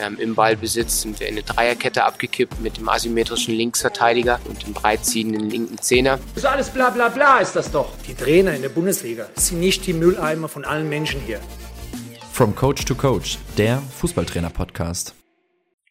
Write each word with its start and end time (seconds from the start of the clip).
Ähm, 0.00 0.18
Im 0.18 0.34
Ballbesitz 0.34 1.02
sind 1.02 1.20
wir 1.20 1.28
in 1.28 1.34
eine 1.34 1.42
Dreierkette 1.42 2.04
abgekippt 2.04 2.60
mit 2.60 2.78
dem 2.78 2.88
asymmetrischen 2.88 3.54
Linksverteidiger 3.54 4.40
und 4.48 4.66
dem 4.66 4.72
breitziehenden 4.72 5.50
linken 5.50 5.78
Zehner. 5.78 6.18
Das 6.34 6.44
ist 6.44 6.50
alles 6.50 6.70
bla 6.70 6.90
bla 6.90 7.08
bla 7.08 7.38
ist 7.38 7.54
das 7.54 7.70
doch. 7.70 7.90
Die 8.08 8.14
Trainer 8.14 8.54
in 8.54 8.62
der 8.62 8.70
Bundesliga 8.70 9.26
sind 9.36 9.60
nicht 9.60 9.86
die 9.86 9.92
Mülleimer 9.92 10.48
von 10.48 10.64
allen 10.64 10.88
Menschen 10.88 11.20
hier. 11.26 11.40
From 12.32 12.54
Coach 12.54 12.84
to 12.86 12.94
Coach, 12.94 13.38
der 13.58 13.82
Fußballtrainer-Podcast. 14.00 15.19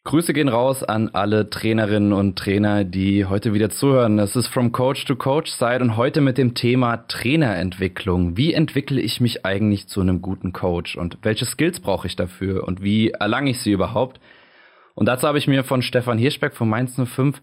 Grüße 0.04 0.32
gehen 0.32 0.48
raus 0.48 0.82
an 0.82 1.10
alle 1.12 1.50
Trainerinnen 1.50 2.14
und 2.14 2.38
Trainer, 2.38 2.84
die 2.84 3.26
heute 3.26 3.52
wieder 3.52 3.68
zuhören. 3.68 4.16
Das 4.16 4.34
ist 4.34 4.46
From 4.46 4.72
Coach 4.72 5.04
to 5.04 5.14
Coach 5.14 5.50
Side 5.50 5.80
und 5.82 5.98
heute 5.98 6.22
mit 6.22 6.38
dem 6.38 6.54
Thema 6.54 7.06
Trainerentwicklung. 7.06 8.34
Wie 8.34 8.54
entwickle 8.54 8.98
ich 8.98 9.20
mich 9.20 9.44
eigentlich 9.44 9.88
zu 9.88 10.00
einem 10.00 10.22
guten 10.22 10.54
Coach 10.54 10.96
und 10.96 11.18
welche 11.20 11.44
Skills 11.44 11.80
brauche 11.80 12.06
ich 12.06 12.16
dafür 12.16 12.66
und 12.66 12.82
wie 12.82 13.10
erlange 13.10 13.50
ich 13.50 13.60
sie 13.60 13.72
überhaupt? 13.72 14.20
Und 14.94 15.04
dazu 15.04 15.28
habe 15.28 15.36
ich 15.36 15.46
mir 15.46 15.64
von 15.64 15.82
Stefan 15.82 16.16
Hirschbeck 16.16 16.54
von 16.54 16.70
Mainz 16.70 16.98
05 16.98 17.42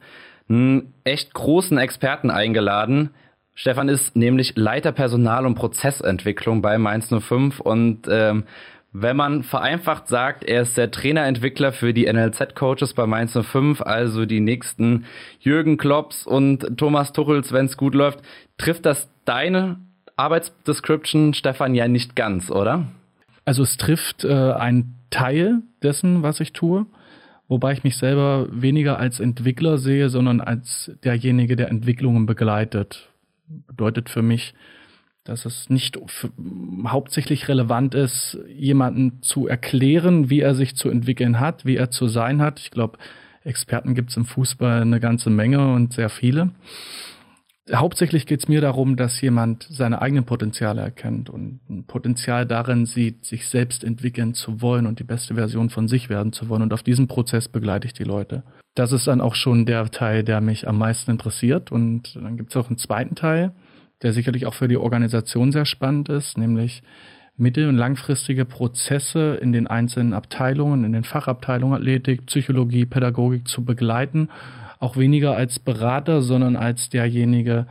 einen 0.49 0.95
echt 1.03 1.35
großen 1.35 1.77
Experten 1.77 2.31
eingeladen. 2.31 3.11
Stefan 3.53 3.87
ist 3.87 4.15
nämlich 4.15 4.53
Leiter 4.55 4.91
Personal- 4.91 5.45
und 5.45 5.53
Prozessentwicklung 5.55 6.63
bei 6.63 6.79
Mainz 6.79 7.13
05 7.13 7.59
und 7.59 8.07
ähm, 8.09 8.45
wenn 8.93 9.17
man 9.17 9.43
vereinfacht 9.43 10.07
sagt, 10.07 10.43
er 10.43 10.61
ist 10.61 10.77
der 10.77 10.91
Trainerentwickler 10.91 11.71
für 11.71 11.93
die 11.93 12.11
NLZ-Coaches 12.11 12.93
bei 12.93 13.05
Mainz 13.05 13.37
05, 13.37 13.81
also 13.81 14.25
die 14.25 14.39
nächsten 14.39 15.05
Jürgen 15.39 15.77
Klopps 15.77 16.25
und 16.25 16.77
Thomas 16.77 17.11
Tuchels, 17.11 17.51
wenn 17.51 17.65
es 17.65 17.77
gut 17.77 17.93
läuft, 17.95 18.19
trifft 18.57 18.85
das 18.85 19.09
deine 19.25 19.77
Arbeitsdescription, 20.15 21.33
Stefan, 21.33 21.75
ja 21.75 21.87
nicht 21.87 22.15
ganz, 22.15 22.49
oder? 22.49 22.87
Also 23.45 23.63
es 23.63 23.77
trifft 23.77 24.23
äh, 24.23 24.33
einen 24.53 24.95
Teil 25.09 25.61
dessen, 25.83 26.23
was 26.23 26.39
ich 26.39 26.53
tue, 26.53 26.85
wobei 27.47 27.73
ich 27.73 27.83
mich 27.83 27.97
selber 27.97 28.47
weniger 28.51 28.97
als 28.97 29.19
Entwickler 29.19 29.77
sehe, 29.77 30.09
sondern 30.09 30.41
als 30.41 30.91
derjenige, 31.03 31.55
der 31.55 31.69
Entwicklungen 31.69 32.25
begleitet. 32.25 33.09
Bedeutet 33.67 34.09
für 34.09 34.21
mich, 34.21 34.53
dass 35.27 35.45
es 35.45 35.69
nicht 35.69 35.99
hauptsächlich 36.87 37.47
relevant 37.47 37.95
ist, 37.95 38.37
jemanden 38.47 39.21
zu 39.21 39.47
erklären, 39.47 40.29
wie 40.29 40.41
er 40.41 40.55
sich 40.55 40.75
zu 40.75 40.89
entwickeln 40.89 41.39
hat, 41.39 41.65
wie 41.65 41.75
er 41.75 41.91
zu 41.91 42.07
sein 42.07 42.41
hat. 42.41 42.59
Ich 42.59 42.71
glaube, 42.71 42.97
Experten 43.43 43.95
gibt 43.95 44.11
es 44.11 44.17
im 44.17 44.25
Fußball 44.25 44.81
eine 44.81 44.99
ganze 44.99 45.29
Menge 45.29 45.73
und 45.73 45.93
sehr 45.93 46.09
viele. 46.09 46.51
Hauptsächlich 47.73 48.25
geht 48.25 48.39
es 48.39 48.47
mir 48.47 48.61
darum, 48.61 48.95
dass 48.95 49.19
jemand 49.19 49.67
seine 49.69 50.01
eigenen 50.01 50.23
Potenziale 50.23 50.81
erkennt 50.81 51.29
und 51.29 51.59
ein 51.69 51.83
Potenzial 51.83 52.45
darin 52.45 52.85
sieht, 52.85 53.25
sich 53.25 53.49
selbst 53.49 53.83
entwickeln 53.83 54.33
zu 54.33 54.61
wollen 54.61 54.85
und 54.85 54.99
die 54.99 55.03
beste 55.03 55.35
Version 55.35 55.69
von 55.69 55.89
sich 55.89 56.09
werden 56.09 56.31
zu 56.31 56.47
wollen. 56.47 56.61
Und 56.61 56.73
auf 56.73 56.83
diesem 56.83 57.09
Prozess 57.09 57.49
begleite 57.49 57.85
ich 57.85 57.93
die 57.93 58.05
Leute. 58.05 58.43
Das 58.75 58.93
ist 58.93 59.07
dann 59.07 59.19
auch 59.19 59.35
schon 59.35 59.65
der 59.65 59.91
Teil, 59.91 60.23
der 60.23 60.39
mich 60.39 60.67
am 60.67 60.77
meisten 60.77 61.11
interessiert. 61.11 61.69
Und 61.71 62.15
dann 62.15 62.37
gibt 62.37 62.51
es 62.51 62.57
auch 62.57 62.67
einen 62.67 62.77
zweiten 62.77 63.15
Teil, 63.15 63.51
der 64.01 64.13
sicherlich 64.13 64.45
auch 64.45 64.53
für 64.53 64.67
die 64.67 64.77
Organisation 64.77 65.51
sehr 65.51 65.65
spannend 65.65 66.09
ist, 66.09 66.37
nämlich 66.37 66.83
mittel- 67.37 67.69
und 67.69 67.77
langfristige 67.77 68.45
Prozesse 68.45 69.35
in 69.35 69.51
den 69.51 69.67
einzelnen 69.67 70.13
Abteilungen, 70.13 70.83
in 70.83 70.93
den 70.93 71.03
Fachabteilungen 71.03 71.77
Athletik, 71.77 72.25
Psychologie, 72.25 72.85
Pädagogik 72.85 73.47
zu 73.47 73.63
begleiten, 73.63 74.29
auch 74.79 74.97
weniger 74.97 75.35
als 75.35 75.59
Berater, 75.59 76.21
sondern 76.21 76.55
als 76.55 76.89
derjenige, 76.89 77.67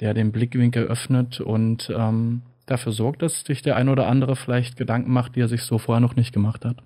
der 0.00 0.14
den 0.14 0.32
Blickwinkel 0.32 0.84
öffnet 0.84 1.40
und 1.40 1.92
ähm, 1.96 2.42
dafür 2.66 2.92
sorgt, 2.92 3.22
dass 3.22 3.40
sich 3.40 3.62
der 3.62 3.76
ein 3.76 3.88
oder 3.88 4.06
andere 4.06 4.36
vielleicht 4.36 4.76
Gedanken 4.76 5.12
macht, 5.12 5.34
die 5.34 5.40
er 5.40 5.48
sich 5.48 5.62
so 5.62 5.78
vorher 5.78 6.00
noch 6.00 6.16
nicht 6.16 6.32
gemacht 6.32 6.64
hat. 6.64 6.76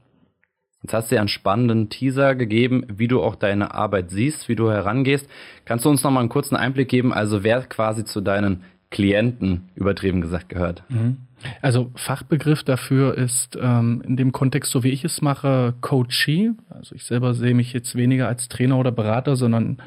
Jetzt 0.82 0.94
hast 0.94 1.10
du 1.10 1.14
ja 1.14 1.20
einen 1.20 1.28
spannenden 1.28 1.90
Teaser 1.90 2.34
gegeben, 2.34 2.84
wie 2.88 3.06
du 3.06 3.22
auch 3.22 3.36
deine 3.36 3.72
Arbeit 3.72 4.10
siehst, 4.10 4.48
wie 4.48 4.56
du 4.56 4.68
herangehst. 4.68 5.28
Kannst 5.64 5.84
du 5.84 5.90
uns 5.90 6.02
noch 6.02 6.10
mal 6.10 6.20
einen 6.20 6.28
kurzen 6.28 6.56
Einblick 6.56 6.88
geben, 6.88 7.12
also 7.12 7.44
wer 7.44 7.60
quasi 7.62 8.04
zu 8.04 8.20
deinen 8.20 8.64
Klienten, 8.92 9.70
übertrieben 9.74 10.20
gesagt, 10.20 10.50
gehört. 10.50 10.84
Mhm. 10.88 11.16
Also 11.60 11.90
Fachbegriff 11.96 12.62
dafür 12.62 13.18
ist 13.18 13.58
ähm, 13.60 14.00
in 14.06 14.16
dem 14.16 14.30
Kontext, 14.30 14.70
so 14.70 14.84
wie 14.84 14.90
ich 14.90 15.04
es 15.04 15.22
mache, 15.22 15.74
Coachee. 15.80 16.52
Also 16.68 16.94
ich 16.94 17.04
selber 17.04 17.34
sehe 17.34 17.54
mich 17.54 17.72
jetzt 17.72 17.96
weniger 17.96 18.28
als 18.28 18.48
Trainer 18.48 18.78
oder 18.78 18.92
Berater, 18.92 19.34
sondern 19.34 19.78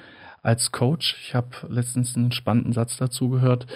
als 0.41 0.73
Coach. 0.73 1.15
Ich 1.21 1.33
habe 1.33 1.49
letztens 1.69 2.17
einen 2.17 2.33
spannenden 2.33 2.73
Satz 2.73 2.97
dazu 2.97 3.29
gehört. 3.29 3.67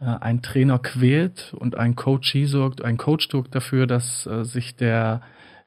Äh, 0.00 0.04
ein 0.04 0.42
Trainer 0.42 0.78
quält 0.78 1.52
und 1.58 1.76
ein 1.76 1.96
Coachee 1.96 2.44
sorgt, 2.44 2.84
ein 2.84 2.96
Coach 2.96 3.28
sorgt 3.28 3.54
dafür, 3.54 3.88
dass 3.88 4.26
äh, 4.26 4.44
sich 4.44 4.76
der 4.76 5.22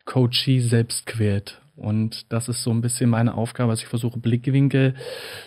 Coachee 0.06 0.60
selbst 0.60 1.08
quält. 1.08 1.62
Und 1.76 2.32
das 2.32 2.48
ist 2.48 2.64
so 2.64 2.72
ein 2.72 2.82
bisschen 2.82 3.10
meine 3.10 3.34
Aufgabe. 3.34 3.72
Also 3.72 3.84
ich 3.84 3.90
versuche 3.90 4.20
Blickwinkel 4.20 4.94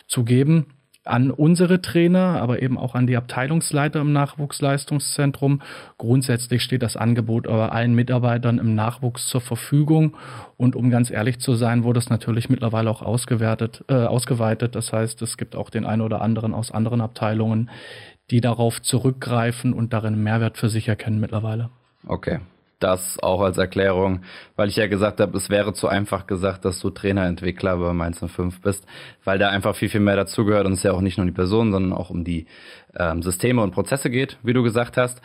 zu 0.09 0.25
geben 0.25 0.67
an 1.05 1.31
unsere 1.31 1.83
Trainer, 1.83 2.41
aber 2.41 2.63
eben 2.63 2.79
auch 2.79 2.95
an 2.95 3.07
die 3.07 3.17
Abteilungsleiter 3.17 4.01
im 4.01 4.13
Nachwuchsleistungszentrum. 4.13 5.63
Grundsätzlich 5.99 6.63
steht 6.63 6.83
das 6.83 6.97
Angebot 6.97 7.49
aber 7.49 7.73
allen 7.73 7.95
Mitarbeitern 7.95 8.59
im 8.59 8.75
Nachwuchs 8.75 9.27
zur 9.29 9.41
Verfügung. 9.41 10.17
Und 10.57 10.77
um 10.77 10.91
ganz 10.91 11.11
ehrlich 11.11 11.41
zu 11.41 11.55
sein, 11.55 11.83
wurde 11.83 11.99
es 11.99 12.11
natürlich 12.11 12.49
mittlerweile 12.49 12.91
auch 12.91 13.03
ausgewertet, 13.03 13.85
äh, 13.89 13.95
ausgeweitet. 13.95 14.77
Das 14.77 14.93
heißt, 14.93 15.21
es 15.23 15.37
gibt 15.37 15.57
auch 15.57 15.71
den 15.71 15.87
einen 15.87 16.03
oder 16.03 16.23
anderen 16.23 16.55
aus 16.55 16.71
anderen 16.71 17.01
Abteilungen, 17.01 17.71
die 18.31 18.41
darauf 18.41 18.81
zurückgreifen 18.81 19.73
und 19.73 19.93
darin 19.93 20.23
Mehrwert 20.23 20.57
für 20.57 20.69
sich 20.69 20.89
erkennen 20.89 21.19
mittlerweile. 21.19 21.71
Okay, 22.07 22.41
das 22.83 23.19
auch 23.23 23.41
als 23.41 23.59
Erklärung, 23.59 24.23
weil 24.57 24.69
ich 24.69 24.77
ja 24.77 24.87
gesagt 24.87 25.21
habe, 25.21 25.37
es 25.37 25.51
wäre 25.51 25.73
zu 25.73 25.89
einfach 25.89 26.27
gesagt, 26.27 26.65
dass 26.65 26.81
du 26.81 26.91
Trainerentwickler 26.91 27.77
bei 27.77 27.93
Mainz 27.93 28.19
05 28.25 28.61
bist, 28.61 28.87
weil 29.25 29.39
da 29.39 29.49
einfach 29.49 29.77
viel, 29.77 29.89
viel 29.89 30.01
mehr 30.01 30.17
dazugehört 30.17 30.67
und 30.67 30.73
es 30.73 30.83
ja 30.83 30.93
auch 30.93 31.01
nicht 31.01 31.19
nur 31.19 31.25
um 31.25 31.29
die 31.29 31.35
Person, 31.35 31.73
sondern 31.73 31.93
auch 31.93 32.11
um 32.11 32.25
die 32.25 32.47
ähm, 32.97 33.23
Systeme 33.23 33.63
und 33.63 33.73
Prozesse 33.73 34.11
geht, 34.11 34.39
wie 34.43 34.53
du 34.53 34.63
gesagt 34.63 34.97
hast. 34.97 35.23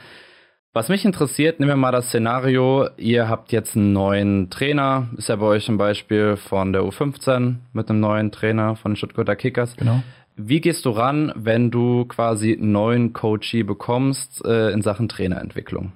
Was 0.73 0.90
mich 0.90 1.06
interessiert, 1.06 1.59
nehmen 1.59 1.72
wir 1.72 1.75
mal 1.75 1.91
das 1.91 2.09
Szenario, 2.09 2.88
ihr 2.97 3.29
habt 3.29 3.51
jetzt 3.51 3.75
einen 3.75 3.94
neuen 3.94 4.51
Trainer, 4.51 5.07
ist 5.17 5.29
ja 5.29 5.35
bei 5.38 5.47
euch 5.47 5.67
ein 5.69 5.78
Beispiel 5.78 6.38
von 6.38 6.72
der 6.72 6.84
U15 6.84 7.56
mit 7.73 7.90
einem 7.90 8.00
neuen 8.00 8.31
Trainer 8.31 8.75
von 8.75 8.91
den 8.91 8.96
Stuttgarter 8.97 9.35
Kickers. 9.35 9.75
Genau. 9.75 10.03
Wie 10.35 10.62
gehst 10.62 10.85
du 10.85 10.91
ran, 10.91 11.31
wenn 11.35 11.72
du 11.72 12.06
quasi 12.06 12.53
einen 12.53 12.72
neuen 12.72 13.13
Coachie 13.13 13.63
bekommst 13.63 14.46
äh, 14.46 14.69
in 14.69 14.84
Sachen 14.84 15.09
Trainerentwicklung? 15.09 15.94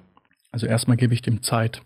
Also 0.52 0.66
erstmal 0.66 0.96
gebe 0.96 1.14
ich 1.14 1.22
dem 1.22 1.42
Zeit. 1.42 1.82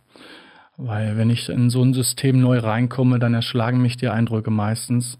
Weil 0.77 1.16
wenn 1.16 1.31
ich 1.31 1.49
in 1.49 1.71
so 1.71 1.82
ein 1.82 1.94
System 1.94 2.41
neu 2.41 2.59
reinkomme, 2.59 3.19
dann 3.19 3.32
erschlagen 3.32 3.81
mich 3.81 3.97
die 3.97 4.09
Eindrücke 4.09 4.50
meistens. 4.50 5.19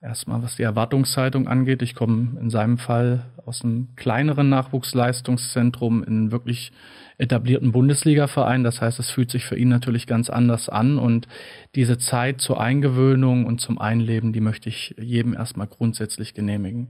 Erstmal, 0.00 0.42
was 0.42 0.56
die 0.56 0.62
Erwartungshaltung 0.62 1.48
angeht. 1.48 1.82
Ich 1.82 1.94
komme 1.94 2.38
in 2.40 2.50
seinem 2.50 2.78
Fall 2.78 3.26
aus 3.44 3.64
einem 3.64 3.88
kleineren 3.96 4.48
Nachwuchsleistungszentrum 4.48 6.02
in 6.02 6.08
einen 6.08 6.32
wirklich 6.32 6.72
etablierten 7.18 7.72
Bundesliga-Verein. 7.72 8.64
Das 8.64 8.80
heißt, 8.80 8.98
es 8.98 9.10
fühlt 9.10 9.30
sich 9.30 9.44
für 9.44 9.56
ihn 9.56 9.68
natürlich 9.68 10.06
ganz 10.06 10.30
anders 10.30 10.68
an. 10.68 10.98
Und 10.98 11.26
diese 11.74 11.98
Zeit 11.98 12.40
zur 12.40 12.60
Eingewöhnung 12.60 13.46
und 13.46 13.60
zum 13.60 13.78
Einleben, 13.78 14.32
die 14.32 14.40
möchte 14.40 14.68
ich 14.68 14.94
jedem 14.98 15.34
erstmal 15.34 15.66
grundsätzlich 15.66 16.34
genehmigen. 16.34 16.88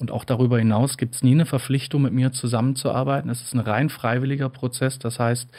Und 0.00 0.12
auch 0.12 0.24
darüber 0.24 0.58
hinaus 0.58 0.96
gibt 0.96 1.16
es 1.16 1.22
nie 1.22 1.32
eine 1.32 1.46
Verpflichtung, 1.46 2.02
mit 2.02 2.12
mir 2.12 2.30
zusammenzuarbeiten. 2.30 3.30
Es 3.30 3.42
ist 3.42 3.52
ein 3.52 3.60
rein 3.60 3.88
freiwilliger 3.88 4.48
Prozess. 4.48 4.98
Das 5.00 5.18
heißt, 5.18 5.50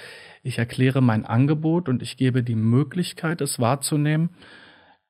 ich 0.44 0.58
erkläre 0.58 1.02
mein 1.02 1.26
Angebot 1.26 1.90
und 1.90 2.02
ich 2.02 2.16
gebe 2.16 2.42
die 2.42 2.56
Möglichkeit, 2.56 3.42
es 3.42 3.60
wahrzunehmen, 3.60 4.30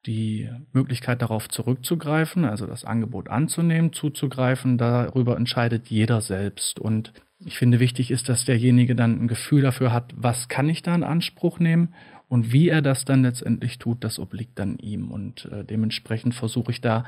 die 0.07 0.49
Möglichkeit 0.73 1.21
darauf 1.21 1.47
zurückzugreifen, 1.47 2.45
also 2.45 2.65
das 2.65 2.85
Angebot 2.85 3.29
anzunehmen, 3.29 3.93
zuzugreifen. 3.93 4.79
Darüber 4.79 5.37
entscheidet 5.37 5.89
jeder 5.89 6.21
selbst. 6.21 6.79
Und 6.79 7.13
ich 7.45 7.57
finde 7.57 7.79
wichtig 7.79 8.09
ist, 8.09 8.29
dass 8.29 8.45
derjenige 8.45 8.95
dann 8.95 9.21
ein 9.21 9.27
Gefühl 9.27 9.61
dafür 9.61 9.93
hat, 9.93 10.11
was 10.17 10.47
kann 10.47 10.69
ich 10.69 10.81
da 10.81 10.95
in 10.95 11.03
Anspruch 11.03 11.59
nehmen 11.59 11.93
und 12.27 12.51
wie 12.51 12.69
er 12.69 12.81
das 12.81 13.05
dann 13.05 13.23
letztendlich 13.23 13.79
tut, 13.79 14.03
das 14.03 14.19
obliegt 14.19 14.57
dann 14.57 14.77
ihm. 14.77 15.11
Und 15.11 15.45
äh, 15.45 15.63
dementsprechend 15.63 16.33
versuche 16.35 16.71
ich 16.71 16.81
da 16.81 17.05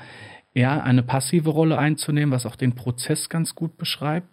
eher 0.53 0.83
eine 0.83 1.03
passive 1.03 1.49
Rolle 1.49 1.77
einzunehmen, 1.77 2.31
was 2.31 2.45
auch 2.45 2.55
den 2.55 2.75
Prozess 2.75 3.27
ganz 3.29 3.55
gut 3.55 3.77
beschreibt. 3.77 4.29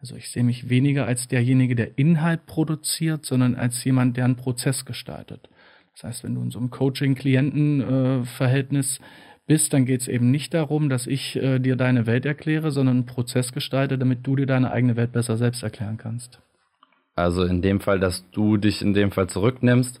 Also 0.00 0.16
ich 0.16 0.28
sehe 0.30 0.44
mich 0.44 0.70
weniger 0.70 1.06
als 1.06 1.28
derjenige, 1.28 1.74
der 1.74 1.98
Inhalt 1.98 2.46
produziert, 2.46 3.26
sondern 3.26 3.54
als 3.54 3.84
jemand, 3.84 4.16
der 4.16 4.24
einen 4.24 4.36
Prozess 4.36 4.86
gestaltet. 4.86 5.50
Das 5.94 6.04
heißt, 6.04 6.24
wenn 6.24 6.34
du 6.34 6.40
in 6.40 6.50
so 6.50 6.58
einem 6.58 6.70
Coaching-Klienten-Verhältnis 6.70 8.98
bist, 9.46 9.74
dann 9.74 9.84
geht 9.84 10.00
es 10.00 10.08
eben 10.08 10.30
nicht 10.30 10.54
darum, 10.54 10.88
dass 10.88 11.06
ich 11.06 11.36
äh, 11.36 11.58
dir 11.58 11.76
deine 11.76 12.06
Welt 12.06 12.24
erkläre, 12.24 12.70
sondern 12.70 12.96
einen 12.98 13.06
Prozess 13.06 13.52
gestalte, 13.52 13.98
damit 13.98 14.26
du 14.26 14.36
dir 14.36 14.46
deine 14.46 14.70
eigene 14.70 14.96
Welt 14.96 15.12
besser 15.12 15.36
selbst 15.36 15.62
erklären 15.62 15.98
kannst. 15.98 16.40
Also 17.16 17.44
in 17.44 17.60
dem 17.60 17.80
Fall, 17.80 18.00
dass 18.00 18.24
du 18.30 18.56
dich 18.56 18.80
in 18.80 18.94
dem 18.94 19.10
Fall 19.10 19.28
zurücknimmst 19.28 20.00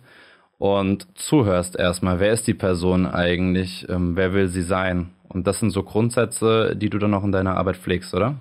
und 0.56 1.06
zuhörst 1.18 1.76
erstmal, 1.76 2.18
wer 2.20 2.32
ist 2.32 2.46
die 2.46 2.54
Person 2.54 3.04
eigentlich, 3.06 3.86
ähm, 3.90 4.16
wer 4.16 4.32
will 4.32 4.48
sie 4.48 4.62
sein? 4.62 5.10
Und 5.30 5.46
das 5.46 5.60
sind 5.60 5.70
so 5.70 5.84
Grundsätze, 5.84 6.74
die 6.76 6.90
du 6.90 6.98
dann 6.98 7.14
auch 7.14 7.24
in 7.24 7.32
deiner 7.32 7.56
Arbeit 7.56 7.76
pflegst, 7.76 8.12
oder? 8.14 8.36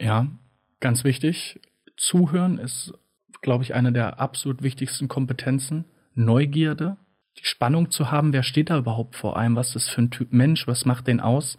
Ja, 0.00 0.28
ganz 0.78 1.02
wichtig. 1.02 1.60
Zuhören 1.96 2.58
ist, 2.58 2.94
glaube 3.42 3.64
ich, 3.64 3.74
eine 3.74 3.92
der 3.92 4.20
absolut 4.20 4.62
wichtigsten 4.62 5.08
Kompetenzen. 5.08 5.84
Neugierde, 6.14 6.96
die 7.38 7.44
Spannung 7.44 7.90
zu 7.90 8.10
haben, 8.10 8.32
wer 8.32 8.42
steht 8.42 8.70
da 8.70 8.78
überhaupt 8.78 9.16
vor 9.16 9.36
einem, 9.36 9.56
was 9.56 9.74
ist 9.76 9.88
für 9.88 10.02
ein 10.02 10.10
Typ 10.10 10.32
Mensch, 10.32 10.66
was 10.66 10.84
macht 10.84 11.06
den 11.08 11.20
aus 11.20 11.58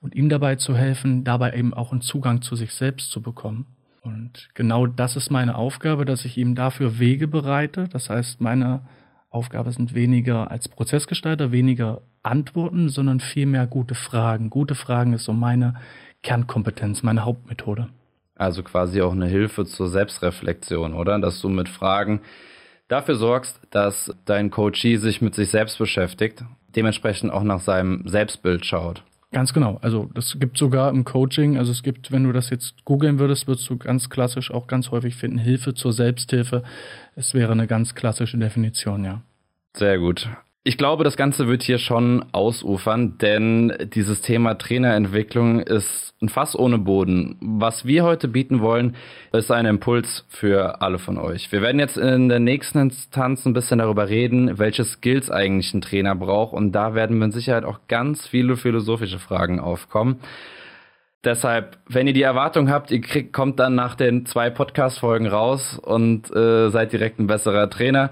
und 0.00 0.14
ihm 0.14 0.28
dabei 0.28 0.56
zu 0.56 0.74
helfen, 0.74 1.24
dabei 1.24 1.52
eben 1.52 1.74
auch 1.74 1.92
einen 1.92 2.00
Zugang 2.00 2.42
zu 2.42 2.56
sich 2.56 2.72
selbst 2.72 3.10
zu 3.10 3.22
bekommen. 3.22 3.66
Und 4.02 4.48
genau 4.54 4.86
das 4.86 5.16
ist 5.16 5.30
meine 5.30 5.56
Aufgabe, 5.56 6.04
dass 6.04 6.24
ich 6.24 6.38
ihm 6.38 6.54
dafür 6.54 6.98
Wege 6.98 7.28
bereite. 7.28 7.88
Das 7.88 8.08
heißt, 8.08 8.40
meine 8.40 8.86
Aufgabe 9.30 9.72
sind 9.72 9.94
weniger 9.94 10.50
als 10.50 10.68
Prozessgestalter, 10.68 11.52
weniger 11.52 12.02
Antworten, 12.26 12.88
sondern 12.88 13.20
vielmehr 13.20 13.66
gute 13.66 13.94
Fragen. 13.94 14.50
Gute 14.50 14.74
Fragen 14.74 15.12
ist 15.12 15.24
so 15.24 15.32
meine 15.32 15.74
Kernkompetenz, 16.22 17.02
meine 17.02 17.24
Hauptmethode. 17.24 17.88
Also 18.34 18.62
quasi 18.62 19.00
auch 19.00 19.12
eine 19.12 19.26
Hilfe 19.26 19.64
zur 19.64 19.88
Selbstreflexion, 19.88 20.92
oder? 20.92 21.18
Dass 21.18 21.40
du 21.40 21.48
mit 21.48 21.68
Fragen 21.68 22.20
dafür 22.88 23.16
sorgst, 23.16 23.60
dass 23.70 24.14
dein 24.24 24.50
Coachee 24.50 24.96
sich 24.96 25.22
mit 25.22 25.34
sich 25.34 25.50
selbst 25.50 25.78
beschäftigt, 25.78 26.44
dementsprechend 26.74 27.32
auch 27.32 27.42
nach 27.42 27.60
seinem 27.60 28.06
Selbstbild 28.06 28.66
schaut. 28.66 29.02
Ganz 29.32 29.52
genau. 29.52 29.78
Also 29.82 30.08
das 30.14 30.36
gibt 30.38 30.56
sogar 30.56 30.90
im 30.90 31.04
Coaching, 31.04 31.58
also 31.58 31.72
es 31.72 31.82
gibt, 31.82 32.12
wenn 32.12 32.24
du 32.24 32.32
das 32.32 32.50
jetzt 32.50 32.84
googeln 32.84 33.18
würdest, 33.18 33.48
würdest 33.48 33.68
du 33.68 33.76
ganz 33.76 34.08
klassisch 34.08 34.50
auch 34.50 34.66
ganz 34.66 34.90
häufig 34.90 35.16
finden, 35.16 35.38
Hilfe 35.38 35.74
zur 35.74 35.92
Selbsthilfe. 35.92 36.62
Es 37.16 37.34
wäre 37.34 37.52
eine 37.52 37.66
ganz 37.66 37.94
klassische 37.94 38.38
Definition, 38.38 39.04
ja. 39.04 39.22
Sehr 39.74 39.98
gut. 39.98 40.28
Ich 40.68 40.78
glaube, 40.78 41.04
das 41.04 41.16
Ganze 41.16 41.46
wird 41.46 41.62
hier 41.62 41.78
schon 41.78 42.24
ausufern, 42.32 43.18
denn 43.18 43.72
dieses 43.94 44.20
Thema 44.20 44.54
Trainerentwicklung 44.54 45.60
ist 45.60 46.12
ein 46.20 46.28
Fass 46.28 46.58
ohne 46.58 46.76
Boden. 46.76 47.36
Was 47.40 47.84
wir 47.84 48.02
heute 48.02 48.26
bieten 48.26 48.60
wollen, 48.60 48.96
ist 49.32 49.52
ein 49.52 49.64
Impuls 49.64 50.24
für 50.28 50.82
alle 50.82 50.98
von 50.98 51.18
euch. 51.18 51.52
Wir 51.52 51.62
werden 51.62 51.78
jetzt 51.78 51.96
in 51.96 52.28
der 52.28 52.40
nächsten 52.40 52.80
Instanz 52.80 53.46
ein 53.46 53.52
bisschen 53.52 53.78
darüber 53.78 54.08
reden, 54.08 54.58
welche 54.58 54.82
Skills 54.82 55.30
eigentlich 55.30 55.72
ein 55.72 55.82
Trainer 55.82 56.16
braucht 56.16 56.52
und 56.52 56.72
da 56.72 56.96
werden 56.96 57.16
mit 57.16 57.32
Sicherheit 57.32 57.64
auch 57.64 57.78
ganz 57.86 58.26
viele 58.26 58.56
philosophische 58.56 59.20
Fragen 59.20 59.60
aufkommen. 59.60 60.18
Deshalb, 61.22 61.78
wenn 61.88 62.08
ihr 62.08 62.12
die 62.12 62.22
Erwartung 62.22 62.70
habt, 62.70 62.90
ihr 62.90 63.00
kriegt, 63.00 63.32
kommt 63.32 63.60
dann 63.60 63.76
nach 63.76 63.94
den 63.94 64.26
zwei 64.26 64.50
Podcast-Folgen 64.50 65.28
raus 65.28 65.78
und 65.78 66.28
äh, 66.34 66.70
seid 66.70 66.92
direkt 66.92 67.20
ein 67.20 67.28
besserer 67.28 67.70
Trainer, 67.70 68.10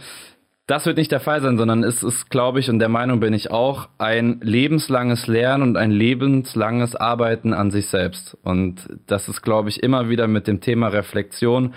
das 0.67 0.87
wird 0.87 0.97
nicht 0.97 1.13
der 1.13 1.21
Fall 1.21 1.43
sein, 1.43 1.59
sondern 1.59 1.85
es 1.85 2.03
ist, 2.03 2.31
glaube 2.31 2.59
ich, 2.59 2.71
und 2.71 2.79
der 2.79 2.89
Meinung 2.89 3.21
bin 3.21 3.35
ich 3.35 3.51
auch, 3.51 3.89
ein 3.99 4.41
lebenslanges 4.43 5.27
Lernen 5.27 5.63
und 5.63 5.77
ein 5.77 5.91
lebenslanges 5.91 6.97
Arbeiten 6.97 7.53
an 7.53 7.71
sich 7.71 7.89
selbst. 7.89 8.39
Und 8.43 8.89
das 9.07 9.29
ist, 9.29 9.43
glaube 9.43 9.69
ich, 9.69 9.83
immer 9.83 10.09
wieder 10.09 10.27
mit 10.27 10.47
dem 10.47 10.61
Thema 10.63 10.89
Reflexion 10.89 11.75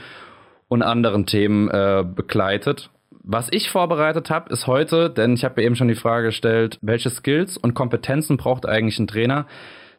und 0.69 0.83
anderen 0.83 1.25
Themen 1.25 1.69
äh, 1.69 2.05
begleitet. 2.05 2.89
Was 3.29 3.49
ich 3.51 3.69
vorbereitet 3.69 4.29
habe, 4.29 4.53
ist 4.53 4.67
heute, 4.67 5.09
denn 5.09 5.33
ich 5.33 5.43
habe 5.43 5.61
ja 5.61 5.67
eben 5.67 5.75
schon 5.75 5.89
die 5.89 5.95
Frage 5.95 6.27
gestellt, 6.27 6.79
welche 6.81 7.09
Skills 7.09 7.57
und 7.57 7.73
Kompetenzen 7.73 8.37
braucht 8.37 8.65
eigentlich 8.65 8.99
ein 8.99 9.07
Trainer? 9.07 9.47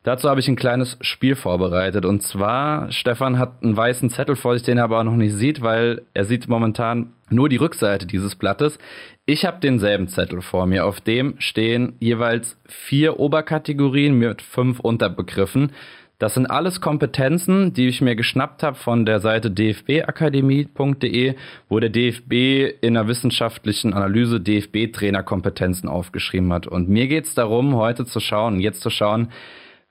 Dazu 0.08 0.30
habe 0.30 0.40
ich 0.40 0.48
ein 0.48 0.56
kleines 0.56 0.96
Spiel 1.02 1.36
vorbereitet. 1.36 2.06
Und 2.06 2.22
zwar, 2.22 2.90
Stefan 2.90 3.38
hat 3.38 3.62
einen 3.62 3.76
weißen 3.76 4.08
Zettel 4.08 4.36
vor 4.36 4.54
sich, 4.54 4.62
den 4.62 4.78
er 4.78 4.84
aber 4.84 5.04
noch 5.04 5.16
nicht 5.16 5.34
sieht, 5.34 5.60
weil 5.60 6.00
er 6.14 6.24
sieht 6.24 6.48
momentan 6.48 7.12
nur 7.28 7.50
die 7.50 7.58
Rückseite 7.58 8.06
dieses 8.06 8.34
Blattes. 8.34 8.78
Ich 9.26 9.44
habe 9.44 9.60
denselben 9.60 10.08
Zettel 10.08 10.40
vor 10.40 10.64
mir. 10.64 10.86
Auf 10.86 11.02
dem 11.02 11.34
stehen 11.40 11.92
jeweils 12.00 12.58
vier 12.64 13.20
Oberkategorien 13.20 14.14
mit 14.14 14.40
fünf 14.40 14.80
Unterbegriffen. 14.80 15.72
Das 16.18 16.32
sind 16.32 16.46
alles 16.46 16.80
Kompetenzen, 16.80 17.74
die 17.74 17.88
ich 17.88 18.00
mir 18.00 18.16
geschnappt 18.16 18.62
habe 18.62 18.76
von 18.76 19.04
der 19.04 19.20
Seite 19.20 19.50
dfbakademie.de, 19.50 21.34
wo 21.68 21.80
der 21.80 21.90
DFB 21.90 22.80
in 22.80 22.96
einer 22.96 23.08
wissenschaftlichen 23.08 23.92
Analyse 23.92 24.40
DFB-Trainerkompetenzen 24.40 25.86
aufgeschrieben 25.86 26.50
hat. 26.50 26.66
Und 26.66 26.88
mir 26.88 27.08
geht 27.08 27.26
es 27.26 27.34
darum, 27.34 27.76
heute 27.76 28.06
zu 28.06 28.20
schauen, 28.20 28.58
jetzt 28.58 28.80
zu 28.80 28.88
schauen, 28.88 29.28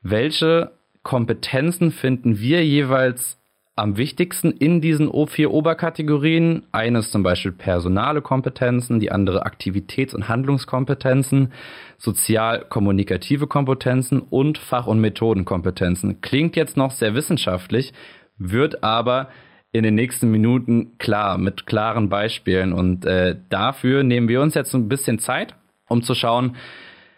welche 0.01 0.71
Kompetenzen 1.03 1.91
finden 1.91 2.39
wir 2.39 2.65
jeweils 2.65 3.37
am 3.77 3.95
wichtigsten 3.95 4.51
in 4.51 4.81
diesen 4.81 5.11
vier 5.27 5.51
Oberkategorien. 5.51 6.63
Eine 6.71 6.99
ist 6.99 7.11
zum 7.11 7.21
Beispiel 7.21 7.51
personale 7.51 8.21
Kompetenzen, 8.21 8.99
die 8.99 9.11
andere 9.11 9.45
Aktivitäts- 9.45 10.15
und 10.15 10.27
Handlungskompetenzen, 10.27 11.53
sozial-kommunikative 11.97 13.45
Kompetenzen 13.45 14.19
und 14.19 14.57
Fach- 14.57 14.87
und 14.87 14.99
Methodenkompetenzen. 14.99 16.21
Klingt 16.21 16.55
jetzt 16.55 16.75
noch 16.75 16.91
sehr 16.91 17.13
wissenschaftlich, 17.13 17.93
wird 18.39 18.83
aber 18.83 19.29
in 19.71 19.83
den 19.83 19.93
nächsten 19.93 20.31
Minuten 20.31 20.97
klar, 20.97 21.37
mit 21.37 21.67
klaren 21.67 22.09
Beispielen. 22.09 22.73
Und 22.73 23.05
äh, 23.05 23.35
dafür 23.49 24.01
nehmen 24.01 24.27
wir 24.27 24.41
uns 24.41 24.55
jetzt 24.55 24.73
ein 24.73 24.89
bisschen 24.89 25.19
Zeit, 25.19 25.55
um 25.87 26.01
zu 26.01 26.15
schauen, 26.15 26.55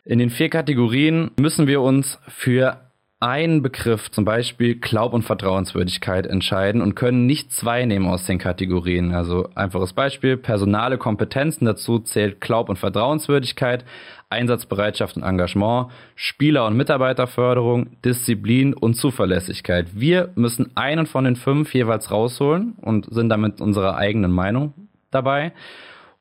in 0.06 0.20
den 0.20 0.30
vier 0.30 0.50
Kategorien 0.50 1.32
müssen 1.40 1.68
wir 1.68 1.82
uns 1.82 2.20
für 2.28 2.90
einen 3.22 3.62
Begriff, 3.62 4.10
zum 4.12 4.24
Beispiel 4.24 4.76
Glaub- 4.76 5.14
und 5.14 5.24
Vertrauenswürdigkeit, 5.24 6.26
entscheiden 6.26 6.82
und 6.82 6.96
können 6.96 7.26
nicht 7.26 7.52
zwei 7.52 7.84
nehmen 7.86 8.08
aus 8.08 8.26
den 8.26 8.38
Kategorien. 8.38 9.14
Also 9.14 9.50
einfaches 9.56 9.92
Beispiel, 9.92 10.38
personale 10.38 10.98
Kompetenzen, 10.98 11.66
dazu 11.66 12.00
zählt 12.00 12.40
Glaub- 12.40 12.70
und 12.70 12.80
Vertrauenswürdigkeit, 12.80 13.84
Einsatzbereitschaft 14.30 15.18
und 15.18 15.24
Engagement, 15.24 15.88
Spieler- 16.16 16.66
und 16.66 16.78
Mitarbeiterförderung, 16.78 17.88
Disziplin 18.06 18.74
und 18.74 18.94
Zuverlässigkeit. 18.94 19.88
Wir 20.00 20.30
müssen 20.36 20.72
einen 20.78 21.06
von 21.06 21.26
den 21.26 21.36
fünf 21.36 21.74
jeweils 21.74 22.12
rausholen 22.12 22.76
und 22.80 23.14
sind 23.14 23.28
damit 23.28 23.60
unserer 23.60 23.98
eigenen 23.98 24.32
Meinung 24.32 24.74
dabei 25.12 25.52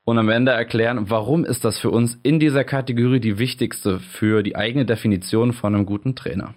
und 0.08 0.16
am 0.16 0.30
Ende 0.30 0.52
erklären, 0.52 1.10
warum 1.10 1.44
ist 1.44 1.66
das 1.66 1.76
für 1.78 1.90
uns 1.90 2.18
in 2.22 2.40
dieser 2.40 2.64
Kategorie 2.64 3.20
die 3.20 3.38
wichtigste 3.38 4.00
für 4.00 4.42
die 4.42 4.56
eigene 4.56 4.86
Definition 4.86 5.52
von 5.52 5.74
einem 5.74 5.84
guten 5.84 6.14
Trainer. 6.14 6.54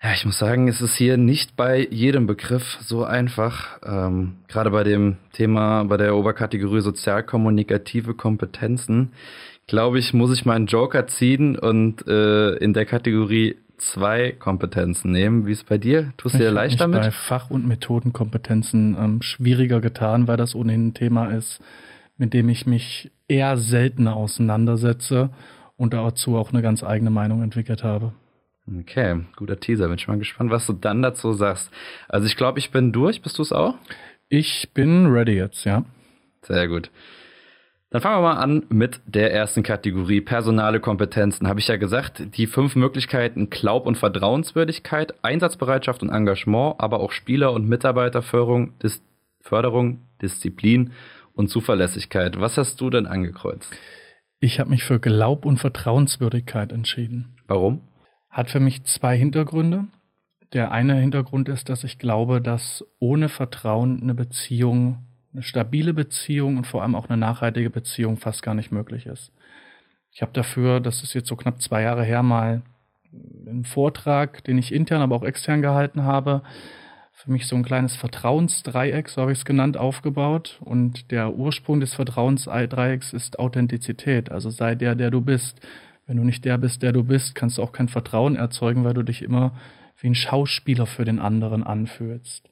Ja, 0.00 0.12
ich 0.12 0.24
muss 0.24 0.38
sagen, 0.38 0.68
es 0.68 0.80
ist 0.80 0.94
hier 0.94 1.16
nicht 1.16 1.56
bei 1.56 1.88
jedem 1.90 2.28
Begriff 2.28 2.78
so 2.82 3.02
einfach. 3.02 3.80
Ähm, 3.84 4.36
gerade 4.46 4.70
bei 4.70 4.84
dem 4.84 5.16
Thema, 5.32 5.82
bei 5.82 5.96
der 5.96 6.14
Oberkategorie 6.14 6.82
sozialkommunikative 6.82 8.14
Kompetenzen, 8.14 9.10
glaube 9.66 9.98
ich, 9.98 10.14
muss 10.14 10.32
ich 10.32 10.44
meinen 10.44 10.66
Joker 10.66 11.08
ziehen 11.08 11.58
und 11.58 12.06
äh, 12.06 12.52
in 12.58 12.74
der 12.74 12.86
Kategorie 12.86 13.56
zwei 13.78 14.32
Kompetenzen 14.32 15.12
nehmen. 15.12 15.46
Wie 15.46 15.52
ist 15.52 15.58
es 15.58 15.64
bei 15.64 15.78
dir? 15.78 16.12
Tust 16.16 16.34
du 16.34 16.38
dir 16.38 16.50
leicht 16.50 16.80
damit? 16.80 17.00
bei 17.02 17.10
Fach- 17.10 17.50
und 17.50 17.66
Methodenkompetenzen 17.66 18.96
ähm, 18.98 19.22
schwieriger 19.22 19.80
getan, 19.80 20.28
weil 20.28 20.36
das 20.36 20.54
ohnehin 20.54 20.88
ein 20.88 20.94
Thema 20.94 21.26
ist, 21.26 21.60
mit 22.16 22.34
dem 22.34 22.48
ich 22.48 22.66
mich 22.66 23.10
eher 23.28 23.56
seltener 23.56 24.16
auseinandersetze 24.16 25.30
und 25.76 25.92
dazu 25.92 26.36
auch 26.36 26.52
eine 26.52 26.62
ganz 26.62 26.82
eigene 26.82 27.10
Meinung 27.10 27.42
entwickelt 27.42 27.84
habe. 27.84 28.12
Okay, 28.80 29.20
guter 29.36 29.60
Teaser. 29.60 29.88
Bin 29.88 29.98
schon 29.98 30.14
mal 30.14 30.18
gespannt, 30.18 30.50
was 30.50 30.66
du 30.66 30.72
dann 30.72 31.02
dazu 31.02 31.32
sagst. 31.32 31.70
Also 32.08 32.26
ich 32.26 32.36
glaube, 32.36 32.58
ich 32.58 32.70
bin 32.70 32.92
durch. 32.92 33.22
Bist 33.22 33.38
du 33.38 33.42
es 33.42 33.52
auch? 33.52 33.74
Ich 34.28 34.70
bin 34.74 35.06
ready 35.06 35.34
jetzt, 35.34 35.64
ja. 35.64 35.84
Sehr 36.42 36.66
gut. 36.66 36.90
Dann 37.96 38.02
fangen 38.02 38.22
wir 38.22 38.34
mal 38.34 38.42
an 38.42 38.62
mit 38.68 39.00
der 39.06 39.32
ersten 39.32 39.62
Kategorie, 39.62 40.20
personale 40.20 40.80
Kompetenzen. 40.80 41.48
Habe 41.48 41.60
ich 41.60 41.68
ja 41.68 41.76
gesagt, 41.76 42.36
die 42.36 42.46
fünf 42.46 42.76
Möglichkeiten 42.76 43.48
Glaub- 43.48 43.86
und 43.86 43.96
Vertrauenswürdigkeit, 43.96 45.14
Einsatzbereitschaft 45.24 46.02
und 46.02 46.10
Engagement, 46.10 46.74
aber 46.76 47.00
auch 47.00 47.10
Spieler- 47.10 47.54
und 47.54 47.66
Mitarbeiterförderung, 47.66 48.78
Dis 48.80 49.02
Förderung, 49.40 50.02
Disziplin 50.20 50.92
und 51.32 51.48
Zuverlässigkeit. 51.48 52.38
Was 52.38 52.58
hast 52.58 52.82
du 52.82 52.90
denn 52.90 53.06
angekreuzt? 53.06 53.74
Ich 54.40 54.60
habe 54.60 54.68
mich 54.68 54.84
für 54.84 55.00
Glaub- 55.00 55.46
und 55.46 55.56
Vertrauenswürdigkeit 55.56 56.72
entschieden. 56.72 57.38
Warum? 57.46 57.80
Hat 58.28 58.50
für 58.50 58.60
mich 58.60 58.84
zwei 58.84 59.16
Hintergründe. 59.16 59.86
Der 60.52 60.70
eine 60.70 60.96
Hintergrund 60.96 61.48
ist, 61.48 61.70
dass 61.70 61.82
ich 61.82 61.98
glaube, 61.98 62.42
dass 62.42 62.84
ohne 62.98 63.30
Vertrauen 63.30 64.02
eine 64.02 64.14
Beziehung 64.14 65.06
eine 65.36 65.42
stabile 65.42 65.92
Beziehung 65.92 66.56
und 66.56 66.66
vor 66.66 66.82
allem 66.82 66.94
auch 66.94 67.08
eine 67.08 67.18
nachhaltige 67.18 67.68
Beziehung 67.68 68.16
fast 68.16 68.42
gar 68.42 68.54
nicht 68.54 68.72
möglich 68.72 69.04
ist. 69.04 69.32
Ich 70.10 70.22
habe 70.22 70.32
dafür, 70.32 70.80
das 70.80 71.02
ist 71.02 71.12
jetzt 71.12 71.28
so 71.28 71.36
knapp 71.36 71.60
zwei 71.60 71.82
Jahre 71.82 72.04
her, 72.04 72.22
mal 72.22 72.62
einen 73.46 73.66
Vortrag, 73.66 74.42
den 74.44 74.56
ich 74.56 74.72
intern, 74.72 75.02
aber 75.02 75.14
auch 75.14 75.22
extern 75.22 75.60
gehalten 75.60 76.04
habe, 76.04 76.42
für 77.12 77.30
mich 77.30 77.46
so 77.46 77.56
ein 77.56 77.64
kleines 77.64 77.96
Vertrauensdreieck, 77.96 79.10
so 79.10 79.20
habe 79.20 79.32
ich 79.32 79.38
es 79.38 79.44
genannt, 79.44 79.76
aufgebaut. 79.76 80.58
Und 80.64 81.10
der 81.10 81.34
Ursprung 81.34 81.80
des 81.80 81.94
Vertrauensdreiecks 81.94 83.12
ist 83.12 83.38
Authentizität. 83.38 84.30
Also 84.30 84.48
sei 84.48 84.74
der, 84.74 84.94
der 84.94 85.10
du 85.10 85.20
bist. 85.20 85.60
Wenn 86.06 86.18
du 86.18 86.24
nicht 86.24 86.44
der 86.44 86.56
bist, 86.56 86.82
der 86.82 86.92
du 86.92 87.04
bist, 87.04 87.34
kannst 87.34 87.58
du 87.58 87.62
auch 87.62 87.72
kein 87.72 87.88
Vertrauen 87.88 88.36
erzeugen, 88.36 88.84
weil 88.84 88.94
du 88.94 89.02
dich 89.02 89.22
immer 89.22 89.52
wie 89.98 90.08
ein 90.08 90.14
Schauspieler 90.14 90.86
für 90.86 91.04
den 91.04 91.18
anderen 91.18 91.62
anfühlst. 91.62 92.48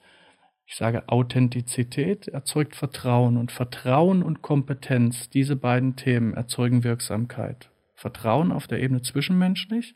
Ich 0.66 0.76
sage, 0.76 1.09
Authentizität 1.09 2.28
erzeugt 2.28 2.75
Vertrauen 2.75 3.37
und 3.37 3.52
Vertrauen 3.52 4.23
und 4.23 4.42
Kompetenz, 4.42 5.28
diese 5.28 5.56
beiden 5.56 5.97
Themen 5.97 6.35
erzeugen 6.35 6.85
Wirksamkeit. 6.85 7.71
Vertrauen 7.94 8.50
auf 8.50 8.66
der 8.66 8.80
Ebene 8.80 9.02
zwischenmenschlich. 9.02 9.94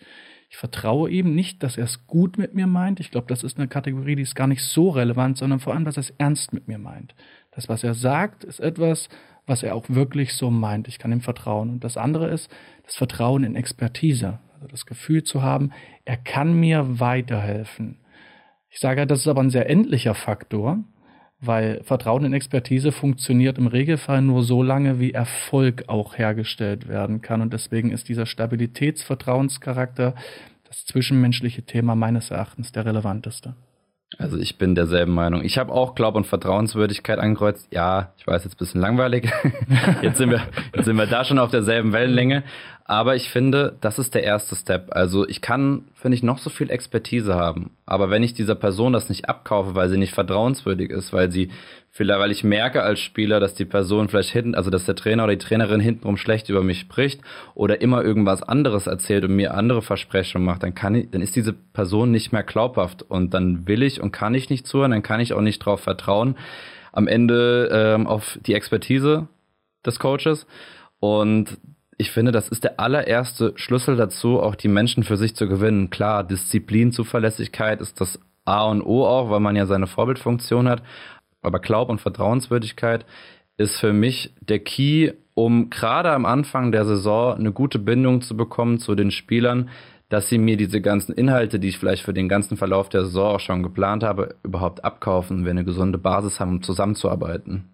Ich 0.51 0.57
vertraue 0.57 1.11
ihm 1.11 1.35
nicht, 1.35 1.63
dass 1.63 1.77
er 1.77 1.85
es 1.85 2.07
gut 2.07 2.39
mit 2.39 2.55
mir 2.55 2.67
meint. 2.67 3.01
Ich 3.01 3.11
glaube, 3.11 3.27
das 3.27 3.43
ist 3.43 3.59
eine 3.59 3.69
Kategorie, 3.69 4.17
die 4.17 4.23
ist 4.23 4.35
gar 4.35 4.47
nicht 4.47 4.63
so 4.63 4.89
relevant, 4.91 5.37
sondern 5.37 5.61
vor 5.61 5.75
allem, 5.75 5.85
dass 5.85 5.97
er 5.97 6.03
es 6.03 6.15
ernst 6.17 6.53
mit 6.53 6.69
mir 6.69 6.79
meint. 6.79 7.15
Das, 7.51 7.69
was 7.69 7.85
er 7.85 7.95
sagt, 7.95 8.45
ist 8.45 8.61
etwas, 8.61 9.09
was 9.47 9.63
er 9.63 9.75
auch 9.75 9.85
wirklich 9.89 10.35
so 10.35 10.51
meint. 10.51 10.89
Ich 10.89 10.99
kann 10.99 11.13
ihm 11.13 11.21
vertrauen. 11.21 11.71
Und 11.71 11.85
das 11.85 11.97
andere 11.97 12.29
ist 12.29 12.51
das 12.85 12.97
Vertrauen 12.97 13.45
in 13.45 13.57
Expertise. 13.57 14.39
Also 14.55 14.69
das 14.69 14.87
Gefühl 14.87 15.23
zu 15.23 15.43
haben, 15.43 15.73
er 16.05 16.17
kann 16.17 16.59
mir 16.59 17.01
weiterhelfen. 17.01 17.99
Ich 18.71 18.81
sage, 18.81 19.07
das 19.07 19.21
ist 19.21 19.29
aber 19.29 19.43
ein 19.43 19.51
sehr 19.51 19.69
endlicher 19.69 20.15
Faktor, 20.15 20.79
weil 21.41 21.83
Vertrauen 21.85 22.25
in 22.25 22.33
Expertise 22.33 22.93
funktioniert 22.93 23.59
im 23.59 23.67
Regelfall 23.67 24.23
nur 24.23 24.43
so 24.43 24.63
lange, 24.63 24.99
wie 24.99 25.13
Erfolg 25.13 25.85
auch 25.89 26.19
hergestellt 26.19 26.89
werden 26.89 27.23
kann. 27.23 27.41
Und 27.41 27.53
deswegen 27.53 27.91
ist 27.91 28.09
dieser 28.09 28.27
Stabilitätsvertrauenscharakter 28.27 30.15
das 30.67 30.85
zwischenmenschliche 30.85 31.63
Thema 31.63 31.95
meines 31.95 32.31
Erachtens 32.31 32.73
der 32.73 32.85
relevanteste. 32.85 33.55
Also 34.17 34.39
ich 34.39 34.57
bin 34.57 34.75
derselben 34.75 35.13
Meinung. 35.13 35.45
Ich 35.45 35.59
habe 35.59 35.73
auch 35.73 35.95
Glaub 35.95 36.15
und 36.15 36.27
Vertrauenswürdigkeit 36.27 37.19
angekreuzt. 37.19 37.69
Ja, 37.71 38.15
ich 38.17 38.27
weiß 38.27 38.45
jetzt 38.45 38.55
ein 38.55 38.59
bisschen 38.59 38.81
langweilig. 38.81 39.31
jetzt, 40.03 40.17
sind 40.17 40.31
wir, 40.31 40.41
jetzt 40.75 40.87
sind 40.87 40.97
wir 40.97 41.07
da 41.07 41.25
schon 41.25 41.39
auf 41.39 41.51
derselben 41.51 41.93
Wellenlänge. 41.93 42.43
Aber 42.91 43.17
ich 43.17 43.29
finde, 43.29 43.77
das 43.83 43.99
ist 43.99 44.15
der 44.15 44.25
erste 44.25 44.57
Step. 44.57 44.97
Also 44.97 45.29
ich 45.29 45.43
kann, 45.43 45.85
finde 45.93 46.17
ich, 46.17 46.23
noch 46.23 46.39
so 46.39 46.49
viel 46.49 46.71
Expertise 46.71 47.35
haben. 47.35 47.73
Aber 47.85 48.09
wenn 48.09 48.23
ich 48.23 48.33
dieser 48.33 48.55
Person 48.55 48.95
das 48.95 49.11
nicht 49.11 49.29
abkaufe, 49.29 49.75
weil 49.75 49.91
sie 49.91 49.99
nicht 49.99 50.15
vertrauenswürdig 50.15 50.89
ist, 50.91 51.13
weil 51.13 51.31
sie 51.31 51.51
vielleicht, 51.91 52.19
weil 52.19 52.31
ich 52.31 52.45
merke 52.45 52.83
als 52.83 53.01
Spieler, 53.01 53.41
dass 53.41 53.53
die 53.53 53.67
Person 53.67 54.09
vielleicht 54.09 54.31
hinten, 54.31 54.55
also 54.55 54.71
dass 54.71 54.87
der 54.87 54.97
Trainer 54.97 55.25
oder 55.25 55.37
die 55.37 55.45
Trainerin 55.45 55.81
hintenrum 55.81 56.17
schlecht 56.17 56.49
über 56.49 56.63
mich 56.63 56.81
spricht 56.81 57.21
oder 57.55 57.83
immer 57.83 58.03
irgendwas 58.03 58.43
anderes 58.43 58.87
erzählt 58.87 59.23
und 59.25 59.37
mir 59.37 59.53
andere 59.53 59.83
Versprechungen 59.83 60.47
macht, 60.47 60.63
dann 60.63 60.75
kann 60.75 60.95
ich, 60.95 61.11
dann 61.11 61.21
ist 61.21 61.37
diese 61.37 61.53
Person 61.53 62.11
nicht 62.11 62.33
mehr 62.33 62.43
glaubhaft 62.43 63.03
und 63.03 63.35
dann 63.35 63.69
will 63.69 63.83
ich 63.83 64.01
und 64.01 64.13
kann 64.13 64.33
ich 64.33 64.49
nicht 64.49 64.67
zuhören, 64.67 64.93
dann 64.93 65.03
kann 65.03 65.21
ich 65.21 65.35
auch 65.35 65.43
nicht 65.43 65.61
darauf 65.61 65.83
vertrauen. 65.83 66.39
Am 66.93 67.07
Ende 67.07 67.69
ähm, 67.71 68.07
auf 68.07 68.39
die 68.47 68.55
Expertise 68.55 69.29
des 69.85 69.99
Coaches 69.99 70.47
und 71.01 71.59
ich 71.99 72.13
finde, 72.13 72.31
das 72.31 72.49
ist 72.49 72.63
der 72.63 72.79
allererste 72.79 73.53
Schlüssel 73.57 73.97
dazu, 73.97 74.41
auch 74.41 74.55
die 74.55 74.69
Menschen 74.69 75.03
für 75.03 75.17
sich 75.17 75.35
zu 75.35 75.49
gewinnen. 75.49 75.91
Klar, 75.91 76.23
Disziplin, 76.23 76.93
Zuverlässigkeit 76.93 77.81
ist 77.81 78.01
das 78.01 78.21
A 78.45 78.67
und 78.67 78.83
O 78.83 79.05
auch, 79.05 79.31
weil 79.31 79.41
man 79.41 79.57
ja 79.57 79.67
seine 79.67 79.89
Vorbildfunktion 79.89 80.69
hat. 80.69 80.83
Aber 81.43 81.59
Glaub 81.59 81.89
und 81.89 82.01
Vertrauenswürdigkeit 82.01 83.05
ist 83.57 83.79
für 83.79 83.93
mich 83.93 84.33
der 84.41 84.61
Key, 84.61 85.13
um 85.35 85.71
gerade 85.71 86.13
am 86.13 86.25
Anfang 86.25 86.71
der 86.71 86.85
Saison 86.85 87.37
eine 87.37 87.53
gute 87.53 87.81
Bindung 87.81 88.21
zu 88.23 88.37
bekommen 88.37 88.79
zu 88.79 88.95
den 88.95 89.11
Spielern, 89.11 89.69
dass 90.09 90.29
sie 90.29 90.39
mir 90.39 90.57
diese 90.57 90.81
ganzen 90.81 91.13
Inhalte, 91.13 91.59
die 91.59 91.69
ich 91.69 91.79
vielleicht 91.79 92.05
für 92.05 92.15
den 92.15 92.29
ganzen 92.29 92.57
Verlauf 92.57 92.89
der 92.89 93.05
Saison 93.05 93.35
auch 93.35 93.41
schon 93.41 93.65
geplant 93.65 94.05
habe, 94.05 94.37
überhaupt 94.45 94.85
abkaufen, 94.85 95.45
wir 95.45 95.51
eine 95.51 95.65
gesunde 95.65 95.99
Basis 95.99 96.39
haben, 96.39 96.51
um 96.53 96.63
zusammenzuarbeiten. 96.63 97.65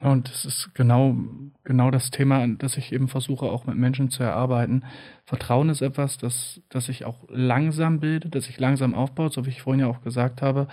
Und 0.00 0.30
das 0.30 0.46
ist 0.46 0.74
genau, 0.74 1.14
genau 1.62 1.90
das 1.90 2.10
Thema, 2.10 2.46
das 2.48 2.78
ich 2.78 2.90
eben 2.90 3.06
versuche, 3.06 3.44
auch 3.44 3.66
mit 3.66 3.76
Menschen 3.76 4.08
zu 4.08 4.22
erarbeiten. 4.22 4.84
Vertrauen 5.26 5.68
ist 5.68 5.82
etwas, 5.82 6.16
das, 6.16 6.62
das 6.70 6.86
sich 6.86 7.04
auch 7.04 7.18
langsam 7.28 8.00
bildet, 8.00 8.34
das 8.34 8.44
sich 8.44 8.58
langsam 8.58 8.94
aufbaut, 8.94 9.34
so 9.34 9.44
wie 9.44 9.50
ich 9.50 9.60
vorhin 9.60 9.80
ja 9.80 9.88
auch 9.88 10.00
gesagt 10.00 10.40
habe. 10.40 10.68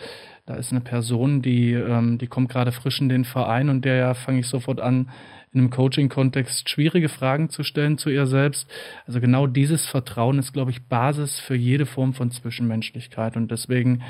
Da 0.46 0.56
ist 0.56 0.72
eine 0.72 0.80
Person, 0.80 1.42
die, 1.42 1.74
ähm, 1.74 2.18
die 2.18 2.28
kommt 2.28 2.50
gerade 2.50 2.72
frisch 2.72 3.02
in 3.02 3.10
den 3.10 3.26
Verein 3.26 3.68
und 3.68 3.84
der 3.84 3.96
ja 3.96 4.14
fange 4.14 4.40
ich 4.40 4.48
sofort 4.48 4.80
an, 4.80 5.10
in 5.58 5.64
einem 5.64 5.70
Coaching-Kontext 5.72 6.70
schwierige 6.70 7.10
Fragen 7.10 7.50
zu 7.50 7.64
stellen 7.64 7.98
zu 7.98 8.10
ihr 8.10 8.28
selbst. 8.28 8.70
Also 9.08 9.20
genau 9.20 9.48
dieses 9.48 9.88
Vertrauen 9.88 10.38
ist, 10.38 10.54
glaube 10.54 10.70
ich, 10.72 10.86
Basis 10.86 11.40
für 11.40 11.56
jede 11.56 11.88
Form 11.88 12.14
von 12.14 12.30
Zwischenmenschlichkeit. 12.30 13.36
Und 13.36 13.50
deswegen 13.50 14.04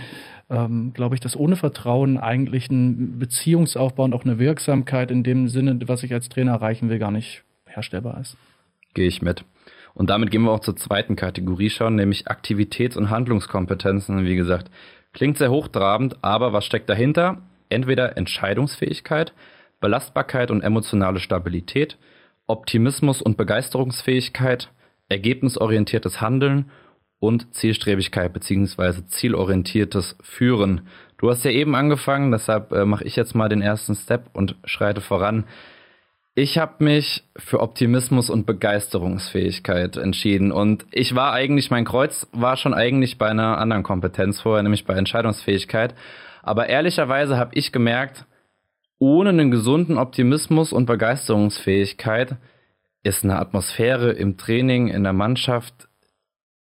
ähm, 0.49 0.91
glaube 0.93 1.15
ich, 1.15 1.21
dass 1.21 1.37
ohne 1.37 1.55
Vertrauen 1.55 2.17
eigentlich 2.17 2.69
ein 2.69 3.17
Beziehungsaufbau 3.17 4.03
und 4.03 4.13
auch 4.13 4.25
eine 4.25 4.39
Wirksamkeit 4.39 5.09
in 5.09 5.23
dem 5.23 5.47
Sinne, 5.47 5.79
was 5.87 6.03
ich 6.03 6.13
als 6.13 6.27
Trainer 6.27 6.51
erreichen 6.51 6.89
will, 6.89 6.99
gar 6.99 7.11
nicht 7.11 7.43
herstellbar 7.65 8.19
ist. 8.19 8.35
Gehe 8.93 9.07
ich 9.07 9.21
mit. 9.21 9.45
Und 9.93 10.09
damit 10.09 10.29
gehen 10.29 10.43
wir 10.43 10.51
auch 10.51 10.59
zur 10.59 10.75
zweiten 10.75 11.15
Kategorie 11.15 11.69
schauen, 11.69 11.95
nämlich 11.95 12.27
Aktivitäts- 12.27 12.97
und 12.97 13.09
Handlungskompetenzen. 13.09 14.25
Wie 14.25 14.35
gesagt, 14.35 14.69
klingt 15.13 15.37
sehr 15.37 15.49
hochtrabend, 15.49 16.17
aber 16.21 16.53
was 16.53 16.65
steckt 16.65 16.89
dahinter? 16.89 17.41
Entweder 17.69 18.17
Entscheidungsfähigkeit, 18.17 19.33
Belastbarkeit 19.79 20.51
und 20.51 20.61
emotionale 20.61 21.19
Stabilität, 21.19 21.97
Optimismus 22.47 23.21
und 23.21 23.37
Begeisterungsfähigkeit, 23.37 24.71
ergebnisorientiertes 25.09 26.21
Handeln 26.21 26.71
und 27.19 27.53
Zielstrebigkeit 27.53 28.33
bzw. 28.33 29.05
zielorientiertes 29.07 30.17
Führen. 30.21 30.87
Du 31.17 31.29
hast 31.29 31.43
ja 31.43 31.51
eben 31.51 31.75
angefangen, 31.75 32.31
deshalb 32.31 32.71
äh, 32.71 32.85
mache 32.85 33.03
ich 33.03 33.15
jetzt 33.15 33.35
mal 33.35 33.49
den 33.49 33.61
ersten 33.61 33.95
Step 33.95 34.29
und 34.33 34.55
schreite 34.65 35.01
voran. 35.01 35.45
Ich 36.35 36.59
habe 36.59 36.83
mich 36.83 37.23
für 37.35 37.61
Optimismus 37.61 38.29
und 38.29 38.45
Begeisterungsfähigkeit 38.45 39.97
entschieden 39.97 40.51
und 40.51 40.85
ich 40.91 41.15
war 41.15 41.33
eigentlich, 41.33 41.71
mein 41.71 41.85
Kreuz 41.85 42.27
war 42.31 42.57
schon 42.57 42.75
eigentlich 42.75 43.17
bei 43.17 43.27
einer 43.27 43.57
anderen 43.57 43.81
Kompetenz 43.81 44.39
vorher, 44.41 44.61
nämlich 44.61 44.85
bei 44.85 44.93
Entscheidungsfähigkeit. 44.93 45.95
Aber 46.43 46.69
ehrlicherweise 46.69 47.37
habe 47.37 47.55
ich 47.55 47.71
gemerkt, 47.71 48.25
ohne 48.99 49.29
einen 49.29 49.51
gesunden 49.51 49.97
Optimismus 49.97 50.73
und 50.73 50.85
Begeisterungsfähigkeit 50.85 52.37
ist 53.03 53.23
eine 53.23 53.39
Atmosphäre 53.39 54.11
im 54.11 54.37
Training, 54.37 54.87
in 54.87 55.03
der 55.03 55.13
Mannschaft, 55.13 55.87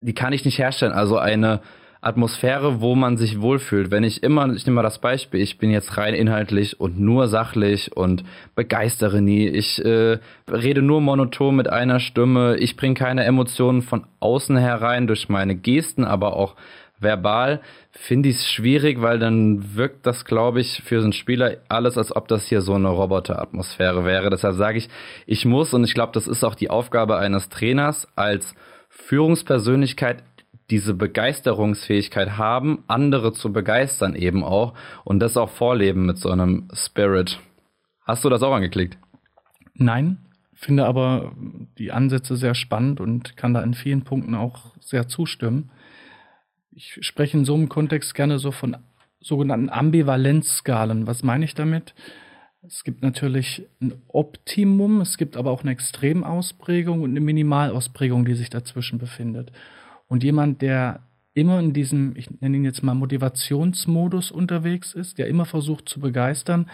die 0.01 0.13
kann 0.13 0.33
ich 0.33 0.45
nicht 0.45 0.57
herstellen. 0.57 0.93
Also 0.93 1.17
eine 1.17 1.61
Atmosphäre, 2.03 2.81
wo 2.81 2.95
man 2.95 3.15
sich 3.15 3.39
wohlfühlt. 3.39 3.89
Wenn 3.89 4.03
ich 4.03 4.23
immer, 4.23 4.51
ich 4.53 4.65
nehme 4.65 4.75
mal 4.75 4.83
das 4.83 4.99
Beispiel, 4.99 5.39
ich 5.39 5.57
bin 5.57 5.71
jetzt 5.71 5.97
rein 5.97 6.13
inhaltlich 6.13 6.79
und 6.79 6.99
nur 6.99 7.29
sachlich 7.29 7.95
und 7.95 8.25
begeistere 8.55 9.21
nie. 9.21 9.47
Ich 9.47 9.83
äh, 9.83 10.19
rede 10.51 10.81
nur 10.81 10.99
monoton 10.99 11.55
mit 11.55 11.69
einer 11.69 12.01
Stimme. 12.01 12.57
Ich 12.57 12.75
bringe 12.75 12.95
keine 12.95 13.23
Emotionen 13.23 13.81
von 13.81 14.05
außen 14.19 14.57
herein 14.57 15.07
durch 15.07 15.29
meine 15.29 15.55
Gesten, 15.55 16.03
aber 16.03 16.35
auch 16.35 16.55
verbal 17.03 17.61
finde 17.91 18.29
ich 18.29 18.37
es 18.37 18.49
schwierig, 18.49 19.01
weil 19.01 19.19
dann 19.19 19.75
wirkt 19.75 20.05
das, 20.05 20.25
glaube 20.25 20.61
ich, 20.61 20.81
für 20.83 20.99
so 20.99 21.03
einen 21.03 21.13
Spieler 21.13 21.57
alles, 21.69 21.97
als 21.97 22.15
ob 22.15 22.27
das 22.27 22.47
hier 22.47 22.61
so 22.61 22.73
eine 22.73 22.89
Roboteratmosphäre 22.89 24.03
wäre. 24.05 24.29
Deshalb 24.29 24.55
sage 24.55 24.79
ich, 24.79 24.89
ich 25.27 25.45
muss, 25.45 25.73
und 25.73 25.83
ich 25.83 25.93
glaube, 25.93 26.13
das 26.13 26.27
ist 26.27 26.43
auch 26.43 26.55
die 26.55 26.69
Aufgabe 26.69 27.17
eines 27.17 27.49
Trainers 27.49 28.07
als 28.15 28.55
Führungspersönlichkeit, 28.89 30.23
diese 30.69 30.93
Begeisterungsfähigkeit 30.93 32.37
haben, 32.37 32.83
andere 32.87 33.33
zu 33.33 33.51
begeistern 33.51 34.15
eben 34.15 34.43
auch 34.43 34.73
und 35.03 35.19
das 35.19 35.37
auch 35.37 35.49
vorleben 35.49 36.05
mit 36.05 36.17
so 36.17 36.29
einem 36.29 36.67
Spirit. 36.73 37.39
Hast 38.05 38.23
du 38.23 38.29
das 38.29 38.41
auch 38.41 38.53
angeklickt? 38.53 38.97
Nein, 39.75 40.17
finde 40.53 40.85
aber 40.85 41.33
die 41.77 41.91
Ansätze 41.91 42.35
sehr 42.35 42.55
spannend 42.55 42.99
und 42.99 43.37
kann 43.37 43.53
da 43.53 43.61
in 43.61 43.73
vielen 43.73 44.03
Punkten 44.03 44.35
auch 44.35 44.73
sehr 44.79 45.07
zustimmen 45.07 45.71
ich 46.75 46.97
spreche 47.01 47.37
in 47.37 47.45
so 47.45 47.53
einem 47.53 47.69
Kontext 47.69 48.15
gerne 48.15 48.39
so 48.39 48.51
von 48.51 48.77
sogenannten 49.19 49.69
Ambivalenzskalen. 49.69 51.07
Was 51.07 51.23
meine 51.23 51.45
ich 51.45 51.55
damit? 51.55 51.93
Es 52.65 52.83
gibt 52.83 53.01
natürlich 53.01 53.67
ein 53.81 53.93
Optimum, 54.07 55.01
es 55.01 55.17
gibt 55.17 55.35
aber 55.35 55.51
auch 55.51 55.63
eine 55.63 55.71
Extremausprägung 55.71 57.01
und 57.01 57.11
eine 57.11 57.19
Minimalausprägung, 57.19 58.25
die 58.25 58.35
sich 58.35 58.49
dazwischen 58.49 58.99
befindet. 58.99 59.51
Und 60.07 60.23
jemand, 60.23 60.61
der 60.61 61.01
immer 61.33 61.59
in 61.59 61.73
diesem, 61.73 62.15
ich 62.15 62.29
nenne 62.41 62.57
ihn 62.57 62.65
jetzt 62.65 62.83
mal 62.83 62.93
Motivationsmodus 62.93 64.31
unterwegs 64.31 64.93
ist, 64.93 65.17
der 65.17 65.27
immer 65.27 65.45
versucht 65.45 65.89
zu 65.89 65.99
begeistern, 65.99 66.69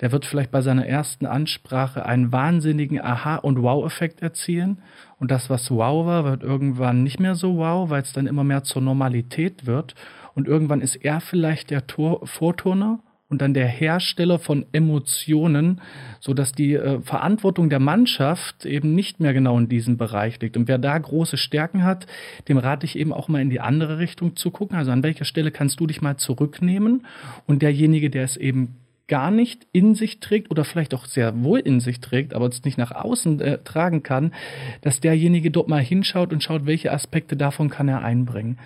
der 0.00 0.12
wird 0.12 0.24
vielleicht 0.24 0.50
bei 0.50 0.60
seiner 0.60 0.86
ersten 0.86 1.26
Ansprache 1.26 2.04
einen 2.04 2.32
wahnsinnigen 2.32 3.00
Aha- 3.00 3.36
und 3.36 3.62
Wow-Effekt 3.62 4.22
erzielen. 4.22 4.82
Und 5.18 5.30
das, 5.30 5.50
was 5.50 5.70
wow 5.70 6.04
war, 6.06 6.24
wird 6.24 6.42
irgendwann 6.42 7.02
nicht 7.02 7.20
mehr 7.20 7.34
so 7.34 7.56
wow, 7.56 7.90
weil 7.90 8.02
es 8.02 8.12
dann 8.12 8.26
immer 8.26 8.44
mehr 8.44 8.64
zur 8.64 8.82
Normalität 8.82 9.66
wird. 9.66 9.94
Und 10.34 10.48
irgendwann 10.48 10.80
ist 10.80 10.96
er 10.96 11.20
vielleicht 11.20 11.70
der 11.70 11.86
Tor 11.86 12.26
Vorturner 12.26 13.00
und 13.34 13.42
dann 13.42 13.52
der 13.52 13.66
Hersteller 13.66 14.38
von 14.38 14.64
Emotionen, 14.70 15.80
so 16.20 16.34
dass 16.34 16.52
die 16.52 16.74
äh, 16.74 17.00
Verantwortung 17.00 17.68
der 17.68 17.80
Mannschaft 17.80 18.64
eben 18.64 18.94
nicht 18.94 19.18
mehr 19.18 19.34
genau 19.34 19.58
in 19.58 19.68
diesem 19.68 19.96
Bereich 19.96 20.40
liegt. 20.40 20.56
Und 20.56 20.68
wer 20.68 20.78
da 20.78 20.96
große 20.96 21.36
Stärken 21.36 21.82
hat, 21.82 22.06
dem 22.48 22.58
rate 22.58 22.86
ich 22.86 22.96
eben 22.96 23.12
auch 23.12 23.26
mal 23.26 23.42
in 23.42 23.50
die 23.50 23.58
andere 23.58 23.98
Richtung 23.98 24.36
zu 24.36 24.52
gucken. 24.52 24.76
Also 24.76 24.92
an 24.92 25.02
welcher 25.02 25.24
Stelle 25.24 25.50
kannst 25.50 25.80
du 25.80 25.88
dich 25.88 26.00
mal 26.00 26.16
zurücknehmen? 26.16 27.06
Und 27.48 27.62
derjenige, 27.62 28.08
der 28.08 28.22
es 28.22 28.36
eben 28.36 28.76
gar 29.08 29.32
nicht 29.32 29.66
in 29.72 29.96
sich 29.96 30.20
trägt 30.20 30.52
oder 30.52 30.62
vielleicht 30.62 30.94
auch 30.94 31.06
sehr 31.06 31.42
wohl 31.42 31.58
in 31.58 31.80
sich 31.80 31.98
trägt, 31.98 32.34
aber 32.34 32.46
es 32.46 32.64
nicht 32.64 32.78
nach 32.78 32.92
außen 32.92 33.40
äh, 33.40 33.58
tragen 33.64 34.04
kann, 34.04 34.32
dass 34.80 35.00
derjenige 35.00 35.50
dort 35.50 35.66
mal 35.66 35.82
hinschaut 35.82 36.32
und 36.32 36.40
schaut, 36.40 36.66
welche 36.66 36.92
Aspekte 36.92 37.36
davon 37.36 37.68
kann 37.68 37.88
er 37.88 38.04
einbringen. 38.04 38.60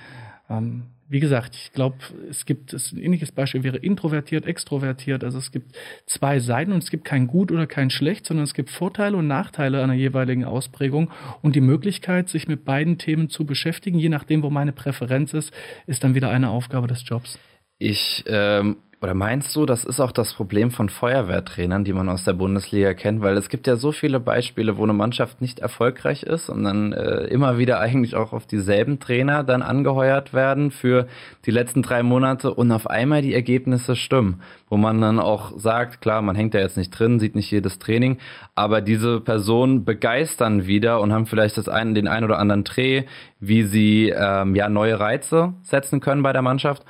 Ähm, 0.50 0.82
wie 1.10 1.20
gesagt, 1.20 1.56
ich 1.56 1.72
glaube, 1.72 1.96
es 2.28 2.44
gibt 2.44 2.74
es 2.74 2.92
ein 2.92 2.98
ähnliches 2.98 3.32
Beispiel 3.32 3.62
wäre 3.62 3.78
introvertiert, 3.78 4.46
extrovertiert. 4.46 5.24
Also 5.24 5.38
es 5.38 5.50
gibt 5.50 5.76
zwei 6.06 6.38
Seiten 6.38 6.72
und 6.72 6.82
es 6.82 6.90
gibt 6.90 7.04
kein 7.04 7.26
Gut 7.26 7.50
oder 7.50 7.66
kein 7.66 7.88
Schlecht, 7.88 8.26
sondern 8.26 8.44
es 8.44 8.52
gibt 8.52 8.68
Vorteile 8.68 9.16
und 9.16 9.26
Nachteile 9.26 9.82
einer 9.82 9.94
jeweiligen 9.94 10.44
Ausprägung 10.44 11.10
und 11.40 11.56
die 11.56 11.62
Möglichkeit, 11.62 12.28
sich 12.28 12.46
mit 12.46 12.64
beiden 12.64 12.98
Themen 12.98 13.30
zu 13.30 13.46
beschäftigen, 13.46 13.98
je 13.98 14.10
nachdem, 14.10 14.42
wo 14.42 14.50
meine 14.50 14.72
Präferenz 14.72 15.32
ist, 15.32 15.52
ist 15.86 16.04
dann 16.04 16.14
wieder 16.14 16.30
eine 16.30 16.50
Aufgabe 16.50 16.86
des 16.86 17.02
Jobs. 17.08 17.38
Ich 17.78 18.24
ähm, 18.26 18.76
Oder 19.00 19.14
meinst 19.14 19.54
du, 19.54 19.64
das 19.64 19.84
ist 19.84 20.00
auch 20.00 20.10
das 20.10 20.34
Problem 20.34 20.72
von 20.72 20.88
Feuerwehrtrainern, 20.88 21.84
die 21.84 21.92
man 21.92 22.08
aus 22.08 22.24
der 22.24 22.32
Bundesliga 22.32 22.94
kennt? 22.94 23.22
Weil 23.22 23.36
es 23.36 23.48
gibt 23.48 23.68
ja 23.68 23.76
so 23.76 23.92
viele 23.92 24.18
Beispiele, 24.18 24.76
wo 24.76 24.82
eine 24.82 24.92
Mannschaft 24.92 25.40
nicht 25.40 25.60
erfolgreich 25.60 26.24
ist 26.24 26.48
und 26.48 26.64
dann 26.64 26.92
äh, 26.92 27.26
immer 27.26 27.58
wieder 27.58 27.78
eigentlich 27.78 28.16
auch 28.16 28.32
auf 28.32 28.46
dieselben 28.46 28.98
Trainer 28.98 29.44
dann 29.44 29.62
angeheuert 29.62 30.34
werden 30.34 30.72
für 30.72 31.06
die 31.46 31.52
letzten 31.52 31.82
drei 31.82 32.02
Monate 32.02 32.52
und 32.52 32.72
auf 32.72 32.90
einmal 32.90 33.22
die 33.22 33.34
Ergebnisse 33.34 33.94
stimmen. 33.94 34.42
Wo 34.68 34.76
man 34.76 35.00
dann 35.00 35.20
auch 35.20 35.56
sagt, 35.56 36.00
klar, 36.00 36.20
man 36.20 36.34
hängt 36.34 36.54
ja 36.54 36.60
jetzt 36.60 36.76
nicht 36.76 36.90
drin, 36.90 37.20
sieht 37.20 37.36
nicht 37.36 37.52
jedes 37.52 37.78
Training, 37.78 38.18
aber 38.56 38.80
diese 38.80 39.20
Personen 39.20 39.84
begeistern 39.84 40.66
wieder 40.66 41.00
und 41.00 41.12
haben 41.12 41.26
vielleicht 41.26 41.56
das 41.56 41.68
einen, 41.68 41.94
den 41.94 42.08
einen 42.08 42.24
oder 42.24 42.40
anderen 42.40 42.64
Dreh, 42.64 43.04
wie 43.38 43.62
sie 43.62 44.08
ähm, 44.08 44.56
ja 44.56 44.68
neue 44.68 44.98
Reize 44.98 45.54
setzen 45.62 46.00
können 46.00 46.24
bei 46.24 46.32
der 46.32 46.42
Mannschaft 46.42 46.84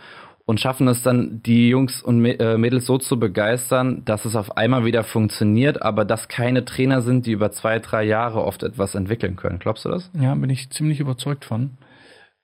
und 0.48 0.60
schaffen 0.60 0.88
es 0.88 1.02
dann, 1.02 1.42
die 1.42 1.68
Jungs 1.68 2.00
und 2.00 2.24
äh, 2.24 2.56
Mädels 2.56 2.86
so 2.86 2.96
zu 2.96 3.20
begeistern, 3.20 4.02
dass 4.06 4.24
es 4.24 4.34
auf 4.34 4.56
einmal 4.56 4.86
wieder 4.86 5.04
funktioniert, 5.04 5.82
aber 5.82 6.06
dass 6.06 6.28
keine 6.28 6.64
Trainer 6.64 7.02
sind, 7.02 7.26
die 7.26 7.32
über 7.32 7.50
zwei, 7.50 7.80
drei 7.80 8.04
Jahre 8.04 8.42
oft 8.42 8.62
etwas 8.62 8.94
entwickeln 8.94 9.36
können. 9.36 9.58
Glaubst 9.58 9.84
du 9.84 9.90
das? 9.90 10.10
Ja, 10.18 10.34
bin 10.34 10.48
ich 10.48 10.70
ziemlich 10.70 11.00
überzeugt 11.00 11.44
von, 11.44 11.76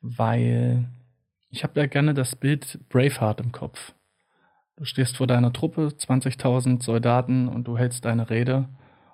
weil 0.03 0.85
ich 1.49 1.65
habe 1.65 1.81
ja 1.81 1.87
gerne 1.87 2.13
das 2.13 2.37
Bild 2.37 2.79
Braveheart 2.91 3.41
im 3.41 3.53
Kopf. 3.53 3.95
Du 4.77 4.85
stehst 4.85 5.17
vor 5.17 5.27
deiner 5.27 5.55
Truppe, 5.55 5.89
20.000 5.99 6.83
Soldaten 6.83 7.49
und 7.49 7.67
du 7.67 7.79
hältst 7.79 8.05
deine 8.05 8.29
Rede 8.29 8.69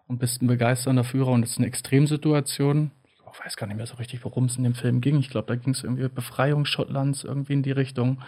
und 0.09 0.19
bist 0.19 0.43
ein 0.43 0.49
begeisternder 0.49 1.05
Führer 1.05 1.31
und 1.31 1.45
es 1.45 1.53
ist 1.53 1.59
eine 1.59 1.69
Extremsituation. 1.69 2.91
Ich 3.33 3.45
weiß 3.45 3.57
gar 3.57 3.69
nicht 3.69 3.77
mehr 3.77 3.87
so 3.87 3.95
richtig, 3.99 4.25
worum 4.25 4.47
es 4.47 4.57
in 4.57 4.65
dem 4.65 4.75
Film 4.75 5.01
ging. 5.01 5.21
Ich 5.21 5.31
glaube, 5.31 5.47
da 5.47 5.55
ging 5.55 5.75
es 5.75 5.85
irgendwie 5.85 6.09
Befreiung 6.09 6.65
Schottlands 6.65 7.23
irgendwie 7.23 7.53
in 7.53 7.63
die 7.63 7.71
Richtung. 7.71 8.19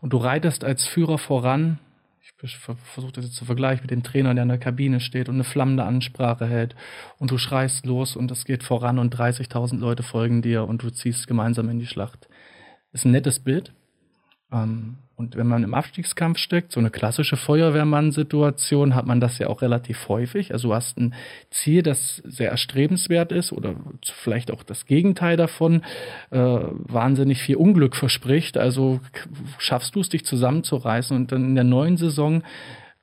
Und 0.00 0.12
du 0.12 0.16
reitest 0.16 0.64
als 0.64 0.86
Führer 0.86 1.18
voran. 1.18 1.78
Ich 2.22 2.56
versuche 2.56 3.12
das 3.12 3.24
jetzt 3.24 3.36
zu 3.36 3.44
vergleichen 3.44 3.82
mit 3.82 3.90
dem 3.90 4.02
Trainer, 4.02 4.34
der 4.34 4.42
in 4.42 4.48
der 4.48 4.58
Kabine 4.58 5.00
steht 5.00 5.28
und 5.28 5.36
eine 5.36 5.44
flammende 5.44 5.84
Ansprache 5.84 6.46
hält. 6.46 6.74
Und 7.18 7.30
du 7.30 7.38
schreist 7.38 7.86
los 7.86 8.16
und 8.16 8.30
es 8.30 8.44
geht 8.44 8.62
voran 8.62 8.98
und 8.98 9.14
30.000 9.14 9.78
Leute 9.78 10.02
folgen 10.02 10.42
dir 10.42 10.64
und 10.64 10.82
du 10.82 10.90
ziehst 10.90 11.26
gemeinsam 11.26 11.68
in 11.68 11.78
die 11.78 11.86
Schlacht. 11.86 12.28
Ist 12.92 13.04
ein 13.04 13.12
nettes 13.12 13.40
Bild. 13.40 13.72
Ähm, 14.52 14.98
und 15.20 15.36
wenn 15.36 15.46
man 15.46 15.62
im 15.64 15.74
Abstiegskampf 15.74 16.38
steckt, 16.38 16.72
so 16.72 16.80
eine 16.80 16.88
klassische 16.88 17.36
Feuerwehrmann-Situation, 17.36 18.94
hat 18.94 19.04
man 19.04 19.20
das 19.20 19.38
ja 19.38 19.48
auch 19.48 19.60
relativ 19.60 20.08
häufig. 20.08 20.54
Also 20.54 20.68
du 20.68 20.74
hast 20.74 20.96
ein 20.96 21.12
Ziel, 21.50 21.82
das 21.82 22.22
sehr 22.24 22.50
erstrebenswert 22.50 23.30
ist 23.30 23.52
oder 23.52 23.74
vielleicht 24.02 24.50
auch 24.50 24.62
das 24.62 24.86
Gegenteil 24.86 25.36
davon, 25.36 25.82
äh, 26.30 26.38
wahnsinnig 26.38 27.42
viel 27.42 27.56
Unglück 27.56 27.96
verspricht. 27.96 28.56
Also 28.56 29.00
schaffst 29.58 29.94
du 29.94 30.00
es, 30.00 30.08
dich 30.08 30.24
zusammenzureißen 30.24 31.14
und 31.14 31.32
dann 31.32 31.44
in 31.44 31.54
der 31.54 31.64
neuen 31.64 31.98
Saison 31.98 32.42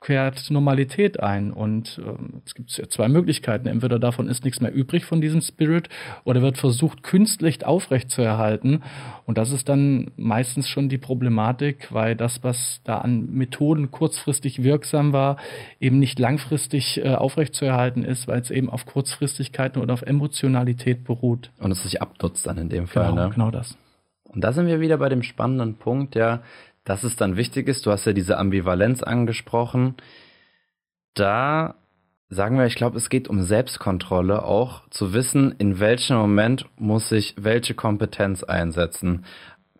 kehrt 0.08 0.50
Normalität 0.52 1.20
ein. 1.20 1.52
Und 1.52 2.02
ähm, 2.02 2.42
es 2.46 2.56
gibt 2.56 2.72
ja 2.78 2.88
zwei 2.88 3.10
Möglichkeiten. 3.10 3.68
Entweder 3.68 4.00
davon 4.00 4.30
ist 4.30 4.46
nichts 4.46 4.62
mehr 4.62 4.74
übrig 4.74 5.04
von 5.04 5.20
diesem 5.20 5.42
Spirit 5.42 5.90
oder 6.24 6.42
wird 6.42 6.58
versucht, 6.58 7.04
künstlich 7.04 7.66
aufrechtzuerhalten. 7.66 8.84
Und 9.26 9.38
das 9.38 9.52
ist 9.52 9.68
dann 9.68 10.12
meistens 10.16 10.70
schon 10.70 10.88
die 10.88 10.98
Problematik, 10.98 11.92
weil 11.92 12.16
das, 12.16 12.42
was 12.42 12.80
da 12.86 13.00
an 13.00 13.34
Methoden 13.34 13.92
kurzfristig 13.92 14.64
wirksam 14.64 15.12
war, 15.12 15.36
eben 15.82 16.00
nicht 16.00 16.20
langfristig 16.20 17.04
äh, 17.04 17.16
aufrechtzuerhalten 17.16 18.06
ist, 18.06 18.30
weil 18.30 18.40
es 18.40 18.50
eben 18.50 18.70
auf 18.70 18.86
Kurzfristigkeiten 18.86 19.82
oder 19.82 19.94
auf 19.94 20.04
Emotionalität 20.04 21.04
beruht. 21.04 21.52
Und 21.60 21.72
es 21.72 21.84
sich 21.84 22.02
abnutzt 22.02 22.48
dann 22.48 22.58
in 22.58 22.70
dem 22.70 22.88
Fall. 22.88 23.10
Genau, 23.10 23.26
ne? 23.26 23.30
genau 23.34 23.52
das. 23.52 23.78
Und 24.38 24.44
da 24.44 24.54
sind 24.54 24.68
wir 24.68 24.80
wieder 24.80 24.98
bei 24.98 25.10
dem 25.10 25.24
spannenden 25.24 25.76
Punkt, 25.76 26.16
ja, 26.16 26.42
dass 26.88 27.04
es 27.04 27.18
dann 27.18 27.36
wichtig 27.36 27.68
ist. 27.68 27.86
Du 27.86 27.92
hast 27.92 28.06
ja 28.06 28.14
diese 28.14 28.38
Ambivalenz 28.38 29.04
angesprochen. 29.04 29.96
Da 31.16 31.76
sagen 32.30 32.58
wir, 32.58 32.66
ich 32.66 32.76
glaube, 32.76 32.98
es 32.98 33.10
geht 33.10 33.28
um 33.28 33.44
Selbstkontrolle, 33.44 34.44
auch 34.44 34.88
zu 34.90 35.12
wissen, 35.12 35.54
in 35.58 35.82
welchem 35.82 36.16
Moment 36.16 36.66
muss 36.78 37.12
ich 37.12 37.36
welche 37.38 37.74
Kompetenz 37.74 38.44
einsetzen. 38.44 39.26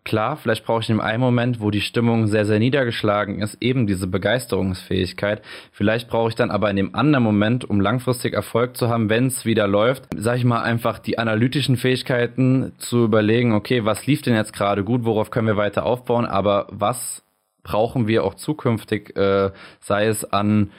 Klar, 0.08 0.38
vielleicht 0.38 0.64
brauche 0.64 0.80
ich 0.80 0.88
in 0.88 1.00
einem 1.00 1.20
Moment, 1.20 1.60
wo 1.60 1.70
die 1.70 1.82
Stimmung 1.82 2.28
sehr, 2.28 2.46
sehr 2.46 2.58
niedergeschlagen 2.58 3.42
ist, 3.42 3.58
eben 3.60 3.86
diese 3.86 4.06
Begeisterungsfähigkeit. 4.06 5.42
Vielleicht 5.70 6.08
brauche 6.08 6.30
ich 6.30 6.34
dann 6.34 6.50
aber 6.50 6.70
in 6.70 6.76
dem 6.76 6.94
anderen 6.94 7.22
Moment, 7.22 7.68
um 7.68 7.78
langfristig 7.78 8.32
Erfolg 8.32 8.74
zu 8.74 8.88
haben, 8.88 9.10
wenn 9.10 9.26
es 9.26 9.44
wieder 9.44 9.68
läuft, 9.68 10.04
sage 10.16 10.38
ich 10.38 10.44
mal 10.46 10.62
einfach 10.62 10.98
die 10.98 11.18
analytischen 11.18 11.76
Fähigkeiten 11.76 12.72
zu 12.78 13.04
überlegen, 13.04 13.52
okay, 13.52 13.84
was 13.84 14.06
lief 14.06 14.22
denn 14.22 14.34
jetzt 14.34 14.54
gerade 14.54 14.82
gut, 14.82 15.04
worauf 15.04 15.30
können 15.30 15.46
wir 15.46 15.58
weiter 15.58 15.84
aufbauen, 15.84 16.24
aber 16.24 16.68
was 16.70 17.22
brauchen 17.62 18.08
wir 18.08 18.24
auch 18.24 18.32
zukünftig, 18.32 19.14
äh, 19.14 19.50
sei 19.78 20.06
es 20.06 20.24
an 20.24 20.70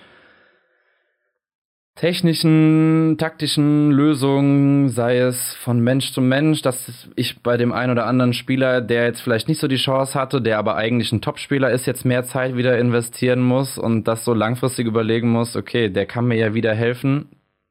technischen, 1.99 3.17
taktischen 3.17 3.91
Lösungen, 3.91 4.87
sei 4.87 5.17
es 5.17 5.53
von 5.55 5.81
Mensch 5.81 6.13
zu 6.13 6.21
Mensch, 6.21 6.61
dass 6.61 7.09
ich 7.17 7.43
bei 7.43 7.57
dem 7.57 7.73
einen 7.73 7.91
oder 7.91 8.05
anderen 8.05 8.31
Spieler, 8.31 8.79
der 8.79 9.03
jetzt 9.03 9.19
vielleicht 9.19 9.49
nicht 9.49 9.59
so 9.59 9.67
die 9.67 9.75
Chance 9.75 10.17
hatte, 10.17 10.41
der 10.41 10.59
aber 10.59 10.77
eigentlich 10.77 11.11
ein 11.11 11.19
Topspieler 11.19 11.71
ist, 11.71 11.85
jetzt 11.87 12.05
mehr 12.05 12.23
Zeit 12.23 12.55
wieder 12.55 12.77
investieren 12.77 13.41
muss 13.41 13.77
und 13.77 14.07
das 14.07 14.23
so 14.23 14.33
langfristig 14.33 14.87
überlegen 14.87 15.29
muss, 15.29 15.57
okay, 15.57 15.89
der 15.89 16.05
kann 16.05 16.25
mir 16.25 16.37
ja 16.37 16.53
wieder 16.53 16.73
helfen, 16.73 17.27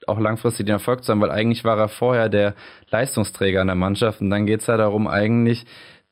auch 0.07 0.21
langfristig 0.21 0.67
den 0.67 0.75
Erfolg 0.75 1.05
zu 1.05 1.13
haben, 1.13 1.23
weil 1.23 1.31
eigentlich 1.31 1.65
war 1.65 1.79
er 1.79 1.89
vorher 1.89 2.29
der 2.29 2.55
Leistungsträger 2.91 3.63
in 3.63 3.69
der 3.69 3.77
Mannschaft. 3.77 4.21
Und 4.21 4.29
dann 4.29 4.45
geht 4.45 4.61
es 4.61 4.67
ja 4.67 4.77
darum, 4.77 5.07
eigentlich 5.07 5.65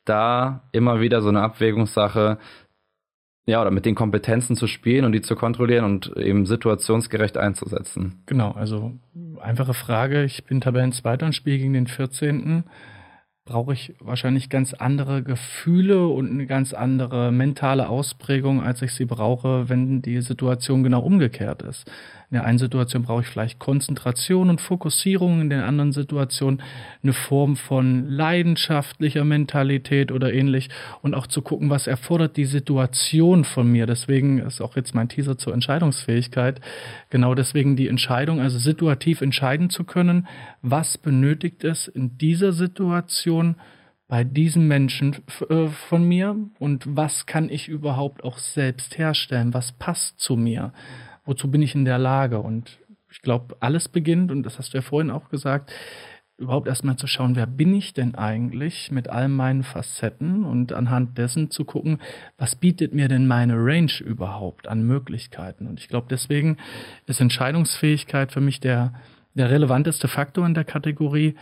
da 0.05 0.63
immer 0.71 1.01
wieder 1.01 1.21
so 1.21 1.29
eine 1.29 1.41
Abwägungssache 1.43 2.39
ja, 3.47 3.61
oder 3.61 3.71
mit 3.71 3.85
den 3.85 3.95
Kompetenzen 3.95 4.55
zu 4.55 4.67
spielen 4.67 5.05
und 5.05 5.13
die 5.13 5.21
zu 5.21 5.35
kontrollieren 5.35 5.85
und 5.85 6.15
eben 6.17 6.45
situationsgerecht 6.45 7.37
einzusetzen. 7.37 8.21
Genau, 8.25 8.51
also 8.51 8.91
einfache 9.41 9.73
Frage. 9.73 10.25
Ich 10.25 10.43
bin 10.43 10.61
Tabellenzweiter 10.61 11.25
und 11.25 11.33
spiele 11.33 11.57
gegen 11.57 11.73
den 11.73 11.87
14 11.87 12.65
brauche 13.47 13.73
ich 13.73 13.95
wahrscheinlich 13.99 14.49
ganz 14.49 14.73
andere 14.73 15.23
Gefühle 15.23 16.07
und 16.07 16.29
eine 16.29 16.45
ganz 16.45 16.73
andere 16.73 17.31
mentale 17.31 17.89
Ausprägung, 17.89 18.61
als 18.61 18.81
ich 18.83 18.91
sie 18.91 19.05
brauche, 19.05 19.69
wenn 19.69 20.01
die 20.03 20.21
Situation 20.21 20.83
genau 20.83 20.99
umgekehrt 20.99 21.63
ist. 21.63 21.89
In 22.29 22.35
der 22.35 22.43
einen 22.43 22.57
Situation 22.57 23.03
brauche 23.03 23.21
ich 23.21 23.27
vielleicht 23.27 23.57
Konzentration 23.57 24.49
und 24.49 24.59
Fokussierung, 24.59 25.39
in 25.39 25.49
der 25.49 25.65
anderen 25.65 25.93
Situation 25.93 26.61
eine 27.01 27.13
Form 27.13 27.55
von 27.55 28.09
leidenschaftlicher 28.09 29.23
Mentalität 29.23 30.11
oder 30.11 30.33
ähnlich 30.33 30.69
und 31.01 31.13
auch 31.13 31.27
zu 31.27 31.41
gucken, 31.41 31.69
was 31.69 31.87
erfordert 31.87 32.35
die 32.35 32.43
Situation 32.43 33.45
von 33.45 33.71
mir. 33.71 33.85
Deswegen 33.85 34.39
ist 34.39 34.59
auch 34.59 34.75
jetzt 34.75 34.93
mein 34.93 35.07
Teaser 35.07 35.37
zur 35.37 35.53
Entscheidungsfähigkeit. 35.53 36.59
Genau 37.09 37.33
deswegen 37.33 37.77
die 37.77 37.87
Entscheidung, 37.87 38.41
also 38.41 38.59
situativ 38.59 39.21
entscheiden 39.21 39.69
zu 39.69 39.85
können, 39.85 40.27
was 40.61 40.97
benötigt 40.97 41.63
es 41.63 41.87
in 41.87 42.17
dieser 42.17 42.51
Situation 42.51 43.55
bei 44.09 44.25
diesem 44.25 44.67
Menschen 44.67 45.15
äh, 45.47 45.67
von 45.67 46.03
mir 46.03 46.35
und 46.59 46.83
was 46.85 47.25
kann 47.25 47.49
ich 47.49 47.69
überhaupt 47.69 48.25
auch 48.25 48.37
selbst 48.37 48.97
herstellen, 48.97 49.53
was 49.53 49.71
passt 49.71 50.19
zu 50.19 50.35
mir 50.35 50.73
wozu 51.27 51.51
bin 51.51 51.61
ich 51.61 51.75
in 51.75 51.85
der 51.85 51.97
Lage? 51.97 52.39
Und 52.39 52.79
ich 53.11 53.21
glaube, 53.21 53.57
alles 53.59 53.87
beginnt, 53.89 54.31
und 54.31 54.43
das 54.43 54.57
hast 54.57 54.73
du 54.73 54.77
ja 54.77 54.81
vorhin 54.81 55.11
auch 55.11 55.29
gesagt, 55.29 55.71
überhaupt 56.37 56.67
erstmal 56.67 56.97
zu 56.97 57.07
schauen, 57.07 57.35
wer 57.35 57.47
bin 57.47 57.73
ich 57.73 57.93
denn 57.93 58.15
eigentlich 58.15 58.91
mit 58.91 59.09
all 59.09 59.27
meinen 59.27 59.63
Facetten 59.63 60.45
und 60.45 60.71
anhand 60.71 61.17
dessen 61.17 61.49
zu 61.49 61.65
gucken, 61.65 61.99
was 62.37 62.55
bietet 62.55 62.93
mir 62.93 63.07
denn 63.07 63.27
meine 63.27 63.55
Range 63.55 63.91
überhaupt 64.03 64.67
an 64.67 64.83
Möglichkeiten. 64.83 65.67
Und 65.67 65.79
ich 65.79 65.87
glaube, 65.87 66.07
deswegen 66.09 66.57
ist 67.07 67.21
Entscheidungsfähigkeit 67.21 68.31
für 68.31 68.41
mich 68.41 68.59
der, 68.59 68.93
der 69.33 69.49
relevanteste 69.49 70.07
Faktor 70.07 70.45
in 70.45 70.53
der 70.53 70.63
Kategorie, 70.63 71.35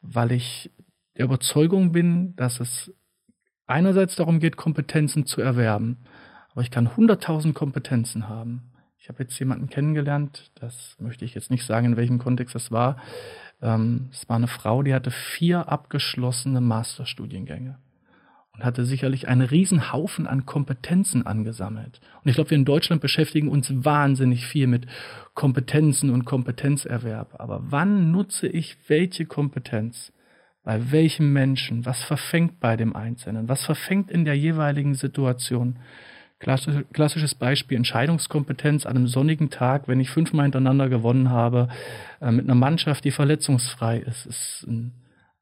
weil 0.00 0.32
ich 0.32 0.70
der 1.18 1.26
Überzeugung 1.26 1.92
bin, 1.92 2.34
dass 2.36 2.60
es 2.60 2.92
einerseits 3.66 4.16
darum 4.16 4.40
geht, 4.40 4.56
Kompetenzen 4.56 5.26
zu 5.26 5.42
erwerben, 5.42 5.98
aber 6.52 6.62
ich 6.62 6.70
kann 6.70 6.88
100.000 6.88 7.52
Kompetenzen 7.52 8.28
haben. 8.28 8.67
Ich 9.00 9.08
habe 9.08 9.22
jetzt 9.22 9.38
jemanden 9.38 9.68
kennengelernt, 9.68 10.50
das 10.56 10.96
möchte 10.98 11.24
ich 11.24 11.34
jetzt 11.34 11.50
nicht 11.50 11.64
sagen, 11.64 11.86
in 11.86 11.96
welchem 11.96 12.18
Kontext 12.18 12.54
das 12.54 12.72
war. 12.72 12.96
Ähm, 13.62 14.08
es 14.12 14.28
war 14.28 14.36
eine 14.36 14.48
Frau, 14.48 14.82
die 14.82 14.92
hatte 14.92 15.10
vier 15.10 15.68
abgeschlossene 15.68 16.60
Masterstudiengänge 16.60 17.78
und 18.52 18.64
hatte 18.64 18.84
sicherlich 18.84 19.28
einen 19.28 19.42
riesen 19.42 19.92
Haufen 19.92 20.26
an 20.26 20.46
Kompetenzen 20.46 21.26
angesammelt. 21.26 22.00
Und 22.22 22.28
ich 22.28 22.34
glaube, 22.34 22.50
wir 22.50 22.58
in 22.58 22.64
Deutschland 22.64 23.00
beschäftigen 23.00 23.48
uns 23.48 23.72
wahnsinnig 23.72 24.46
viel 24.46 24.66
mit 24.66 24.86
Kompetenzen 25.34 26.10
und 26.10 26.24
Kompetenzerwerb. 26.24 27.36
Aber 27.38 27.60
wann 27.70 28.10
nutze 28.10 28.48
ich 28.48 28.76
welche 28.88 29.26
Kompetenz? 29.26 30.12
Bei 30.64 30.90
welchem 30.90 31.32
Menschen? 31.32 31.86
Was 31.86 32.02
verfängt 32.02 32.58
bei 32.58 32.76
dem 32.76 32.96
Einzelnen? 32.96 33.48
Was 33.48 33.64
verfängt 33.64 34.10
in 34.10 34.24
der 34.24 34.34
jeweiligen 34.34 34.94
Situation? 34.94 35.78
Klassisches 36.40 37.34
Beispiel 37.34 37.76
Entscheidungskompetenz 37.76 38.86
an 38.86 38.96
einem 38.96 39.08
sonnigen 39.08 39.50
Tag, 39.50 39.88
wenn 39.88 39.98
ich 39.98 40.10
fünfmal 40.10 40.44
hintereinander 40.44 40.88
gewonnen 40.88 41.30
habe, 41.30 41.68
äh, 42.20 42.30
mit 42.30 42.44
einer 42.44 42.54
Mannschaft, 42.54 43.04
die 43.04 43.10
verletzungsfrei 43.10 43.98
ist, 43.98 44.26
ist 44.26 44.64
ein, 44.68 44.92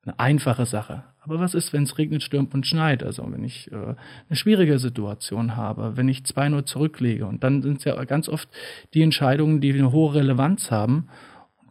eine 0.05 0.19
einfache 0.19 0.65
Sache. 0.65 1.05
Aber 1.21 1.39
was 1.39 1.55
ist, 1.55 1.73
wenn 1.73 1.83
es 1.83 1.99
regnet, 1.99 2.23
stürmt 2.23 2.55
und 2.55 2.67
schneit? 2.67 3.03
Also 3.03 3.27
wenn 3.31 3.45
ich 3.45 3.71
äh, 3.73 3.75
eine 3.75 4.37
schwierige 4.37 4.79
Situation 4.79 5.57
habe, 5.57 5.97
wenn 5.97 6.09
ich 6.09 6.21
2-0 6.21 6.65
zurücklege. 6.65 7.27
Und 7.27 7.45
dann 7.45 7.63
sind 7.63 7.79
es 7.79 7.85
ja 7.85 8.03
ganz 8.05 8.29
oft 8.29 8.49
die 8.95 9.03
Entscheidungen, 9.03 9.61
die 9.61 9.73
eine 9.73 9.93
hohe 9.93 10.15
Relevanz 10.15 10.71
haben. 10.71 11.09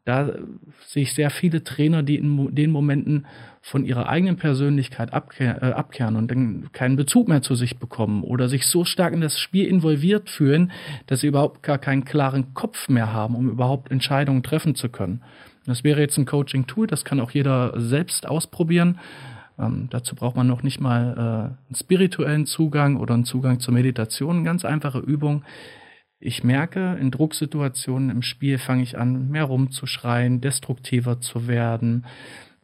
Da 0.06 0.30
sehe 0.86 1.02
ich 1.02 1.16
sehr 1.16 1.32
viele 1.32 1.64
Trainer, 1.64 2.04
die 2.04 2.16
in 2.18 2.54
den 2.54 2.70
Momenten 2.70 3.26
von 3.62 3.84
ihrer 3.84 4.08
eigenen 4.08 4.38
Persönlichkeit 4.38 5.12
abkehr, 5.12 5.64
äh, 5.64 5.72
abkehren 5.72 6.16
und 6.16 6.30
dann 6.30 6.70
keinen 6.72 6.96
Bezug 6.96 7.28
mehr 7.28 7.42
zu 7.42 7.56
sich 7.56 7.80
bekommen 7.80 8.24
oder 8.24 8.48
sich 8.48 8.68
so 8.68 8.86
stark 8.86 9.14
in 9.14 9.22
das 9.22 9.40
Spiel 9.40 9.66
involviert 9.66 10.30
fühlen, 10.30 10.72
dass 11.08 11.22
sie 11.22 11.28
überhaupt 11.28 11.64
gar 11.64 11.80
keinen 11.80 12.06
klaren 12.06 12.54
Kopf 12.54 12.88
mehr 12.88 13.12
haben, 13.12 13.36
um 13.36 13.50
überhaupt 13.50 13.90
Entscheidungen 13.90 14.44
treffen 14.44 14.76
zu 14.76 14.90
können. 14.90 15.24
Das 15.66 15.84
wäre 15.84 16.00
jetzt 16.00 16.20
ein 16.20 16.28
Coaching-Tool, 16.28 16.86
das 16.86 17.04
kann 17.04 17.20
auch 17.20 17.32
jeder 17.32 17.74
selbst 17.82 18.28
ausprobieren. 18.28 19.00
Ähm, 19.58 19.88
dazu 19.90 20.16
braucht 20.16 20.36
man 20.36 20.46
noch 20.46 20.62
nicht 20.62 20.80
mal 20.80 21.16
äh, 21.18 21.20
einen 21.68 21.76
spirituellen 21.76 22.46
Zugang 22.46 22.98
oder 22.98 23.16
einen 23.16 23.26
Zugang 23.26 23.60
zur 23.60 23.74
Meditation. 23.74 24.44
Ganz 24.44 24.66
einfache 24.66 25.00
Übung. 25.00 25.44
Ich 26.20 26.44
merke, 26.44 26.98
in 27.00 27.12
Drucksituationen 27.12 28.10
im 28.10 28.22
Spiel 28.22 28.58
fange 28.58 28.84
ich 28.84 28.98
an, 28.98 29.30
mehr 29.30 29.44
rumzuschreien, 29.44 30.40
destruktiver 30.40 31.20
zu 31.20 31.48
werden, 31.48 32.06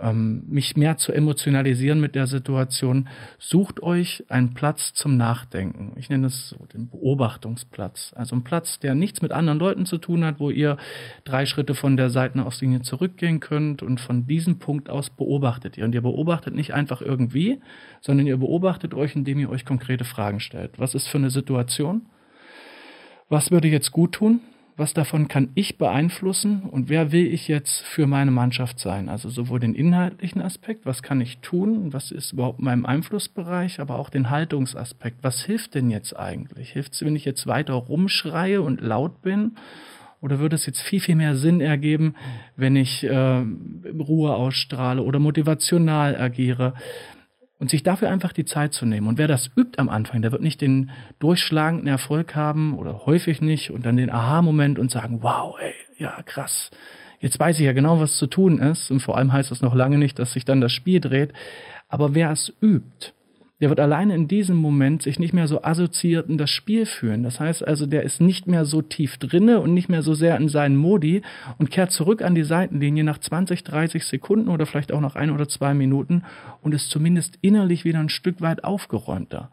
ähm, 0.01 0.43
mich 0.47 0.75
mehr 0.75 0.97
zu 0.97 1.11
emotionalisieren 1.11 1.99
mit 1.99 2.15
der 2.15 2.27
Situation. 2.27 3.09
Sucht 3.39 3.83
euch 3.83 4.23
einen 4.29 4.53
Platz 4.53 4.93
zum 4.93 5.17
Nachdenken. 5.17 5.93
Ich 5.97 6.09
nenne 6.09 6.27
es 6.27 6.49
so 6.49 6.65
den 6.73 6.89
Beobachtungsplatz. 6.89 8.13
Also 8.15 8.35
ein 8.35 8.43
Platz, 8.43 8.79
der 8.79 8.95
nichts 8.95 9.21
mit 9.21 9.31
anderen 9.31 9.59
Leuten 9.59 9.85
zu 9.85 9.97
tun 9.97 10.23
hat, 10.23 10.39
wo 10.39 10.49
ihr 10.49 10.77
drei 11.25 11.45
Schritte 11.45 11.75
von 11.75 11.97
der 11.97 12.09
Seitenauslinie 12.09 12.81
zurückgehen 12.81 13.41
könnt 13.41 13.83
und 13.83 13.99
von 13.99 14.25
diesem 14.27 14.59
Punkt 14.59 14.89
aus 14.89 15.09
beobachtet 15.09 15.77
ihr. 15.77 15.85
Und 15.85 15.93
ihr 15.93 16.01
beobachtet 16.01 16.55
nicht 16.55 16.73
einfach 16.73 17.01
irgendwie, 17.01 17.61
sondern 17.99 18.27
ihr 18.27 18.37
beobachtet 18.37 18.93
euch, 18.93 19.15
indem 19.15 19.39
ihr 19.39 19.49
euch 19.49 19.65
konkrete 19.65 20.05
Fragen 20.05 20.39
stellt. 20.39 20.79
Was 20.79 20.95
ist 20.95 21.07
für 21.07 21.17
eine 21.17 21.29
Situation? 21.29 22.03
Was 23.31 23.49
würde 23.49 23.69
jetzt 23.69 23.91
gut 23.91 24.11
tun? 24.11 24.41
was 24.81 24.93
davon 24.93 25.27
kann 25.27 25.49
ich 25.53 25.77
beeinflussen 25.77 26.63
und 26.63 26.89
wer 26.89 27.11
will 27.11 27.27
ich 27.27 27.47
jetzt 27.47 27.81
für 27.81 28.07
meine 28.07 28.31
Mannschaft 28.31 28.79
sein? 28.79 29.09
Also 29.09 29.29
sowohl 29.29 29.59
den 29.59 29.75
inhaltlichen 29.75 30.41
Aspekt, 30.41 30.87
was 30.87 31.03
kann 31.03 31.21
ich 31.21 31.37
tun, 31.37 31.93
was 31.93 32.11
ist 32.11 32.33
überhaupt 32.33 32.59
mein 32.59 32.85
Einflussbereich, 32.85 33.79
aber 33.79 33.99
auch 33.99 34.09
den 34.09 34.31
Haltungsaspekt. 34.31 35.17
Was 35.21 35.43
hilft 35.43 35.75
denn 35.75 35.91
jetzt 35.91 36.17
eigentlich? 36.17 36.71
Hilft 36.71 36.93
es, 36.93 37.05
wenn 37.05 37.15
ich 37.15 37.25
jetzt 37.25 37.45
weiter 37.45 37.73
rumschreie 37.73 38.61
und 38.61 38.81
laut 38.81 39.21
bin? 39.21 39.51
Oder 40.19 40.39
würde 40.39 40.55
es 40.55 40.65
jetzt 40.65 40.81
viel, 40.81 40.99
viel 40.99 41.15
mehr 41.15 41.35
Sinn 41.35 41.61
ergeben, 41.61 42.15
wenn 42.55 42.75
ich 42.75 43.03
äh, 43.03 43.43
Ruhe 43.99 44.33
ausstrahle 44.33 45.03
oder 45.03 45.19
motivational 45.19 46.19
agiere? 46.19 46.73
Und 47.61 47.69
sich 47.69 47.83
dafür 47.83 48.09
einfach 48.09 48.33
die 48.33 48.43
Zeit 48.43 48.73
zu 48.73 48.87
nehmen. 48.87 49.07
Und 49.07 49.19
wer 49.19 49.27
das 49.27 49.51
übt 49.55 49.77
am 49.77 49.87
Anfang, 49.87 50.23
der 50.23 50.31
wird 50.31 50.41
nicht 50.41 50.61
den 50.61 50.89
durchschlagenden 51.19 51.87
Erfolg 51.87 52.33
haben 52.35 52.75
oder 52.75 53.05
häufig 53.05 53.39
nicht 53.39 53.69
und 53.69 53.85
dann 53.85 53.97
den 53.97 54.09
Aha-Moment 54.09 54.79
und 54.79 54.89
sagen, 54.89 55.19
wow, 55.21 55.55
ey, 55.61 55.75
ja, 55.99 56.23
krass. 56.23 56.71
Jetzt 57.19 57.39
weiß 57.39 57.59
ich 57.59 57.65
ja 57.67 57.73
genau, 57.73 57.99
was 57.99 58.17
zu 58.17 58.25
tun 58.25 58.57
ist. 58.57 58.89
Und 58.89 59.01
vor 59.01 59.15
allem 59.15 59.31
heißt 59.31 59.51
das 59.51 59.61
noch 59.61 59.75
lange 59.75 59.99
nicht, 59.99 60.17
dass 60.17 60.33
sich 60.33 60.43
dann 60.43 60.59
das 60.59 60.71
Spiel 60.71 60.99
dreht. 60.99 61.33
Aber 61.87 62.15
wer 62.15 62.31
es 62.31 62.51
übt, 62.63 63.13
der 63.61 63.69
wird 63.69 63.79
alleine 63.79 64.15
in 64.15 64.27
diesem 64.27 64.57
Moment 64.57 65.03
sich 65.03 65.19
nicht 65.19 65.33
mehr 65.33 65.47
so 65.47 65.63
assoziiert 65.63 66.27
in 66.27 66.39
das 66.39 66.49
Spiel 66.49 66.87
führen. 66.87 67.21
Das 67.21 67.39
heißt 67.39 67.65
also, 67.65 67.85
der 67.85 68.01
ist 68.01 68.19
nicht 68.19 68.47
mehr 68.47 68.65
so 68.65 68.81
tief 68.81 69.17
drinne 69.17 69.59
und 69.59 69.75
nicht 69.75 69.87
mehr 69.87 70.01
so 70.01 70.15
sehr 70.15 70.35
in 70.37 70.49
seinen 70.49 70.75
Modi 70.75 71.21
und 71.59 71.69
kehrt 71.69 71.91
zurück 71.91 72.23
an 72.23 72.33
die 72.33 72.43
Seitenlinie 72.43 73.03
nach 73.03 73.19
20, 73.19 73.63
30 73.63 74.03
Sekunden 74.03 74.49
oder 74.49 74.65
vielleicht 74.65 74.91
auch 74.91 74.99
nach 74.99 75.15
ein 75.15 75.29
oder 75.29 75.47
zwei 75.47 75.75
Minuten 75.75 76.23
und 76.61 76.73
ist 76.73 76.89
zumindest 76.89 77.37
innerlich 77.41 77.85
wieder 77.85 77.99
ein 77.99 78.09
Stück 78.09 78.41
weit 78.41 78.63
aufgeräumter. 78.63 79.51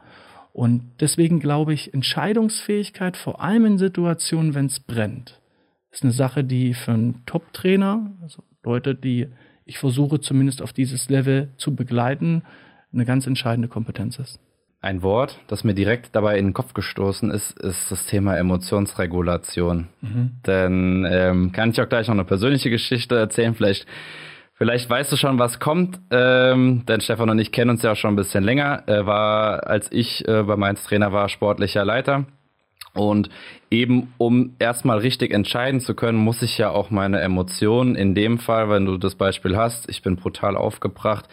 Und 0.54 0.84
deswegen 1.00 1.38
glaube 1.38 1.74
ich, 1.74 1.92
Entscheidungsfähigkeit, 1.92 3.16
vor 3.18 3.42
allem 3.42 3.66
in 3.66 3.78
Situationen, 3.78 4.54
wenn 4.54 4.66
es 4.66 4.80
brennt, 4.80 5.38
ist 5.90 6.02
eine 6.02 6.12
Sache, 6.12 6.44
die 6.44 6.72
für 6.72 6.92
einen 6.92 7.26
Top-Trainer, 7.26 8.10
also 8.22 8.42
Leute, 8.64 8.94
die 8.94 9.28
ich 9.66 9.78
versuche 9.78 10.18
zumindest 10.18 10.62
auf 10.62 10.72
dieses 10.72 11.10
Level 11.10 11.50
zu 11.58 11.76
begleiten, 11.76 12.42
eine 12.92 13.04
ganz 13.04 13.26
entscheidende 13.26 13.68
Kompetenz 13.68 14.18
ist. 14.18 14.40
Ein 14.80 15.02
Wort, 15.02 15.40
das 15.48 15.64
mir 15.64 15.74
direkt 15.74 16.14
dabei 16.14 16.38
in 16.38 16.46
den 16.46 16.54
Kopf 16.54 16.72
gestoßen 16.72 17.32
ist, 17.32 17.58
ist 17.58 17.90
das 17.90 18.06
Thema 18.06 18.36
Emotionsregulation. 18.36 19.88
Mhm. 20.00 20.30
Denn 20.46 21.06
ähm, 21.10 21.52
kann 21.52 21.70
ich 21.70 21.80
auch 21.80 21.88
gleich 21.88 22.06
noch 22.06 22.14
eine 22.14 22.24
persönliche 22.24 22.70
Geschichte 22.70 23.16
erzählen. 23.16 23.56
Vielleicht, 23.56 23.86
vielleicht 24.54 24.88
weißt 24.88 25.10
du 25.10 25.16
schon, 25.16 25.40
was 25.40 25.58
kommt. 25.58 25.98
Ähm, 26.12 26.84
denn 26.86 27.00
Stefan 27.00 27.28
und 27.28 27.40
ich 27.40 27.50
kennen 27.50 27.70
uns 27.70 27.82
ja 27.82 27.92
auch 27.92 27.96
schon 27.96 28.12
ein 28.12 28.16
bisschen 28.16 28.44
länger. 28.44 28.84
Er 28.86 29.04
war, 29.04 29.66
als 29.66 29.90
ich 29.90 30.26
äh, 30.28 30.44
bei 30.44 30.54
Mainz 30.54 30.84
Trainer 30.84 31.12
war, 31.12 31.28
sportlicher 31.28 31.84
Leiter. 31.84 32.26
Und 32.94 33.30
eben, 33.70 34.14
um 34.16 34.54
erstmal 34.58 34.98
richtig 34.98 35.32
entscheiden 35.32 35.80
zu 35.80 35.94
können, 35.94 36.18
muss 36.18 36.42
ich 36.42 36.56
ja 36.56 36.70
auch 36.70 36.90
meine 36.90 37.20
Emotionen, 37.20 37.96
in 37.96 38.14
dem 38.14 38.38
Fall, 38.38 38.70
wenn 38.70 38.86
du 38.86 38.96
das 38.96 39.14
Beispiel 39.14 39.56
hast, 39.56 39.88
ich 39.88 40.02
bin 40.02 40.16
brutal 40.16 40.56
aufgebracht, 40.56 41.28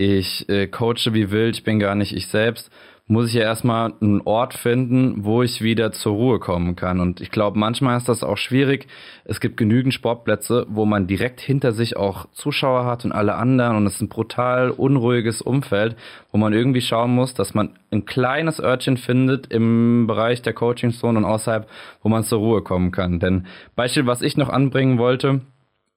ich 0.00 0.48
äh, 0.48 0.66
coache 0.66 1.12
wie 1.12 1.30
wild, 1.30 1.56
ich 1.56 1.64
bin 1.64 1.78
gar 1.78 1.94
nicht 1.94 2.16
ich 2.16 2.28
selbst, 2.28 2.70
muss 3.06 3.28
ich 3.28 3.34
ja 3.34 3.42
erstmal 3.42 3.92
einen 4.00 4.20
Ort 4.22 4.54
finden, 4.54 5.24
wo 5.24 5.42
ich 5.42 5.62
wieder 5.62 5.90
zur 5.90 6.12
Ruhe 6.12 6.38
kommen 6.38 6.76
kann. 6.76 7.00
Und 7.00 7.20
ich 7.20 7.32
glaube, 7.32 7.58
manchmal 7.58 7.96
ist 7.96 8.08
das 8.08 8.22
auch 8.22 8.36
schwierig. 8.36 8.86
Es 9.24 9.40
gibt 9.40 9.56
genügend 9.56 9.92
Sportplätze, 9.92 10.64
wo 10.70 10.86
man 10.86 11.08
direkt 11.08 11.40
hinter 11.40 11.72
sich 11.72 11.96
auch 11.96 12.26
Zuschauer 12.32 12.84
hat 12.84 13.04
und 13.04 13.10
alle 13.10 13.34
anderen. 13.34 13.76
Und 13.76 13.86
es 13.86 13.96
ist 13.96 14.02
ein 14.02 14.08
brutal 14.08 14.70
unruhiges 14.70 15.42
Umfeld, 15.42 15.96
wo 16.30 16.38
man 16.38 16.52
irgendwie 16.52 16.80
schauen 16.80 17.10
muss, 17.10 17.34
dass 17.34 17.52
man 17.52 17.76
ein 17.90 18.04
kleines 18.04 18.60
Örtchen 18.60 18.96
findet 18.96 19.48
im 19.48 20.06
Bereich 20.06 20.40
der 20.40 20.52
Coaching-Zone 20.52 21.18
und 21.18 21.24
außerhalb, 21.24 21.68
wo 22.02 22.08
man 22.08 22.22
zur 22.22 22.38
Ruhe 22.38 22.62
kommen 22.62 22.92
kann. 22.92 23.18
Denn 23.18 23.46
Beispiel, 23.74 24.06
was 24.06 24.22
ich 24.22 24.36
noch 24.36 24.50
anbringen 24.50 24.98
wollte, 24.98 25.40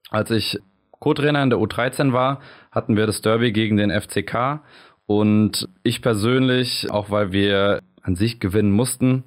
als 0.10 0.32
ich 0.32 0.60
Co-Trainer 1.04 1.44
in 1.44 1.50
der 1.50 1.60
U13 1.60 2.14
war, 2.14 2.40
hatten 2.72 2.96
wir 2.96 3.06
das 3.06 3.22
Derby 3.22 3.52
gegen 3.52 3.76
den 3.76 3.92
FCK. 3.92 4.62
Und 5.06 5.68
ich 5.84 6.02
persönlich, 6.02 6.90
auch 6.92 7.12
weil 7.12 7.34
wir 7.34 7.82
an 8.02 8.16
sich 8.16 8.40
gewinnen 8.40 8.72
mussten, 8.72 9.26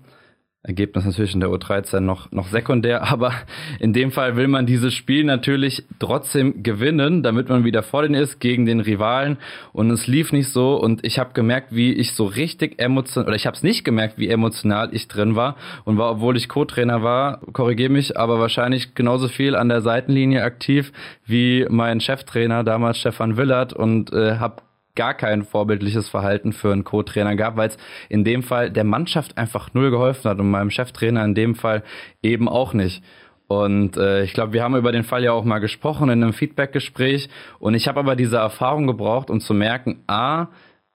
Ergebnis 0.67 1.05
natürlich 1.05 1.35
in 1.35 1.41
der 1.41 1.49
U13 1.49 2.01
noch, 2.01 2.31
noch 2.33 2.49
sekundär, 2.49 3.03
aber 3.11 3.33
in 3.79 3.93
dem 3.93 4.11
Fall 4.11 4.37
will 4.37 4.49
man 4.49 4.67
dieses 4.67 4.95
Spiel 4.95 5.25
natürlich 5.25 5.85
trotzdem 5.99 6.63
gewinnen, 6.63 7.23
damit 7.23 7.49
man 7.49 7.65
wieder 7.65 7.83
vor 7.83 8.03
den 8.03 8.15
ist 8.15 8.41
gegen 8.41 8.67
den 8.67 8.81
Rivalen. 8.81 9.39
Und 9.73 9.91
es 9.91 10.07
lief 10.07 10.33
nicht 10.33 10.49
so 10.49 10.77
und 10.77 11.05
ich 11.05 11.19
habe 11.19 11.33
gemerkt, 11.35 11.75
wie 11.75 11.93
ich 11.93 12.13
so 12.13 12.25
richtig 12.25 12.81
emotional, 12.81 13.29
oder 13.29 13.37
ich 13.37 13.47
habe 13.47 13.57
es 13.57 13.63
nicht 13.63 13.85
gemerkt, 13.85 14.19
wie 14.19 14.29
emotional 14.29 14.91
ich 14.93 15.09
drin 15.09 15.37
war 15.37 15.57
und 15.85 15.99
war, 15.99 16.11
obwohl 16.11 16.37
ich 16.37 16.49
Co-Trainer 16.49 17.03
war, 17.03 17.41
korrigiere 17.53 17.91
mich, 17.91 18.19
aber 18.19 18.41
wahrscheinlich 18.41 18.95
genauso 18.95 19.29
viel 19.29 19.55
an 19.55 19.69
der 19.69 19.81
Seitenlinie 19.81 20.43
aktiv 20.43 20.93
wie 21.25 21.67
mein 21.69 22.01
Cheftrainer 22.01 22.65
damals 22.65 22.99
Stefan 22.99 23.37
Willert 23.37 23.73
und 23.73 24.13
äh, 24.13 24.37
habe 24.37 24.63
gar 24.97 25.15
kein 25.15 25.45
vorbildliches 25.45 26.09
Verhalten 26.09 26.53
für 26.53 26.73
einen 26.73 26.85
Co-Trainer 26.85 27.37
gab, 27.37 27.57
weil 27.57 27.69
es 27.69 27.79
in 28.09 28.25
dem 28.25 28.43
Fall 28.43 28.71
der 28.71 28.85
Mannschaft 28.85 29.39
einfach 29.39 29.73
null 29.75 29.91
geholfen 29.91 30.29
hat 30.29 30.39
und 30.41 30.51
meinem 30.51 30.71
Cheftrainer 30.71 31.25
in 31.25 31.35
dem 31.35 31.55
Fall 31.55 31.85
eben 32.23 32.49
auch 32.49 32.73
nicht. 32.73 33.03
Und 33.49 33.97
äh, 33.97 34.25
ich 34.25 34.33
glaube, 34.33 34.53
wir 34.53 34.65
haben 34.65 34.75
über 34.75 34.91
den 34.91 35.05
Fall 35.05 35.23
ja 35.23 35.33
auch 35.33 35.45
mal 35.45 35.61
gesprochen 35.61 36.09
in 36.11 36.23
einem 36.23 36.33
Feedback-Gespräch. 36.33 37.29
Und 37.61 37.75
ich 37.75 37.87
habe 37.87 38.01
aber 38.01 38.17
diese 38.17 38.39
Erfahrung 38.39 38.87
gebraucht, 38.87 39.31
um 39.31 39.41
zu 39.41 39.55
merken, 39.55 40.03
a, 40.09 40.49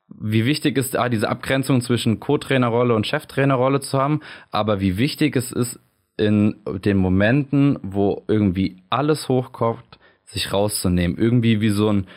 wie 0.10 0.46
wichtig 0.46 0.78
ist 0.78 0.98
A, 0.98 1.08
diese 1.08 1.30
Abgrenzung 1.30 1.80
zwischen 1.80 2.20
Co-Trainerrolle 2.20 2.94
und 2.94 3.08
Cheftrainerrolle 3.08 3.80
zu 3.80 3.98
haben, 3.98 4.20
aber 4.52 4.82
wie 4.82 4.98
wichtig 4.98 5.38
es 5.38 5.54
ist, 5.54 5.80
in 6.18 6.58
den 6.84 6.98
Momenten, 6.98 7.80
wo 7.82 8.24
irgendwie 8.28 8.84
alles 8.90 9.30
hochkommt, 9.30 10.00
sich 10.26 10.54
rauszunehmen. 10.54 11.18
Irgendwie 11.18 11.62
wie 11.62 11.70
so 11.70 11.92
ein 11.92 12.08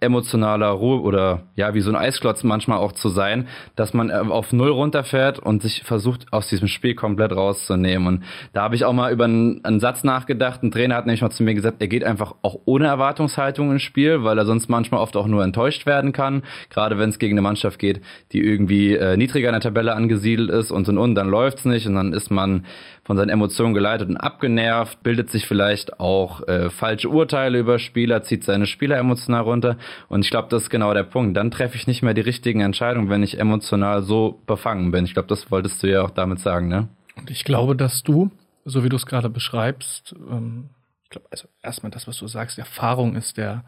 emotionaler 0.00 0.68
Ruhe 0.68 1.00
oder 1.02 1.42
ja, 1.56 1.74
wie 1.74 1.80
so 1.80 1.90
ein 1.90 1.96
Eisklotz 1.96 2.42
manchmal 2.42 2.78
auch 2.78 2.92
zu 2.92 3.10
sein, 3.10 3.48
dass 3.76 3.92
man 3.92 4.08
äh, 4.08 4.14
auf 4.14 4.52
Null 4.52 4.70
runterfährt 4.70 5.38
und 5.38 5.62
sich 5.62 5.82
versucht, 5.82 6.32
aus 6.32 6.48
diesem 6.48 6.68
Spiel 6.68 6.94
komplett 6.94 7.32
rauszunehmen. 7.32 8.06
Und 8.06 8.24
da 8.54 8.62
habe 8.62 8.74
ich 8.74 8.84
auch 8.84 8.92
mal 8.92 9.12
über 9.12 9.24
einen, 9.24 9.62
einen, 9.64 9.80
Satz 9.80 10.04
nachgedacht. 10.04 10.62
Ein 10.62 10.70
Trainer 10.70 10.94
hat 10.96 11.06
nämlich 11.06 11.20
mal 11.20 11.30
zu 11.30 11.42
mir 11.42 11.54
gesagt, 11.54 11.80
er 11.80 11.88
geht 11.88 12.04
einfach 12.04 12.34
auch 12.42 12.60
ohne 12.64 12.86
Erwartungshaltung 12.86 13.72
ins 13.72 13.82
Spiel, 13.82 14.24
weil 14.24 14.38
er 14.38 14.46
sonst 14.46 14.68
manchmal 14.68 15.00
oft 15.00 15.16
auch 15.16 15.26
nur 15.26 15.44
enttäuscht 15.44 15.84
werden 15.84 16.12
kann. 16.12 16.42
Gerade 16.70 16.98
wenn 16.98 17.10
es 17.10 17.18
gegen 17.18 17.34
eine 17.34 17.42
Mannschaft 17.42 17.78
geht, 17.78 18.00
die 18.32 18.40
irgendwie 18.40 18.94
äh, 18.94 19.16
niedriger 19.16 19.48
in 19.48 19.54
der 19.54 19.60
Tabelle 19.60 19.94
angesiedelt 19.94 20.50
ist 20.50 20.70
und 20.70 20.88
und 20.88 20.98
und, 20.98 21.14
dann 21.14 21.28
läuft's 21.28 21.64
nicht 21.64 21.86
und 21.86 21.94
dann 21.94 22.12
ist 22.12 22.30
man 22.30 22.64
von 23.04 23.16
seinen 23.16 23.30
Emotionen 23.30 23.74
geleitet 23.74 24.08
und 24.08 24.16
abgenervt, 24.16 25.02
bildet 25.02 25.30
sich 25.30 25.46
vielleicht 25.46 25.98
auch 25.98 26.46
äh, 26.46 26.70
falsche 26.70 27.08
Urteile 27.08 27.58
über 27.58 27.78
Spieler, 27.78 28.22
zieht 28.22 28.44
seine 28.44 28.66
Spieler 28.66 28.96
emotional 28.96 29.41
runter. 29.42 29.76
Und 30.08 30.24
ich 30.24 30.30
glaube, 30.30 30.48
das 30.50 30.64
ist 30.64 30.70
genau 30.70 30.94
der 30.94 31.02
Punkt. 31.04 31.36
Dann 31.36 31.50
treffe 31.50 31.76
ich 31.76 31.86
nicht 31.86 32.02
mehr 32.02 32.14
die 32.14 32.20
richtigen 32.20 32.60
Entscheidungen, 32.60 33.10
wenn 33.10 33.22
ich 33.22 33.38
emotional 33.38 34.02
so 34.02 34.40
befangen 34.46 34.90
bin. 34.90 35.04
Ich 35.04 35.14
glaube, 35.14 35.28
das 35.28 35.50
wolltest 35.50 35.82
du 35.82 35.88
ja 35.88 36.02
auch 36.02 36.10
damit 36.10 36.40
sagen, 36.40 36.68
ne? 36.68 36.88
Und 37.16 37.30
ich 37.30 37.44
glaube, 37.44 37.76
dass 37.76 38.02
du, 38.02 38.30
so 38.64 38.84
wie 38.84 38.88
du 38.88 38.96
es 38.96 39.06
gerade 39.06 39.28
beschreibst, 39.28 40.14
ähm, 40.30 40.70
ich 41.04 41.10
glaube, 41.10 41.26
also 41.30 41.48
erstmal 41.62 41.90
das, 41.90 42.08
was 42.08 42.16
du 42.16 42.26
sagst, 42.26 42.58
Erfahrung 42.58 43.16
ist 43.16 43.36
der 43.36 43.64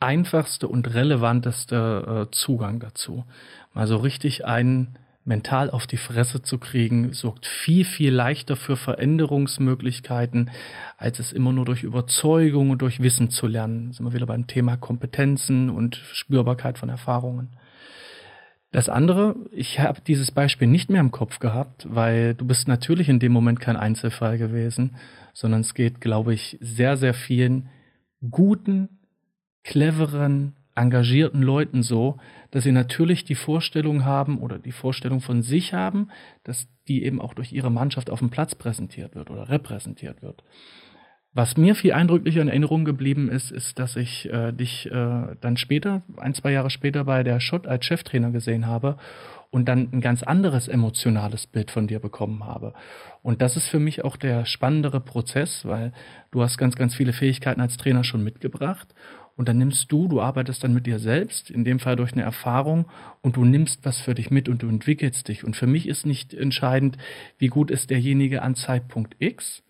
einfachste 0.00 0.66
und 0.66 0.94
relevanteste 0.94 2.26
äh, 2.26 2.30
Zugang 2.34 2.80
dazu. 2.80 3.24
Mal 3.74 3.86
so 3.86 3.98
richtig 3.98 4.46
einen 4.46 4.96
mental 5.24 5.70
auf 5.70 5.86
die 5.86 5.96
Fresse 5.96 6.42
zu 6.42 6.58
kriegen, 6.58 7.12
sorgt 7.12 7.46
viel, 7.46 7.84
viel 7.84 8.12
leichter 8.12 8.56
für 8.56 8.76
Veränderungsmöglichkeiten, 8.76 10.50
als 10.96 11.18
es 11.18 11.32
immer 11.32 11.52
nur 11.52 11.64
durch 11.64 11.82
Überzeugung 11.82 12.70
und 12.70 12.82
durch 12.82 13.00
Wissen 13.00 13.30
zu 13.30 13.46
lernen. 13.46 13.88
Da 13.88 13.92
sind 13.94 14.06
wir 14.06 14.14
wieder 14.14 14.26
beim 14.26 14.46
Thema 14.46 14.76
Kompetenzen 14.76 15.70
und 15.70 15.96
Spürbarkeit 15.96 16.78
von 16.78 16.88
Erfahrungen. 16.88 17.50
Das 18.72 18.88
andere, 18.88 19.34
ich 19.50 19.80
habe 19.80 20.00
dieses 20.00 20.30
Beispiel 20.30 20.68
nicht 20.68 20.90
mehr 20.90 21.00
im 21.00 21.10
Kopf 21.10 21.40
gehabt, 21.40 21.86
weil 21.90 22.34
du 22.34 22.46
bist 22.46 22.68
natürlich 22.68 23.08
in 23.08 23.18
dem 23.18 23.32
Moment 23.32 23.60
kein 23.60 23.76
Einzelfall 23.76 24.38
gewesen, 24.38 24.96
sondern 25.34 25.62
es 25.62 25.74
geht, 25.74 26.00
glaube 26.00 26.34
ich, 26.34 26.56
sehr, 26.60 26.96
sehr 26.96 27.14
vielen 27.14 27.68
guten, 28.30 29.00
cleveren, 29.64 30.54
engagierten 30.74 31.42
Leuten 31.42 31.82
so, 31.82 32.18
dass 32.50 32.64
sie 32.64 32.72
natürlich 32.72 33.24
die 33.24 33.34
Vorstellung 33.34 34.04
haben 34.04 34.38
oder 34.38 34.58
die 34.58 34.72
Vorstellung 34.72 35.20
von 35.20 35.42
sich 35.42 35.74
haben, 35.74 36.08
dass 36.44 36.68
die 36.88 37.04
eben 37.04 37.20
auch 37.20 37.34
durch 37.34 37.52
ihre 37.52 37.70
Mannschaft 37.70 38.10
auf 38.10 38.20
dem 38.20 38.30
Platz 38.30 38.54
präsentiert 38.54 39.14
wird 39.14 39.30
oder 39.30 39.48
repräsentiert 39.48 40.22
wird. 40.22 40.42
Was 41.32 41.56
mir 41.56 41.76
viel 41.76 41.92
eindrücklicher 41.92 42.42
in 42.42 42.48
Erinnerung 42.48 42.84
geblieben 42.84 43.28
ist, 43.28 43.52
ist, 43.52 43.78
dass 43.78 43.94
ich 43.94 44.28
äh, 44.32 44.50
dich 44.52 44.90
äh, 44.90 45.36
dann 45.40 45.56
später, 45.56 46.02
ein, 46.16 46.34
zwei 46.34 46.50
Jahre 46.50 46.70
später 46.70 47.04
bei 47.04 47.22
der 47.22 47.38
Schott 47.38 47.68
als 47.68 47.84
Cheftrainer 47.84 48.32
gesehen 48.32 48.66
habe 48.66 48.96
und 49.50 49.68
dann 49.68 49.90
ein 49.92 50.00
ganz 50.00 50.24
anderes 50.24 50.66
emotionales 50.66 51.46
Bild 51.46 51.70
von 51.70 51.86
dir 51.86 52.00
bekommen 52.00 52.44
habe. 52.44 52.74
Und 53.22 53.42
das 53.42 53.56
ist 53.56 53.68
für 53.68 53.78
mich 53.78 54.04
auch 54.04 54.16
der 54.16 54.44
spannendere 54.44 55.00
Prozess, 55.00 55.64
weil 55.64 55.92
du 56.32 56.42
hast 56.42 56.58
ganz, 56.58 56.74
ganz 56.74 56.96
viele 56.96 57.12
Fähigkeiten 57.12 57.60
als 57.60 57.76
Trainer 57.76 58.02
schon 58.02 58.24
mitgebracht. 58.24 58.92
Und 59.40 59.48
dann 59.48 59.56
nimmst 59.56 59.90
du, 59.90 60.06
du 60.06 60.20
arbeitest 60.20 60.62
dann 60.62 60.74
mit 60.74 60.84
dir 60.84 60.98
selbst, 60.98 61.50
in 61.50 61.64
dem 61.64 61.78
Fall 61.78 61.96
durch 61.96 62.12
eine 62.12 62.20
Erfahrung, 62.20 62.84
und 63.22 63.36
du 63.36 63.46
nimmst 63.46 63.86
was 63.86 63.98
für 63.98 64.12
dich 64.12 64.30
mit 64.30 64.50
und 64.50 64.62
du 64.62 64.68
entwickelst 64.68 65.28
dich. 65.28 65.44
Und 65.44 65.56
für 65.56 65.66
mich 65.66 65.88
ist 65.88 66.04
nicht 66.04 66.34
entscheidend, 66.34 66.98
wie 67.38 67.46
gut 67.46 67.70
ist 67.70 67.88
derjenige 67.88 68.42
an 68.42 68.54
Zeitpunkt 68.54 69.16
X, 69.18 69.62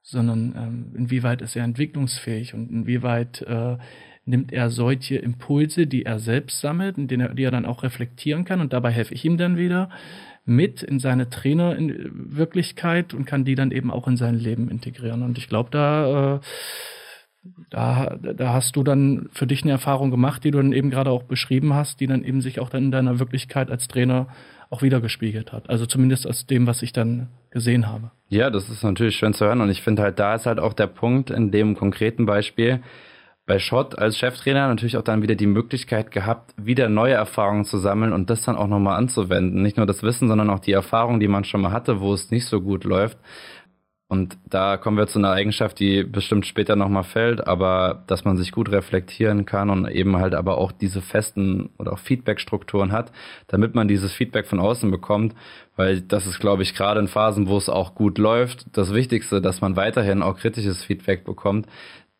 sondern 0.00 0.54
ähm, 0.56 0.92
inwieweit 0.96 1.42
ist 1.42 1.56
er 1.56 1.64
entwicklungsfähig 1.64 2.54
und 2.54 2.70
inwieweit 2.70 3.42
äh, 3.42 3.78
nimmt 4.26 4.52
er 4.52 4.70
solche 4.70 5.16
Impulse, 5.16 5.88
die 5.88 6.04
er 6.04 6.20
selbst 6.20 6.60
sammelt 6.60 6.96
und 6.96 7.08
die 7.08 7.42
er, 7.42 7.50
dann 7.50 7.66
auch 7.66 7.82
reflektieren 7.82 8.44
kann 8.44 8.60
und 8.60 8.72
dabei 8.72 8.92
helfe 8.92 9.12
ich 9.12 9.24
ihm 9.24 9.38
dann 9.38 9.56
wieder 9.56 9.90
mit 10.44 10.84
in 10.84 11.00
seine 11.00 11.28
Trainerwirklichkeit 11.28 13.12
und 13.12 13.24
kann 13.24 13.44
die 13.44 13.56
dann 13.56 13.72
eben 13.72 13.90
auch 13.90 14.06
in 14.06 14.16
sein 14.16 14.36
Leben 14.36 14.70
integrieren. 14.70 15.24
Und 15.24 15.36
ich 15.36 15.48
glaube, 15.48 15.70
da, 15.72 16.36
äh, 16.36 16.40
da, 17.70 18.16
da 18.16 18.52
hast 18.52 18.76
du 18.76 18.82
dann 18.82 19.28
für 19.32 19.46
dich 19.46 19.62
eine 19.62 19.72
Erfahrung 19.72 20.10
gemacht, 20.10 20.44
die 20.44 20.50
du 20.50 20.58
dann 20.58 20.72
eben 20.72 20.90
gerade 20.90 21.10
auch 21.10 21.24
beschrieben 21.24 21.74
hast, 21.74 22.00
die 22.00 22.06
dann 22.06 22.24
eben 22.24 22.40
sich 22.40 22.60
auch 22.60 22.68
dann 22.68 22.84
in 22.84 22.90
deiner 22.90 23.18
Wirklichkeit 23.18 23.70
als 23.70 23.88
Trainer 23.88 24.28
auch 24.70 24.82
wiedergespiegelt 24.82 25.52
hat. 25.52 25.70
Also 25.70 25.86
zumindest 25.86 26.26
aus 26.26 26.46
dem, 26.46 26.66
was 26.66 26.82
ich 26.82 26.92
dann 26.92 27.28
gesehen 27.50 27.86
habe. 27.86 28.10
Ja, 28.28 28.50
das 28.50 28.68
ist 28.68 28.82
natürlich 28.82 29.16
schön 29.16 29.32
zu 29.32 29.46
hören 29.46 29.60
und 29.60 29.70
ich 29.70 29.82
finde 29.82 30.02
halt, 30.02 30.18
da 30.18 30.34
ist 30.34 30.46
halt 30.46 30.58
auch 30.58 30.72
der 30.72 30.88
Punkt 30.88 31.30
in 31.30 31.50
dem 31.50 31.76
konkreten 31.76 32.26
Beispiel, 32.26 32.80
bei 33.46 33.60
Schott 33.60 33.96
als 33.96 34.18
Cheftrainer 34.18 34.66
natürlich 34.66 34.96
auch 34.96 35.02
dann 35.02 35.22
wieder 35.22 35.36
die 35.36 35.46
Möglichkeit 35.46 36.10
gehabt, 36.10 36.52
wieder 36.56 36.88
neue 36.88 37.14
Erfahrungen 37.14 37.64
zu 37.64 37.78
sammeln 37.78 38.12
und 38.12 38.28
das 38.28 38.42
dann 38.42 38.56
auch 38.56 38.66
nochmal 38.66 38.98
anzuwenden. 38.98 39.62
Nicht 39.62 39.76
nur 39.76 39.86
das 39.86 40.02
Wissen, 40.02 40.26
sondern 40.26 40.50
auch 40.50 40.58
die 40.58 40.72
Erfahrungen, 40.72 41.20
die 41.20 41.28
man 41.28 41.44
schon 41.44 41.60
mal 41.60 41.70
hatte, 41.70 42.00
wo 42.00 42.12
es 42.12 42.32
nicht 42.32 42.46
so 42.46 42.60
gut 42.60 42.82
läuft. 42.82 43.18
Und 44.08 44.38
da 44.48 44.76
kommen 44.76 44.96
wir 44.96 45.08
zu 45.08 45.18
einer 45.18 45.32
Eigenschaft, 45.32 45.80
die 45.80 46.04
bestimmt 46.04 46.46
später 46.46 46.76
nochmal 46.76 47.02
fällt, 47.02 47.44
aber 47.44 48.04
dass 48.06 48.24
man 48.24 48.36
sich 48.36 48.52
gut 48.52 48.70
reflektieren 48.70 49.46
kann 49.46 49.68
und 49.68 49.88
eben 49.88 50.16
halt 50.16 50.34
aber 50.34 50.58
auch 50.58 50.70
diese 50.70 51.02
festen 51.02 51.70
oder 51.78 51.94
auch 51.94 51.98
Feedback-Strukturen 51.98 52.92
hat, 52.92 53.10
damit 53.48 53.74
man 53.74 53.88
dieses 53.88 54.12
Feedback 54.12 54.46
von 54.46 54.60
außen 54.60 54.92
bekommt, 54.92 55.34
weil 55.74 56.02
das 56.02 56.26
ist, 56.28 56.38
glaube 56.38 56.62
ich, 56.62 56.74
gerade 56.74 57.00
in 57.00 57.08
Phasen, 57.08 57.48
wo 57.48 57.56
es 57.56 57.68
auch 57.68 57.96
gut 57.96 58.18
läuft, 58.18 58.66
das 58.76 58.94
Wichtigste, 58.94 59.40
dass 59.40 59.60
man 59.60 59.74
weiterhin 59.74 60.22
auch 60.22 60.38
kritisches 60.38 60.84
Feedback 60.84 61.24
bekommt, 61.24 61.66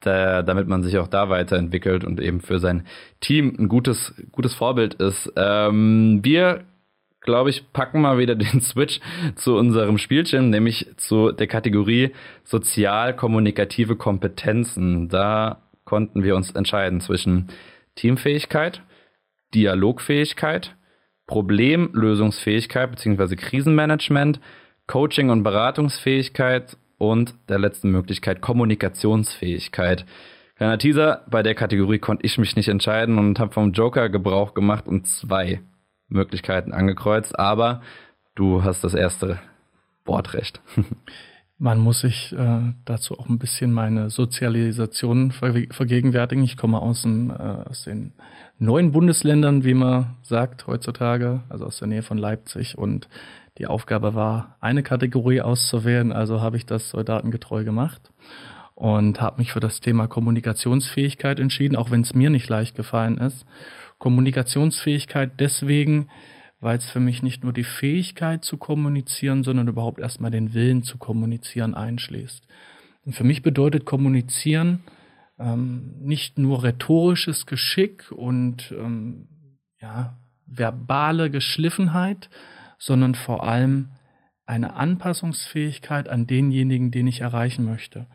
da, 0.01 0.42
damit 0.42 0.66
man 0.66 0.83
sich 0.83 0.99
auch 0.99 1.09
da 1.09 1.29
weiterentwickelt 1.29 2.05
und 2.05 2.20
eben 2.20 2.40
für 2.40 2.59
sein 2.59 2.85
Team 3.20 3.55
ein 3.59 3.68
gutes, 3.68 4.12
gutes 4.33 4.55
Vorbild 4.55 4.94
ist. 4.94 5.33
Ähm, 5.37 6.18
wir 6.22 6.64
glaube 7.27 7.51
ich, 7.51 7.71
packen 7.73 8.01
mal 8.01 8.19
wieder 8.19 8.35
den 8.37 8.61
Switch 8.61 9.01
zu 9.35 9.57
unserem 9.57 9.99
Spielchen, 9.99 10.51
nämlich 10.51 10.87
zu 10.97 11.33
der 11.33 11.47
Kategorie 11.47 12.12
sozial-kommunikative 12.45 13.97
Kompetenzen. 13.97 15.09
Da 15.09 15.62
konnten 15.85 16.23
wir 16.23 16.35
uns 16.37 16.53
entscheiden 16.53 17.01
zwischen 17.01 17.49
Teamfähigkeit, 17.97 18.83
Dialogfähigkeit, 19.55 20.75
Problemlösungsfähigkeit 21.27 22.91
bzw. 22.91 23.37
Krisenmanagement, 23.37 24.41
Coaching- 24.87 25.31
und 25.31 25.43
Beratungsfähigkeit 25.43 26.77
und 26.99 27.35
der 27.49 27.59
letzten 27.59 27.91
Möglichkeit 27.91 28.41
Kommunikationsfähigkeit. 28.41 30.07
Kleiner 30.57 30.79
Teaser, 30.79 31.25
bei 31.29 31.43
der 31.43 31.55
Kategorie 31.55 31.99
konnte 31.99 32.25
ich 32.25 32.39
mich 32.39 32.57
nicht 32.57 32.69
entscheiden 32.69 33.19
und 33.19 33.39
habe 33.39 33.53
vom 33.53 33.73
Joker 33.73 34.09
Gebrauch 34.09 34.55
gemacht 34.55 34.87
und 34.87 35.07
zwei 35.07 35.61
Möglichkeiten 36.09 36.73
angekreuzt, 36.73 37.38
aber 37.38 37.83
du 38.35 38.62
hast 38.62 38.85
das 38.85 38.95
erste 38.95 39.38
Wortrecht. 40.05 40.61
Man 41.59 41.79
muss 41.79 42.01
sich 42.01 42.35
äh, 42.37 42.75
dazu 42.85 43.19
auch 43.19 43.31
ein 43.31 43.38
bisschen 43.38 43.73
meine 43.73 44.11
Sozialisation 44.11 45.33
vergegenwärtigen. 45.33 46.45
Ich 46.45 46.59
komme 46.59 46.81
aus, 46.81 47.01
dem, 47.01 47.31
äh, 47.31 47.33
aus 47.33 47.85
den 47.85 48.12
neuen 48.59 48.92
Bundesländern, 48.92 49.64
wie 49.64 49.73
man 49.73 50.16
sagt 50.21 50.66
heutzutage, 50.66 51.45
also 51.49 51.64
aus 51.64 51.79
der 51.79 51.88
Nähe 51.88 52.03
von 52.03 52.19
Leipzig. 52.19 52.77
Und 52.77 53.09
die 53.57 53.66
Aufgabe 53.66 54.14
war, 54.14 54.57
eine 54.61 54.83
Kategorie 54.83 55.40
auszuwählen, 55.40 56.12
also 56.12 56.42
habe 56.42 56.59
ich 56.59 56.66
das 56.66 56.90
soldatengetreu 56.90 57.64
gemacht 57.64 58.12
und 58.77 59.23
habe 59.23 59.39
mich 59.39 59.53
für 59.53 59.61
das 59.61 59.81
Thema 59.81 60.07
Kommunikationsfähigkeit 60.07 61.41
entschieden, 61.41 61.77
auch 61.77 61.91
wenn 61.91 62.03
es 62.03 62.15
mir 62.15 62.29
nicht 62.29 62.49
leicht 62.49 62.77
gefallen 62.77 63.17
ist. 63.17 63.47
Kommunikationsfähigkeit 63.99 65.41
deswegen, 65.41 66.09
weil 66.61 66.77
es 66.77 66.91
für 66.91 67.01
mich 67.01 67.23
nicht 67.23 67.43
nur 67.43 67.55
die 67.55 67.65
Fähigkeit 67.65 68.45
zu 68.45 68.59
kommunizieren, 68.59 69.45
sondern 69.45 69.67
überhaupt 69.69 69.99
erstmal 69.99 70.31
den 70.31 70.53
Willen 70.53 70.83
zu 70.83 70.99
kommunizieren 70.99 71.75
einschließt. 71.75 72.47
Und 73.07 73.15
für 73.15 73.25
mich 73.25 73.41
bedeutet 73.41 73.87
kommunizieren 73.87 74.81
ähm, 75.39 75.95
nicht 76.01 76.37
nur 76.37 76.62
rhetorisches 76.62 77.47
Geschick 77.47 78.12
und 78.12 78.75
ähm, 78.79 79.29
ja, 79.81 80.19
verbale 80.45 81.31
Geschliffenheit, 81.31 82.29
sondern 82.79 83.15
vor 83.15 83.43
allem 83.49 83.93
eine 84.45 84.75
Anpassungsfähigkeit 84.75 86.11
an 86.11 86.27
denjenigen, 86.27 86.91
den 86.91 87.07
ich 87.07 87.23
erreichen 87.23 87.65
möchte 87.65 88.07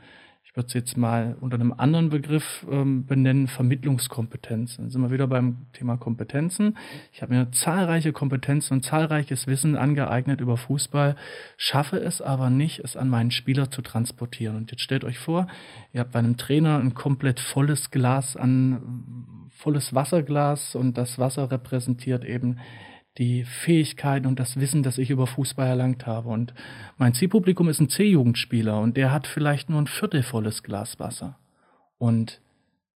ich 0.51 0.57
würde 0.57 0.67
es 0.67 0.73
jetzt 0.73 0.97
mal 0.97 1.37
unter 1.39 1.55
einem 1.55 1.71
anderen 1.71 2.09
Begriff 2.09 2.65
ähm, 2.69 3.05
benennen, 3.05 3.47
Vermittlungskompetenzen. 3.47 4.83
Dann 4.83 4.91
sind 4.91 5.01
wir 5.01 5.09
wieder 5.09 5.27
beim 5.27 5.67
Thema 5.71 5.95
Kompetenzen. 5.95 6.77
Ich 7.13 7.21
habe 7.21 7.33
mir 7.33 7.51
zahlreiche 7.51 8.11
Kompetenzen 8.11 8.73
und 8.73 8.83
zahlreiches 8.83 9.47
Wissen 9.47 9.77
angeeignet 9.77 10.41
über 10.41 10.57
Fußball, 10.57 11.15
schaffe 11.55 12.01
es 12.01 12.21
aber 12.21 12.49
nicht, 12.49 12.79
es 12.79 12.97
an 12.97 13.07
meinen 13.07 13.31
Spieler 13.31 13.71
zu 13.71 13.81
transportieren. 13.81 14.57
Und 14.57 14.71
jetzt 14.71 14.81
stellt 14.81 15.05
euch 15.05 15.19
vor, 15.19 15.47
ihr 15.93 16.01
habt 16.01 16.11
bei 16.11 16.19
einem 16.19 16.35
Trainer 16.35 16.79
ein 16.79 16.95
komplett 16.95 17.39
volles 17.39 17.89
Glas 17.89 18.35
an, 18.35 19.47
volles 19.51 19.95
Wasserglas 19.95 20.75
und 20.75 20.97
das 20.97 21.17
Wasser 21.17 21.49
repräsentiert 21.49 22.25
eben 22.25 22.57
die 23.17 23.43
Fähigkeiten 23.43 24.27
und 24.27 24.39
das 24.39 24.59
Wissen, 24.59 24.83
das 24.83 24.97
ich 24.97 25.09
über 25.09 25.27
Fußball 25.27 25.67
erlangt 25.67 26.05
habe. 26.05 26.29
Und 26.29 26.53
mein 26.97 27.13
Zielpublikum 27.13 27.67
ist 27.67 27.81
ein 27.81 27.89
C-Jugendspieler 27.89 28.79
und 28.79 28.95
der 28.97 29.11
hat 29.11 29.27
vielleicht 29.27 29.69
nur 29.69 29.81
ein 29.81 29.87
viertelvolles 29.87 30.63
Glas 30.63 30.99
Wasser. 30.99 31.37
Und 31.97 32.41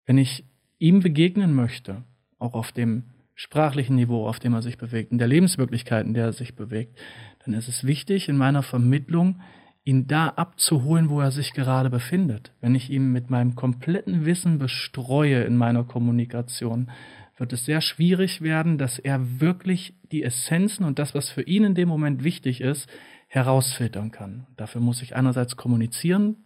wenn 0.06 0.18
ich 0.18 0.44
ihm 0.78 1.00
begegnen 1.00 1.54
möchte, 1.54 2.04
auch 2.38 2.54
auf 2.54 2.72
dem 2.72 3.04
sprachlichen 3.34 3.96
Niveau, 3.96 4.26
auf 4.26 4.38
dem 4.38 4.54
er 4.54 4.62
sich 4.62 4.78
bewegt, 4.78 5.12
in 5.12 5.18
der 5.18 5.28
Lebenswirklichkeit, 5.28 6.06
in 6.06 6.14
der 6.14 6.26
er 6.26 6.32
sich 6.32 6.56
bewegt, 6.56 6.98
dann 7.44 7.54
ist 7.54 7.68
es 7.68 7.84
wichtig, 7.84 8.28
in 8.28 8.36
meiner 8.36 8.62
Vermittlung 8.62 9.40
ihn 9.84 10.06
da 10.08 10.28
abzuholen, 10.28 11.10
wo 11.10 11.20
er 11.20 11.30
sich 11.30 11.52
gerade 11.52 11.90
befindet. 11.90 12.52
Wenn 12.60 12.74
ich 12.74 12.90
ihn 12.90 13.12
mit 13.12 13.30
meinem 13.30 13.54
kompletten 13.54 14.24
Wissen 14.24 14.58
bestreue 14.58 15.44
in 15.44 15.56
meiner 15.56 15.84
Kommunikation, 15.84 16.90
wird 17.36 17.52
es 17.52 17.64
sehr 17.64 17.80
schwierig 17.80 18.40
werden, 18.40 18.78
dass 18.78 18.98
er 18.98 19.40
wirklich 19.40 19.94
die 20.10 20.22
Essenzen 20.22 20.84
und 20.84 20.98
das, 20.98 21.14
was 21.14 21.28
für 21.28 21.42
ihn 21.42 21.64
in 21.64 21.74
dem 21.74 21.88
Moment 21.88 22.24
wichtig 22.24 22.60
ist, 22.60 22.88
herausfiltern 23.28 24.10
kann. 24.10 24.46
Dafür 24.56 24.80
muss 24.80 25.02
ich 25.02 25.14
einerseits 25.16 25.56
kommunizieren 25.56 26.36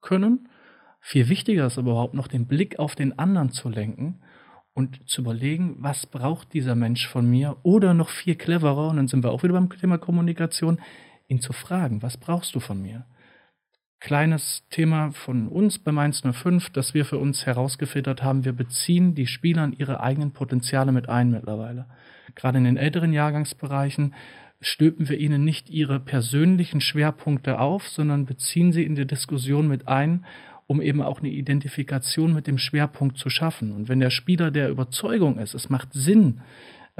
können. 0.00 0.48
Viel 1.00 1.28
wichtiger 1.28 1.66
ist 1.66 1.78
aber 1.78 1.92
überhaupt 1.92 2.14
noch 2.14 2.28
den 2.28 2.46
Blick 2.46 2.78
auf 2.78 2.94
den 2.94 3.18
anderen 3.18 3.50
zu 3.50 3.68
lenken 3.68 4.20
und 4.72 5.08
zu 5.08 5.22
überlegen, 5.22 5.76
was 5.78 6.06
braucht 6.06 6.52
dieser 6.54 6.74
Mensch 6.74 7.06
von 7.08 7.28
mir? 7.28 7.56
Oder 7.62 7.94
noch 7.94 8.08
viel 8.08 8.36
cleverer, 8.36 8.88
und 8.88 8.96
dann 8.96 9.08
sind 9.08 9.24
wir 9.24 9.32
auch 9.32 9.42
wieder 9.42 9.54
beim 9.54 9.68
Thema 9.70 9.98
Kommunikation, 9.98 10.80
ihn 11.28 11.40
zu 11.40 11.52
fragen, 11.52 12.02
was 12.02 12.16
brauchst 12.16 12.54
du 12.54 12.60
von 12.60 12.80
mir? 12.80 13.04
Kleines 14.00 14.64
Thema 14.70 15.12
von 15.12 15.46
uns 15.48 15.78
bei 15.78 15.92
Mainz 15.92 16.22
05, 16.22 16.70
dass 16.70 16.94
wir 16.94 17.04
für 17.04 17.18
uns 17.18 17.46
herausgefiltert 17.46 18.22
haben. 18.22 18.44
Wir 18.44 18.52
beziehen 18.52 19.14
die 19.14 19.26
Spieler 19.26 19.64
in 19.64 19.72
ihre 19.74 20.00
eigenen 20.00 20.32
Potenziale 20.32 20.90
mit 20.90 21.08
ein 21.08 21.30
mittlerweile. 21.30 21.86
Gerade 22.34 22.58
in 22.58 22.64
den 22.64 22.78
älteren 22.78 23.12
Jahrgangsbereichen 23.12 24.14
stülpen 24.62 25.08
wir 25.08 25.18
ihnen 25.18 25.44
nicht 25.44 25.70
ihre 25.70 26.00
persönlichen 26.00 26.80
Schwerpunkte 26.80 27.60
auf, 27.60 27.88
sondern 27.88 28.26
beziehen 28.26 28.72
sie 28.72 28.84
in 28.84 28.94
die 28.94 29.06
Diskussion 29.06 29.68
mit 29.68 29.86
ein, 29.86 30.24
um 30.66 30.80
eben 30.80 31.02
auch 31.02 31.20
eine 31.20 31.30
Identifikation 31.30 32.32
mit 32.32 32.46
dem 32.46 32.58
Schwerpunkt 32.58 33.18
zu 33.18 33.28
schaffen. 33.28 33.72
Und 33.72 33.88
wenn 33.88 34.00
der 34.00 34.10
Spieler 34.10 34.50
der 34.50 34.70
Überzeugung 34.70 35.38
ist, 35.38 35.54
es 35.54 35.68
macht 35.68 35.92
Sinn, 35.92 36.40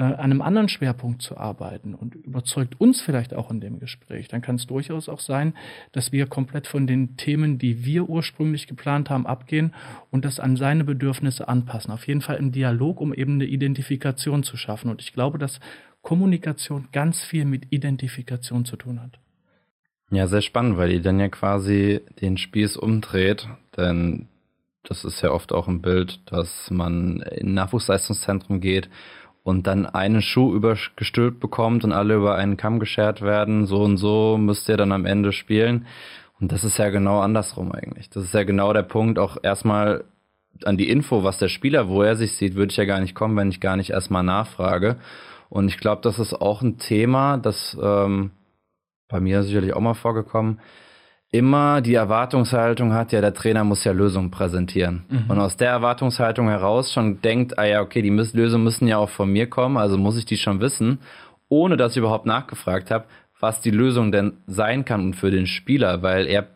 äh, 0.00 0.02
an 0.02 0.14
einem 0.18 0.40
anderen 0.40 0.70
Schwerpunkt 0.70 1.20
zu 1.20 1.36
arbeiten 1.36 1.94
und 1.94 2.14
überzeugt 2.14 2.80
uns 2.80 3.02
vielleicht 3.02 3.34
auch 3.34 3.50
in 3.50 3.60
dem 3.60 3.78
Gespräch, 3.80 4.28
dann 4.28 4.40
kann 4.40 4.54
es 4.54 4.66
durchaus 4.66 5.10
auch 5.10 5.20
sein, 5.20 5.52
dass 5.92 6.10
wir 6.10 6.26
komplett 6.26 6.66
von 6.66 6.86
den 6.86 7.18
Themen, 7.18 7.58
die 7.58 7.84
wir 7.84 8.08
ursprünglich 8.08 8.66
geplant 8.66 9.10
haben, 9.10 9.26
abgehen 9.26 9.74
und 10.10 10.24
das 10.24 10.40
an 10.40 10.56
seine 10.56 10.84
Bedürfnisse 10.84 11.48
anpassen. 11.48 11.92
Auf 11.92 12.06
jeden 12.06 12.22
Fall 12.22 12.36
im 12.36 12.50
Dialog, 12.50 12.98
um 12.98 13.12
eben 13.12 13.34
eine 13.34 13.44
Identifikation 13.44 14.42
zu 14.42 14.56
schaffen. 14.56 14.90
Und 14.90 15.02
ich 15.02 15.12
glaube, 15.12 15.36
dass 15.36 15.60
Kommunikation 16.00 16.88
ganz 16.92 17.22
viel 17.22 17.44
mit 17.44 17.66
Identifikation 17.70 18.64
zu 18.64 18.76
tun 18.76 19.02
hat. 19.02 19.18
Ja, 20.10 20.28
sehr 20.28 20.40
spannend, 20.40 20.78
weil 20.78 20.92
ihr 20.92 21.02
dann 21.02 21.20
ja 21.20 21.28
quasi 21.28 22.00
den 22.22 22.38
Spieß 22.38 22.78
umdreht, 22.78 23.46
denn 23.76 24.28
das 24.82 25.04
ist 25.04 25.20
ja 25.20 25.30
oft 25.30 25.52
auch 25.52 25.68
ein 25.68 25.82
Bild, 25.82 26.20
dass 26.24 26.70
man 26.70 27.20
in 27.20 27.48
ein 27.48 27.54
Nachwuchsleistungszentrum 27.54 28.62
geht 28.62 28.88
und 29.42 29.66
dann 29.66 29.86
einen 29.86 30.22
Schuh 30.22 30.54
übergestülpt 30.54 31.40
bekommt 31.40 31.84
und 31.84 31.92
alle 31.92 32.14
über 32.14 32.34
einen 32.36 32.56
Kamm 32.56 32.78
geschert 32.78 33.22
werden, 33.22 33.66
so 33.66 33.82
und 33.82 33.96
so 33.96 34.36
müsst 34.38 34.68
ihr 34.68 34.76
dann 34.76 34.92
am 34.92 35.06
Ende 35.06 35.32
spielen. 35.32 35.86
Und 36.40 36.52
das 36.52 36.64
ist 36.64 36.78
ja 36.78 36.90
genau 36.90 37.20
andersrum 37.20 37.72
eigentlich. 37.72 38.10
Das 38.10 38.24
ist 38.24 38.34
ja 38.34 38.44
genau 38.44 38.72
der 38.72 38.82
Punkt, 38.82 39.18
auch 39.18 39.36
erstmal 39.42 40.04
an 40.64 40.76
die 40.76 40.90
Info, 40.90 41.24
was 41.24 41.38
der 41.38 41.48
Spieler, 41.48 41.88
wo 41.88 42.02
er 42.02 42.16
sich 42.16 42.32
sieht, 42.32 42.54
würde 42.54 42.70
ich 42.70 42.76
ja 42.76 42.84
gar 42.84 43.00
nicht 43.00 43.14
kommen, 43.14 43.36
wenn 43.36 43.50
ich 43.50 43.60
gar 43.60 43.76
nicht 43.76 43.90
erstmal 43.90 44.22
nachfrage. 44.22 44.96
Und 45.48 45.68
ich 45.68 45.78
glaube, 45.78 46.02
das 46.02 46.18
ist 46.18 46.34
auch 46.34 46.62
ein 46.62 46.78
Thema, 46.78 47.38
das 47.38 47.76
ähm, 47.82 48.30
bei 49.08 49.20
mir 49.20 49.42
sicherlich 49.42 49.74
auch 49.74 49.80
mal 49.80 49.94
vorgekommen, 49.94 50.60
immer 51.32 51.80
die 51.80 51.94
Erwartungshaltung 51.94 52.92
hat, 52.92 53.12
ja, 53.12 53.20
der 53.20 53.34
Trainer 53.34 53.62
muss 53.62 53.84
ja 53.84 53.92
Lösungen 53.92 54.30
präsentieren. 54.30 55.04
Mhm. 55.08 55.30
Und 55.30 55.38
aus 55.38 55.56
der 55.56 55.70
Erwartungshaltung 55.70 56.48
heraus 56.48 56.92
schon 56.92 57.20
denkt, 57.22 57.58
ah 57.58 57.64
ja, 57.64 57.80
okay, 57.82 58.02
die 58.02 58.10
Lösungen 58.10 58.64
müssen 58.64 58.88
ja 58.88 58.98
auch 58.98 59.10
von 59.10 59.30
mir 59.30 59.48
kommen, 59.48 59.76
also 59.76 59.96
muss 59.96 60.18
ich 60.18 60.26
die 60.26 60.36
schon 60.36 60.60
wissen, 60.60 60.98
ohne 61.48 61.76
dass 61.76 61.92
ich 61.92 61.98
überhaupt 61.98 62.26
nachgefragt 62.26 62.90
habe, 62.90 63.04
was 63.38 63.60
die 63.60 63.70
Lösung 63.70 64.12
denn 64.12 64.34
sein 64.46 64.84
kann 64.84 65.00
und 65.02 65.14
für 65.14 65.30
den 65.30 65.46
Spieler, 65.46 66.02
weil 66.02 66.26
er, 66.26 66.48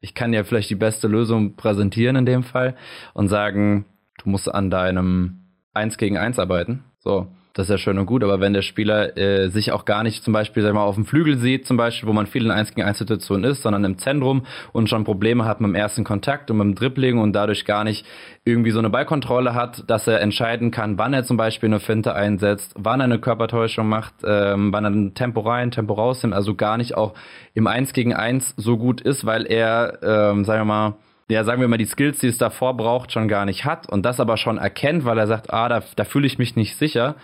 ich 0.00 0.14
kann 0.14 0.32
ja 0.32 0.44
vielleicht 0.44 0.70
die 0.70 0.74
beste 0.74 1.08
Lösung 1.08 1.54
präsentieren 1.56 2.16
in 2.16 2.26
dem 2.26 2.42
Fall 2.42 2.74
und 3.14 3.28
sagen, 3.28 3.86
du 4.22 4.30
musst 4.30 4.52
an 4.52 4.70
deinem 4.70 5.46
1 5.72 5.98
gegen 5.98 6.18
1 6.18 6.38
arbeiten. 6.38 6.84
So 6.98 7.28
das 7.56 7.68
ist 7.68 7.70
ja 7.70 7.78
schön 7.78 7.98
und 7.98 8.04
gut, 8.04 8.22
aber 8.22 8.38
wenn 8.38 8.52
der 8.52 8.60
Spieler 8.60 9.16
äh, 9.16 9.48
sich 9.48 9.72
auch 9.72 9.86
gar 9.86 10.02
nicht 10.02 10.22
zum 10.22 10.34
Beispiel, 10.34 10.62
sag 10.62 10.74
mal, 10.74 10.82
auf 10.82 10.96
dem 10.96 11.06
Flügel 11.06 11.38
sieht, 11.38 11.66
zum 11.66 11.78
Beispiel, 11.78 12.06
wo 12.06 12.12
man 12.12 12.26
viel 12.26 12.44
in 12.44 12.50
1 12.50 12.74
gegen 12.74 12.86
1 12.86 12.98
Situationen 12.98 13.50
ist, 13.50 13.62
sondern 13.62 13.82
im 13.84 13.96
Zentrum 13.96 14.44
und 14.72 14.90
schon 14.90 15.04
Probleme 15.04 15.46
hat 15.46 15.62
mit 15.62 15.68
dem 15.68 15.74
ersten 15.74 16.04
Kontakt 16.04 16.50
und 16.50 16.58
mit 16.58 16.66
dem 16.66 16.74
Dribbling 16.74 17.18
und 17.18 17.32
dadurch 17.32 17.64
gar 17.64 17.82
nicht 17.82 18.04
irgendwie 18.44 18.72
so 18.72 18.78
eine 18.78 18.90
Ballkontrolle 18.90 19.54
hat, 19.54 19.84
dass 19.88 20.06
er 20.06 20.20
entscheiden 20.20 20.70
kann, 20.70 20.98
wann 20.98 21.14
er 21.14 21.24
zum 21.24 21.38
Beispiel 21.38 21.70
eine 21.70 21.80
Finte 21.80 22.14
einsetzt, 22.14 22.74
wann 22.76 23.00
er 23.00 23.04
eine 23.04 23.20
Körpertäuschung 23.20 23.88
macht, 23.88 24.12
ähm, 24.22 24.70
wann 24.74 24.84
er 24.84 24.90
ein 24.90 25.14
Tempo 25.14 25.40
rein, 25.40 25.70
Tempo 25.70 25.94
rausnimmt, 25.94 26.34
also 26.34 26.54
gar 26.54 26.76
nicht 26.76 26.94
auch 26.94 27.14
im 27.54 27.66
1 27.66 27.94
gegen 27.94 28.12
1 28.12 28.52
so 28.58 28.76
gut 28.76 29.00
ist, 29.00 29.24
weil 29.24 29.46
er, 29.46 29.98
ähm, 30.02 30.44
sagen 30.44 30.60
wir 30.60 30.64
mal, 30.66 30.94
ja, 31.28 31.42
sagen 31.42 31.60
wir 31.60 31.68
mal, 31.68 31.78
die 31.78 31.86
Skills, 31.86 32.18
die 32.18 32.28
es 32.28 32.38
davor 32.38 32.76
braucht, 32.76 33.12
schon 33.12 33.28
gar 33.28 33.46
nicht 33.46 33.64
hat 33.64 33.88
und 33.88 34.04
das 34.04 34.20
aber 34.20 34.36
schon 34.36 34.58
erkennt, 34.58 35.04
weil 35.04 35.18
er 35.18 35.26
sagt, 35.26 35.52
ah, 35.52 35.68
da, 35.68 35.82
da 35.96 36.04
fühle 36.04 36.26
ich 36.26 36.38
mich 36.38 36.54
nicht 36.54 36.76
sicher, 36.76 37.16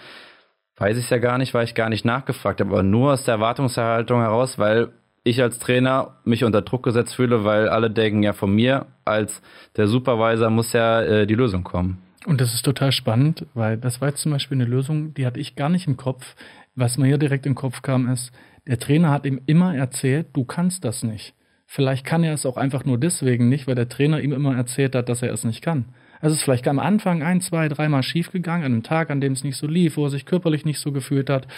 weiß 0.82 0.98
ich 0.98 1.08
ja 1.10 1.18
gar 1.18 1.38
nicht, 1.38 1.54
weil 1.54 1.64
ich 1.64 1.74
gar 1.74 1.88
nicht 1.88 2.04
nachgefragt 2.04 2.60
habe, 2.60 2.70
aber 2.70 2.82
nur 2.82 3.12
aus 3.12 3.24
der 3.24 3.34
Erwartungserhaltung 3.34 4.20
heraus, 4.20 4.58
weil 4.58 4.88
ich 5.22 5.40
als 5.40 5.60
Trainer 5.60 6.16
mich 6.24 6.42
unter 6.42 6.62
Druck 6.62 6.82
gesetzt 6.82 7.14
fühle, 7.14 7.44
weil 7.44 7.68
alle 7.68 7.88
denken 7.88 8.24
ja 8.24 8.32
von 8.32 8.52
mir 8.52 8.86
als 9.04 9.40
der 9.76 9.86
Supervisor 9.86 10.50
muss 10.50 10.72
ja 10.72 11.00
äh, 11.02 11.26
die 11.26 11.36
Lösung 11.36 11.62
kommen. 11.62 12.02
Und 12.26 12.40
das 12.40 12.52
ist 12.52 12.64
total 12.64 12.90
spannend, 12.90 13.46
weil 13.54 13.76
das 13.78 14.00
war 14.00 14.08
jetzt 14.08 14.22
zum 14.22 14.32
Beispiel 14.32 14.56
eine 14.56 14.68
Lösung, 14.68 15.14
die 15.14 15.24
hatte 15.24 15.38
ich 15.38 15.54
gar 15.54 15.68
nicht 15.68 15.86
im 15.86 15.96
Kopf. 15.96 16.34
Was 16.74 16.98
mir 16.98 17.06
hier 17.06 17.18
direkt 17.18 17.46
im 17.46 17.54
Kopf 17.54 17.82
kam, 17.82 18.08
ist, 18.08 18.32
der 18.66 18.78
Trainer 18.78 19.10
hat 19.10 19.24
ihm 19.24 19.40
immer 19.46 19.76
erzählt, 19.76 20.28
du 20.32 20.44
kannst 20.44 20.84
das 20.84 21.04
nicht. 21.04 21.34
Vielleicht 21.66 22.04
kann 22.04 22.24
er 22.24 22.34
es 22.34 22.44
auch 22.44 22.56
einfach 22.56 22.84
nur 22.84 22.98
deswegen 22.98 23.48
nicht, 23.48 23.68
weil 23.68 23.76
der 23.76 23.88
Trainer 23.88 24.20
ihm 24.20 24.32
immer 24.32 24.56
erzählt 24.56 24.96
hat, 24.96 25.08
dass 25.08 25.22
er 25.22 25.32
es 25.32 25.44
nicht 25.44 25.62
kann. 25.62 25.86
Also 26.22 26.34
es 26.34 26.38
ist 26.38 26.44
vielleicht 26.44 26.68
am 26.68 26.78
Anfang 26.78 27.24
ein, 27.24 27.40
zwei, 27.40 27.68
dreimal 27.68 28.04
schiefgegangen, 28.04 28.64
an 28.64 28.72
einem 28.72 28.82
Tag, 28.84 29.10
an 29.10 29.20
dem 29.20 29.32
es 29.32 29.42
nicht 29.42 29.56
so 29.56 29.66
lief, 29.66 29.96
wo 29.96 30.04
er 30.04 30.10
sich 30.10 30.24
körperlich 30.24 30.64
nicht 30.64 30.78
so 30.78 30.92
gefühlt 30.92 31.28
hat. 31.28 31.48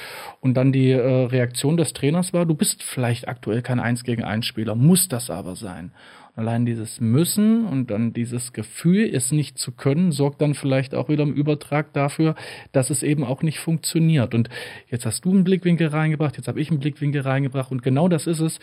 Und 0.41 0.55
dann 0.55 0.73
die 0.73 0.91
äh, 0.91 1.27
Reaktion 1.27 1.77
des 1.77 1.93
Trainers 1.93 2.33
war, 2.33 2.47
du 2.47 2.55
bist 2.55 2.83
vielleicht 2.83 3.29
aktuell 3.29 3.61
kein 3.61 3.79
Eins 3.79 4.05
gegen 4.05 4.25
eins 4.25 4.47
Spieler, 4.47 4.75
muss 4.75 5.07
das 5.07 5.29
aber 5.29 5.55
sein. 5.55 5.93
Allein 6.35 6.65
dieses 6.65 6.99
Müssen 6.99 7.67
und 7.67 7.91
dann 7.91 8.15
dieses 8.15 8.55
Gefühl, 8.55 9.09
es 9.15 9.33
nicht 9.33 9.59
zu 9.59 9.71
können, 9.71 10.13
sorgt 10.13 10.41
dann 10.41 10.55
vielleicht 10.55 10.95
auch 10.95 11.11
wieder 11.11 11.25
im 11.25 11.35
Übertrag 11.35 11.93
dafür, 11.93 12.35
dass 12.73 12.89
es 12.89 13.03
eben 13.03 13.23
auch 13.23 13.43
nicht 13.43 13.61
funktioniert. 13.61 14.35
Und 14.35 14.49
jetzt 14.89 15.05
hast 15.05 15.27
du 15.27 15.31
einen 15.31 15.45
Blickwinkel 15.45 15.89
reingebracht, 15.89 16.39
jetzt 16.39 16.49
habe 16.49 16.61
ich 16.61 16.71
einen 16.71 16.81
Blickwinkel 16.81 17.21
reingebracht 17.21 17.71
und 17.71 17.83
genau 17.83 18.09
das 18.09 18.27
ist 18.27 18.41
es, 18.41 18.59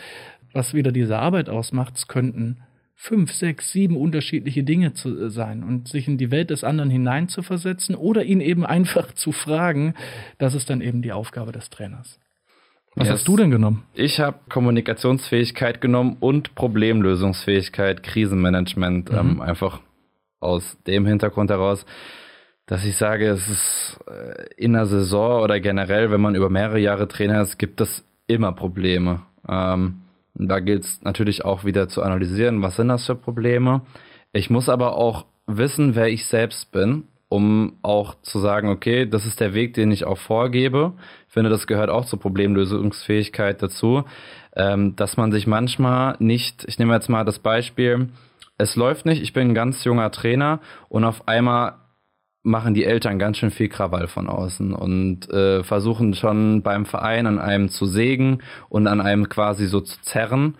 was 0.51 0.73
wieder 0.73 0.91
diese 0.91 1.19
Arbeit 1.19 1.47
ausmacht, 1.47 1.95
es 1.95 2.07
könnten 2.07 2.57
fünf, 3.01 3.33
sechs, 3.33 3.71
sieben 3.71 3.97
unterschiedliche 3.97 4.63
Dinge 4.63 4.93
zu 4.93 5.25
äh, 5.25 5.29
sein 5.31 5.63
und 5.63 5.87
sich 5.87 6.07
in 6.07 6.19
die 6.19 6.29
Welt 6.29 6.51
des 6.51 6.63
anderen 6.63 6.91
hineinzuversetzen 6.91 7.95
oder 7.95 8.23
ihn 8.23 8.41
eben 8.41 8.63
einfach 8.63 9.11
zu 9.13 9.31
fragen, 9.31 9.95
das 10.37 10.53
ist 10.53 10.69
dann 10.69 10.81
eben 10.81 11.01
die 11.01 11.11
Aufgabe 11.11 11.51
des 11.51 11.71
Trainers. 11.71 12.19
Was 12.93 13.07
yes. 13.07 13.15
hast 13.15 13.27
du 13.27 13.37
denn 13.37 13.49
genommen? 13.49 13.85
Ich 13.95 14.19
habe 14.19 14.37
Kommunikationsfähigkeit 14.49 15.81
genommen 15.81 16.17
und 16.19 16.53
Problemlösungsfähigkeit, 16.53 18.03
Krisenmanagement, 18.03 19.11
mhm. 19.11 19.17
ähm, 19.17 19.41
einfach 19.41 19.79
aus 20.39 20.77
dem 20.85 21.07
Hintergrund 21.07 21.49
heraus, 21.49 21.87
dass 22.67 22.85
ich 22.85 22.97
sage, 22.97 23.29
es 23.29 23.47
ist 23.49 23.99
äh, 24.07 24.45
in 24.57 24.73
der 24.73 24.85
Saison 24.85 25.41
oder 25.41 25.59
generell, 25.59 26.11
wenn 26.11 26.21
man 26.21 26.35
über 26.35 26.51
mehrere 26.51 26.79
Jahre 26.79 27.07
Trainer 27.07 27.41
ist, 27.41 27.57
gibt 27.57 27.81
es 27.81 28.05
immer 28.27 28.51
Probleme. 28.51 29.23
Ähm, 29.49 30.01
da 30.33 30.59
gilt 30.59 30.83
es 30.83 31.01
natürlich 31.01 31.45
auch 31.45 31.65
wieder 31.65 31.87
zu 31.87 32.01
analysieren, 32.03 32.61
was 32.61 32.75
sind 32.75 32.87
das 32.87 33.05
für 33.05 33.15
Probleme. 33.15 33.81
Ich 34.33 34.49
muss 34.49 34.69
aber 34.69 34.95
auch 34.95 35.25
wissen, 35.45 35.95
wer 35.95 36.07
ich 36.07 36.25
selbst 36.25 36.71
bin, 36.71 37.03
um 37.29 37.77
auch 37.81 38.15
zu 38.21 38.39
sagen, 38.39 38.69
okay, 38.69 39.05
das 39.05 39.25
ist 39.25 39.39
der 39.39 39.53
Weg, 39.53 39.73
den 39.73 39.91
ich 39.91 40.05
auch 40.05 40.17
vorgebe. 40.17 40.93
Ich 41.27 41.33
finde, 41.33 41.49
das 41.49 41.67
gehört 41.67 41.89
auch 41.89 42.05
zur 42.05 42.19
Problemlösungsfähigkeit 42.19 43.61
dazu, 43.61 44.03
ähm, 44.55 44.95
dass 44.95 45.17
man 45.17 45.31
sich 45.31 45.47
manchmal 45.47 46.15
nicht, 46.19 46.65
ich 46.67 46.77
nehme 46.77 46.93
jetzt 46.93 47.09
mal 47.09 47.23
das 47.23 47.39
Beispiel, 47.39 48.09
es 48.57 48.75
läuft 48.75 49.05
nicht, 49.05 49.21
ich 49.21 49.33
bin 49.33 49.49
ein 49.49 49.55
ganz 49.55 49.83
junger 49.83 50.11
Trainer 50.11 50.59
und 50.89 51.03
auf 51.03 51.27
einmal 51.27 51.75
machen 52.43 52.73
die 52.73 52.85
Eltern 52.85 53.19
ganz 53.19 53.37
schön 53.37 53.51
viel 53.51 53.69
Krawall 53.69 54.07
von 54.07 54.27
außen 54.27 54.73
und 54.73 55.29
äh, 55.29 55.63
versuchen 55.63 56.13
schon 56.13 56.63
beim 56.63 56.85
Verein 56.85 57.27
an 57.27 57.39
einem 57.39 57.69
zu 57.69 57.85
sägen 57.85 58.41
und 58.69 58.87
an 58.87 58.99
einem 58.99 59.29
quasi 59.29 59.67
so 59.67 59.81
zu 59.81 60.01
zerren. 60.01 60.55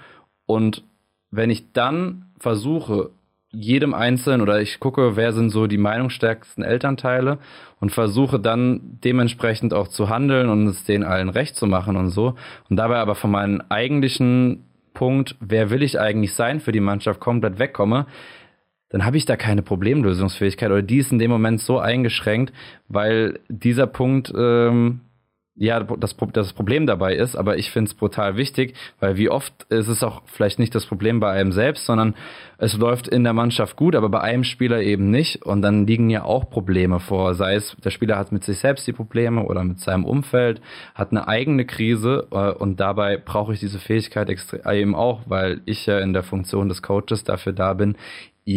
Und 0.45 0.83
wenn 1.31 1.49
ich 1.49 1.71
dann 1.73 2.25
versuche, 2.39 3.09
jedem 3.53 3.93
Einzelnen 3.93 4.41
oder 4.41 4.61
ich 4.61 4.79
gucke, 4.79 5.15
wer 5.15 5.33
sind 5.33 5.49
so 5.49 5.67
die 5.67 5.77
meinungsstärksten 5.77 6.63
Elternteile 6.63 7.39
und 7.79 7.91
versuche 7.91 8.39
dann 8.39 8.99
dementsprechend 9.03 9.73
auch 9.73 9.89
zu 9.89 10.07
handeln 10.07 10.49
und 10.49 10.67
es 10.67 10.85
denen 10.85 11.03
allen 11.03 11.29
recht 11.29 11.55
zu 11.55 11.67
machen 11.67 11.97
und 11.97 12.09
so. 12.09 12.35
Und 12.69 12.77
dabei 12.77 12.97
aber 12.97 13.15
von 13.15 13.31
meinem 13.31 13.61
eigentlichen 13.67 14.65
Punkt, 14.93 15.35
wer 15.39 15.69
will 15.69 15.83
ich 15.83 15.99
eigentlich 15.99 16.33
sein 16.33 16.59
für 16.59 16.71
die 16.71 16.79
Mannschaft, 16.79 17.19
komplett 17.19 17.59
wegkomme, 17.59 18.05
dann 18.91 19.05
habe 19.05 19.17
ich 19.17 19.25
da 19.25 19.35
keine 19.35 19.61
Problemlösungsfähigkeit 19.61 20.69
oder 20.69 20.81
die 20.81 20.97
ist 20.97 21.11
in 21.11 21.19
dem 21.19 21.31
Moment 21.31 21.61
so 21.61 21.79
eingeschränkt, 21.79 22.53
weil 22.87 23.39
dieser 23.49 23.87
Punkt 23.87 24.31
ähm, 24.35 25.01
ja 25.55 25.81
das, 25.81 26.15
das 26.33 26.53
Problem 26.53 26.87
dabei 26.87 27.15
ist, 27.15 27.35
aber 27.35 27.57
ich 27.57 27.71
finde 27.71 27.89
es 27.89 27.93
brutal 27.93 28.37
wichtig, 28.37 28.73
weil 28.99 29.17
wie 29.17 29.29
oft 29.29 29.53
ist 29.69 29.89
es 29.89 30.01
auch 30.01 30.21
vielleicht 30.25 30.59
nicht 30.59 30.73
das 30.73 30.85
Problem 30.85 31.19
bei 31.19 31.31
einem 31.31 31.51
selbst, 31.51 31.85
sondern 31.85 32.15
es 32.57 32.77
läuft 32.77 33.07
in 33.07 33.23
der 33.23 33.33
Mannschaft 33.33 33.75
gut, 33.75 33.95
aber 33.95 34.09
bei 34.09 34.21
einem 34.21 34.43
Spieler 34.43 34.81
eben 34.81 35.11
nicht. 35.11 35.43
Und 35.43 35.61
dann 35.61 35.87
liegen 35.87 36.09
ja 36.09 36.23
auch 36.23 36.49
Probleme 36.49 36.99
vor, 36.99 37.35
sei 37.35 37.55
es 37.55 37.75
der 37.83 37.89
Spieler 37.89 38.17
hat 38.17 38.31
mit 38.31 38.43
sich 38.43 38.59
selbst 38.59 38.87
die 38.87 38.93
Probleme 38.93 39.43
oder 39.43 39.63
mit 39.63 39.79
seinem 39.79 40.05
Umfeld, 40.05 40.61
hat 40.95 41.11
eine 41.11 41.27
eigene 41.27 41.65
Krise 41.65 42.27
äh, 42.31 42.51
und 42.51 42.79
dabei 42.79 43.17
brauche 43.17 43.53
ich 43.53 43.59
diese 43.59 43.79
Fähigkeit 43.79 44.29
eben 44.71 44.95
auch, 44.95 45.21
weil 45.25 45.61
ich 45.65 45.85
ja 45.85 45.99
in 45.99 46.13
der 46.13 46.23
Funktion 46.23 46.69
des 46.69 46.81
Coaches 46.81 47.23
dafür 47.23 47.53
da 47.53 47.73
bin, 47.73 47.97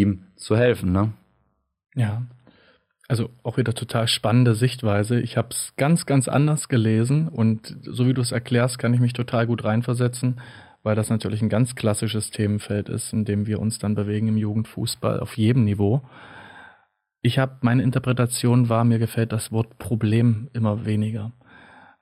ihm 0.01 0.27
zu 0.37 0.57
helfen. 0.57 0.93
Ne? 0.93 1.13
Ja, 1.95 2.27
also 3.09 3.31
auch 3.43 3.59
wieder 3.59 3.75
total 3.75 4.09
spannende 4.09 4.55
Sichtweise. 4.55 5.21
Ich 5.21 5.37
habe 5.37 5.49
es 5.51 5.75
ganz, 5.77 6.07
ganz 6.07 6.29
anders 6.29 6.69
gelesen 6.69 7.29
und 7.29 7.77
so 7.83 8.07
wie 8.07 8.15
du 8.15 8.23
es 8.23 8.33
erklärst, 8.33 8.79
kann 8.79 8.95
ich 8.95 9.01
mich 9.01 9.13
total 9.13 9.47
gut 9.47 9.65
reinversetzen, 9.65 10.41
weil 10.83 10.97
das 10.97 11.11
natürlich 11.11 11.43
ein 11.43 11.49
ganz 11.49 11.75
klassisches 11.75 12.31
Themenfeld 12.31 12.89
ist, 12.89 13.13
in 13.13 13.25
dem 13.25 13.47
wir 13.47 13.61
uns 13.61 13.79
dann 13.79 13.95
bewegen 13.95 14.29
im 14.29 14.37
Jugendfußball 14.37 15.21
auf 15.21 15.37
jedem 15.37 15.65
Niveau. 15.65 16.03
Ich 17.21 17.39
habe 17.39 17.57
meine 17.61 17.83
Interpretation 17.83 18.69
war, 18.69 18.85
mir 18.85 18.99
gefällt 18.99 19.33
das 19.33 19.53
Wort 19.53 19.79
Problem 19.79 20.49
immer 20.53 20.85
weniger, 20.85 21.33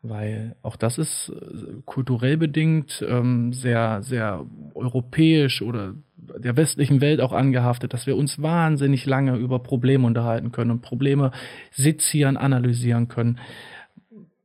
weil 0.03 0.57
auch 0.63 0.77
das 0.77 0.99
ist 0.99 1.31
äh, 1.31 1.81
kulturell 1.85 2.37
bedingt 2.37 3.05
ähm, 3.09 3.53
sehr, 3.53 4.03
sehr 4.03 4.45
europäisch 4.75 5.63
oder 5.63 5.95
der 6.39 6.57
westlichen 6.57 7.01
Welt 7.01 7.21
auch 7.21 7.33
angehaftet, 7.33 7.93
dass 7.93 8.07
wir 8.07 8.17
uns 8.17 8.41
wahnsinnig 8.41 9.07
lange 9.07 9.37
über 9.37 9.59
Probleme 9.59 10.07
unterhalten 10.07 10.53
können 10.53 10.71
und 10.71 10.83
Probleme 10.83 11.33
sezieren, 11.73 12.37
analysieren 12.37 13.09
können 13.09 13.39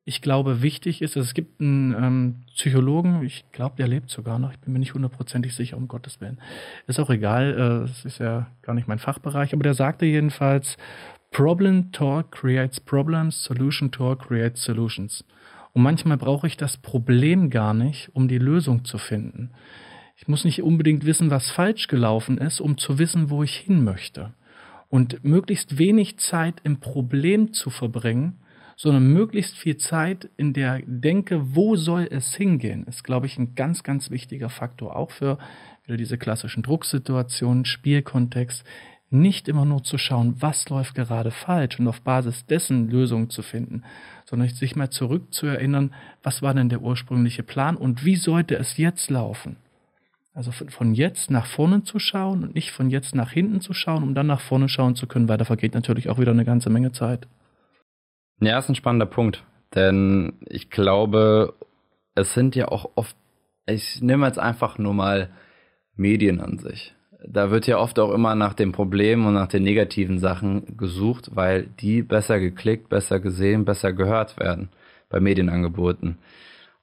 ich 0.07 0.21
glaube, 0.21 0.61
wichtig 0.61 1.01
ist, 1.01 1.17
es 1.17 1.33
gibt 1.33 1.59
einen 1.59 1.93
ähm, 1.93 2.35
Psychologen, 2.55 3.23
ich 3.23 3.43
glaube, 3.51 3.75
der 3.75 3.89
lebt 3.89 4.09
sogar 4.09 4.39
noch, 4.39 4.53
ich 4.53 4.59
bin 4.59 4.71
mir 4.71 4.79
nicht 4.79 4.93
hundertprozentig 4.93 5.53
sicher, 5.53 5.75
um 5.75 5.89
Gottes 5.89 6.21
Willen. 6.21 6.39
Ist 6.87 6.97
auch 7.01 7.09
egal, 7.09 7.83
es 7.83 8.05
äh, 8.05 8.07
ist 8.07 8.19
ja 8.19 8.47
gar 8.61 8.73
nicht 8.73 8.87
mein 8.87 8.99
Fachbereich, 8.99 9.51
aber 9.51 9.63
der 9.63 9.73
sagte 9.73 10.05
jedenfalls, 10.05 10.77
Problem 11.31 11.91
Talk 11.91 12.31
creates 12.31 12.79
problems, 12.79 13.43
Solution 13.43 13.91
Talk 13.91 14.29
creates 14.29 14.63
solutions. 14.63 15.25
Und 15.73 15.81
manchmal 15.81 16.15
brauche 16.15 16.47
ich 16.47 16.55
das 16.55 16.77
Problem 16.77 17.49
gar 17.49 17.73
nicht, 17.73 18.09
um 18.13 18.29
die 18.29 18.37
Lösung 18.37 18.85
zu 18.85 18.97
finden. 18.97 19.51
Ich 20.19 20.27
muss 20.27 20.45
nicht 20.45 20.63
unbedingt 20.63 21.05
wissen, 21.05 21.29
was 21.29 21.51
falsch 21.51 21.87
gelaufen 21.87 22.39
ist, 22.39 22.59
um 22.59 22.79
zu 22.79 22.97
wissen, 22.97 23.29
wo 23.29 23.43
ich 23.43 23.55
hin 23.55 23.83
möchte. 23.83 24.33
Und 24.89 25.23
möglichst 25.23 25.77
wenig 25.77 26.17
Zeit 26.17 26.55
im 26.63 26.79
Problem 26.79 27.53
zu 27.53 27.69
verbringen, 27.69 28.39
sondern 28.75 29.13
möglichst 29.13 29.55
viel 29.55 29.77
Zeit 29.77 30.29
in 30.35 30.53
der 30.53 30.81
Denke, 30.85 31.55
wo 31.55 31.75
soll 31.75 32.07
es 32.09 32.33
hingehen, 32.33 32.85
ist, 32.85 33.03
glaube 33.03 33.27
ich, 33.27 33.37
ein 33.37 33.53
ganz, 33.53 33.83
ganz 33.83 34.09
wichtiger 34.09 34.49
Faktor, 34.49 34.95
auch 34.95 35.11
für 35.11 35.37
wieder 35.85 35.97
diese 35.97 36.17
klassischen 36.17 36.63
Drucksituationen, 36.63 37.65
Spielkontext, 37.65 38.63
nicht 39.09 39.47
immer 39.47 39.65
nur 39.65 39.83
zu 39.83 39.99
schauen, 39.99 40.35
was 40.39 40.67
läuft 40.69 40.95
gerade 40.95 41.31
falsch 41.31 41.79
und 41.79 41.87
auf 41.87 42.01
Basis 42.01 42.45
dessen 42.47 42.89
Lösungen 42.89 43.29
zu 43.29 43.43
finden, 43.43 43.83
sondern 44.25 44.49
sich 44.49 44.75
mal 44.75 44.89
zurück 44.89 45.31
zu 45.33 45.45
erinnern, 45.45 45.93
was 46.23 46.41
war 46.41 46.55
denn 46.55 46.69
der 46.69 46.81
ursprüngliche 46.81 47.43
Plan 47.43 47.77
und 47.77 48.03
wie 48.03 48.15
sollte 48.15 48.55
es 48.55 48.77
jetzt 48.77 49.09
laufen. 49.11 49.57
Also 50.37 50.51
von 50.51 50.93
jetzt 50.93 51.31
nach 51.31 51.47
vorne 51.47 51.81
zu 51.81 51.97
schauen 51.97 52.43
und 52.43 52.53
nicht 52.53 52.69
von 52.69 52.91
jetzt 52.91 53.15
nach 53.15 53.31
hinten 53.31 53.59
zu 53.59 53.73
schauen, 53.73 54.03
um 54.03 54.13
dann 54.13 54.27
nach 54.27 54.39
vorne 54.39 54.69
schauen 54.69 54.95
zu 54.95 55.07
können, 55.07 55.27
weil 55.27 55.39
da 55.39 55.45
vergeht 55.45 55.73
natürlich 55.73 56.09
auch 56.09 56.19
wieder 56.19 56.29
eine 56.29 56.45
ganze 56.45 56.69
Menge 56.69 56.91
Zeit. 56.91 57.27
Ja, 58.39 58.59
ist 58.59 58.69
ein 58.69 58.75
spannender 58.75 59.07
Punkt. 59.07 59.43
Denn 59.73 60.33
ich 60.45 60.69
glaube, 60.69 61.55
es 62.13 62.35
sind 62.35 62.55
ja 62.55 62.67
auch 62.67 62.91
oft, 62.93 63.15
ich 63.65 63.99
nehme 64.03 64.27
jetzt 64.27 64.37
einfach 64.37 64.77
nur 64.77 64.93
mal 64.93 65.31
Medien 65.95 66.39
an 66.39 66.59
sich. 66.59 66.93
Da 67.27 67.49
wird 67.49 67.65
ja 67.65 67.79
oft 67.79 67.97
auch 67.97 68.13
immer 68.13 68.35
nach 68.35 68.53
dem 68.53 68.73
Problem 68.73 69.25
und 69.25 69.33
nach 69.33 69.47
den 69.47 69.63
negativen 69.63 70.19
Sachen 70.19 70.77
gesucht, 70.77 71.31
weil 71.33 71.63
die 71.63 72.03
besser 72.03 72.39
geklickt, 72.39 72.89
besser 72.89 73.19
gesehen, 73.19 73.65
besser 73.65 73.91
gehört 73.91 74.39
werden 74.39 74.69
bei 75.09 75.19
Medienangeboten. 75.19 76.19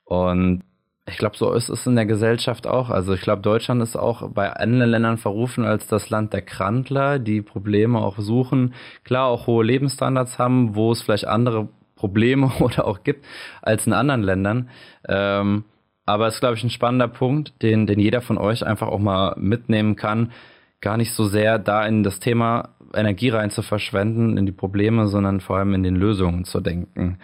Und 0.06 0.64
ich 1.06 1.18
glaube, 1.18 1.36
so 1.36 1.52
ist 1.52 1.68
es 1.68 1.86
in 1.86 1.96
der 1.96 2.06
Gesellschaft 2.06 2.66
auch. 2.66 2.88
Also 2.88 3.12
ich 3.12 3.20
glaube, 3.20 3.42
Deutschland 3.42 3.82
ist 3.82 3.94
auch 3.94 4.30
bei 4.30 4.50
anderen 4.52 4.90
Ländern 4.90 5.18
verrufen 5.18 5.64
als 5.64 5.86
das 5.86 6.08
Land 6.08 6.32
der 6.32 6.40
Krantler, 6.40 7.18
die 7.18 7.42
Probleme 7.42 7.98
auch 7.98 8.18
suchen. 8.18 8.74
Klar, 9.04 9.26
auch 9.26 9.46
hohe 9.46 9.64
Lebensstandards 9.64 10.38
haben, 10.38 10.74
wo 10.74 10.92
es 10.92 11.02
vielleicht 11.02 11.26
andere 11.26 11.68
Probleme 11.94 12.52
oder 12.60 12.86
auch 12.86 13.02
gibt 13.02 13.24
als 13.60 13.86
in 13.86 13.92
anderen 13.92 14.22
Ländern. 14.22 14.70
Ähm, 15.06 15.64
aber 16.06 16.26
es 16.26 16.34
ist, 16.34 16.40
glaube 16.40 16.56
ich, 16.56 16.64
ein 16.64 16.70
spannender 16.70 17.08
Punkt, 17.08 17.62
den, 17.62 17.86
den 17.86 17.98
jeder 17.98 18.22
von 18.22 18.38
euch 18.38 18.64
einfach 18.66 18.88
auch 18.88 18.98
mal 18.98 19.34
mitnehmen 19.38 19.96
kann. 19.96 20.32
Gar 20.80 20.96
nicht 20.96 21.12
so 21.12 21.26
sehr 21.26 21.58
da 21.58 21.86
in 21.86 22.02
das 22.02 22.18
Thema 22.18 22.70
Energie 22.94 23.28
rein 23.28 23.50
zu 23.50 23.62
verschwenden, 23.62 24.36
in 24.36 24.46
die 24.46 24.52
Probleme, 24.52 25.08
sondern 25.08 25.40
vor 25.40 25.56
allem 25.56 25.74
in 25.74 25.82
den 25.82 25.96
Lösungen 25.96 26.44
zu 26.44 26.60
denken. 26.60 27.18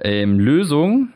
Ähm, 0.00 0.38
Lösung 0.38 1.08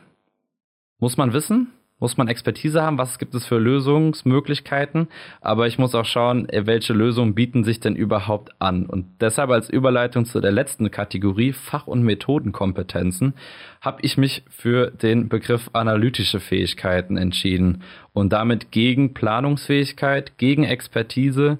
muss 0.99 1.17
man 1.17 1.33
wissen, 1.33 1.71
muss 2.01 2.17
man 2.17 2.27
Expertise 2.27 2.81
haben, 2.81 2.97
was 2.97 3.19
gibt 3.19 3.35
es 3.35 3.45
für 3.45 3.59
Lösungsmöglichkeiten, 3.59 5.07
aber 5.39 5.67
ich 5.67 5.77
muss 5.77 5.95
auch 5.95 6.03
schauen, 6.03 6.49
äh, 6.49 6.65
welche 6.65 6.93
Lösungen 6.93 7.35
bieten 7.35 7.63
sich 7.63 7.79
denn 7.79 7.95
überhaupt 7.95 8.49
an. 8.59 8.87
Und 8.87 9.05
deshalb 9.21 9.51
als 9.51 9.69
Überleitung 9.69 10.25
zu 10.25 10.41
der 10.41 10.51
letzten 10.51 10.89
Kategorie 10.91 11.53
Fach- 11.53 11.87
und 11.87 12.01
Methodenkompetenzen 12.01 13.35
habe 13.79 13.99
ich 14.01 14.17
mich 14.17 14.43
für 14.49 14.89
den 14.89 15.29
Begriff 15.29 15.69
analytische 15.73 16.39
Fähigkeiten 16.39 17.17
entschieden 17.17 17.83
und 18.13 18.33
damit 18.33 18.71
gegen 18.71 19.13
Planungsfähigkeit, 19.13 20.37
gegen 20.39 20.63
Expertise 20.63 21.59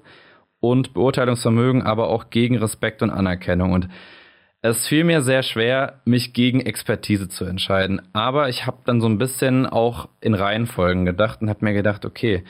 und 0.58 0.92
Beurteilungsvermögen, 0.92 1.82
aber 1.82 2.08
auch 2.08 2.30
gegen 2.30 2.58
Respekt 2.58 3.02
und 3.02 3.10
Anerkennung. 3.10 3.72
Und 3.72 3.88
es 4.62 4.86
fiel 4.86 5.02
mir 5.02 5.22
sehr 5.22 5.42
schwer, 5.42 6.00
mich 6.04 6.32
gegen 6.32 6.60
Expertise 6.60 7.28
zu 7.28 7.44
entscheiden. 7.44 8.00
Aber 8.12 8.48
ich 8.48 8.64
habe 8.64 8.78
dann 8.84 9.00
so 9.00 9.08
ein 9.08 9.18
bisschen 9.18 9.66
auch 9.66 10.08
in 10.20 10.34
Reihenfolgen 10.34 11.04
gedacht 11.04 11.42
und 11.42 11.50
habe 11.50 11.64
mir 11.64 11.74
gedacht, 11.74 12.04
okay, 12.04 12.44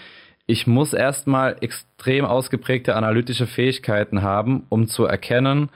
ich 0.47 0.67
muss 0.67 0.93
erstmal 0.93 1.57
extrem 1.63 2.27
ausgeprägte 2.27 2.97
analytische 2.97 3.47
Fähigkeiten 3.47 4.21
haben, 4.21 4.67
um 4.69 4.89
zu 4.89 5.07
erkennen, 5.07 5.71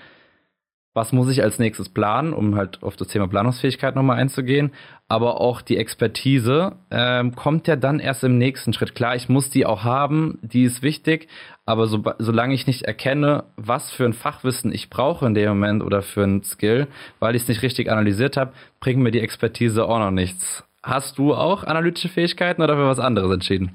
was 0.97 1.13
muss 1.13 1.29
ich 1.29 1.43
als 1.43 1.59
nächstes 1.59 1.91
planen, 1.91 2.33
um 2.33 2.57
halt 2.57 2.83
auf 2.83 2.97
das 2.97 3.09
Thema 3.09 3.29
Planungsfähigkeit 3.29 3.95
nochmal 3.95 4.19
einzugehen. 4.19 4.73
Aber 5.09 5.43
auch 5.43 5.61
die 5.61 5.77
Expertise 5.77 6.77
ähm, 6.91 7.35
kommt 7.35 7.69
ja 7.69 7.77
dann 7.77 8.01
erst 8.01 8.25
im 8.25 8.39
nächsten 8.39 8.73
Schritt. 8.73 8.95
Klar, 8.95 9.15
ich 9.15 9.29
muss 9.29 9.51
die 9.51 9.67
auch 9.67 9.85
haben, 9.85 10.39
die 10.41 10.65
ist 10.65 10.83
wichtig, 10.83 11.29
aber 11.67 11.87
so, 11.87 12.03
solange 12.19 12.55
ich 12.55 12.67
nicht 12.67 12.85
erkenne, 12.85 13.45
was 13.57 13.91
für 13.91 14.07
ein 14.07 14.15
Fachwissen 14.15 14.73
ich 14.73 14.89
brauche 14.89 15.27
in 15.27 15.35
dem 15.35 15.51
Moment 15.51 15.83
oder 15.83 16.01
für 16.01 16.25
ein 16.25 16.43
Skill, 16.43 16.87
weil 17.21 17.37
ich 17.37 17.43
es 17.43 17.49
nicht 17.49 17.63
richtig 17.63 17.93
analysiert 17.93 18.39
habe, 18.39 18.55
bringt 18.81 19.03
mir 19.03 19.11
die 19.11 19.21
Expertise 19.21 19.85
auch 19.85 19.99
noch 19.99 20.11
nichts. 20.11 20.65
Hast 20.83 21.19
du 21.19 21.35
auch 21.35 21.63
analytische 21.65 22.09
Fähigkeiten 22.09 22.63
oder 22.63 22.75
für 22.75 22.87
was 22.87 23.01
anderes 23.01 23.31
entschieden? 23.31 23.73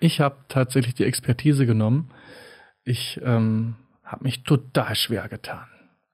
Ich 0.00 0.22
habe 0.22 0.36
tatsächlich 0.48 0.94
die 0.94 1.04
Expertise 1.04 1.66
genommen. 1.66 2.10
Ich 2.82 3.20
ähm, 3.22 3.74
habe 4.02 4.24
mich 4.24 4.42
total 4.42 4.94
schwer 4.94 5.28
getan 5.28 5.66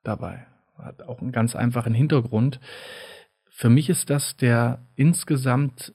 dabei. 0.03 0.48
Hat 0.79 1.03
auch 1.03 1.21
einen 1.21 1.33
ganz 1.33 1.57
einfachen 1.57 1.95
Hintergrund. 1.95 2.61
Für 3.51 3.69
mich 3.69 3.91
ist 3.91 4.11
das 4.11 4.37
der 4.37 4.87
insgesamt 4.95 5.93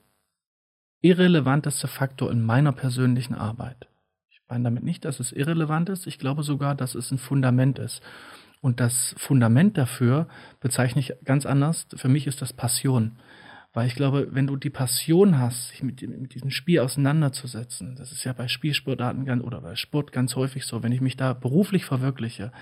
irrelevanteste 1.00 1.88
Faktor 1.88 2.30
in 2.30 2.42
meiner 2.42 2.72
persönlichen 2.72 3.34
Arbeit. 3.34 3.88
Ich 4.30 4.40
meine 4.48 4.64
damit 4.64 4.84
nicht, 4.84 5.04
dass 5.04 5.20
es 5.20 5.32
irrelevant 5.32 5.88
ist. 5.88 6.06
Ich 6.06 6.18
glaube 6.18 6.42
sogar, 6.42 6.74
dass 6.74 6.94
es 6.94 7.10
ein 7.10 7.18
Fundament 7.18 7.78
ist. 7.78 8.02
Und 8.60 8.80
das 8.80 9.14
Fundament 9.18 9.76
dafür 9.76 10.26
bezeichne 10.60 11.00
ich 11.00 11.12
ganz 11.24 11.44
anders. 11.44 11.86
Für 11.94 12.08
mich 12.08 12.26
ist 12.26 12.40
das 12.40 12.54
Passion. 12.54 13.18
Weil 13.74 13.88
ich 13.88 13.96
glaube, 13.96 14.28
wenn 14.30 14.46
du 14.46 14.56
die 14.56 14.70
Passion 14.70 15.38
hast, 15.38 15.68
sich 15.68 15.82
mit, 15.82 16.00
mit 16.00 16.32
diesem 16.32 16.50
Spiel 16.50 16.78
auseinanderzusetzen, 16.78 17.96
das 17.96 18.12
ist 18.12 18.24
ja 18.24 18.32
bei 18.32 18.46
Spielsportarten 18.46 19.40
oder 19.40 19.60
bei 19.60 19.74
Sport 19.74 20.12
ganz 20.12 20.36
häufig 20.36 20.64
so, 20.64 20.82
wenn 20.82 20.92
ich 20.92 21.00
mich 21.00 21.16
da 21.16 21.34
beruflich 21.34 21.84
verwirkliche, 21.84 22.52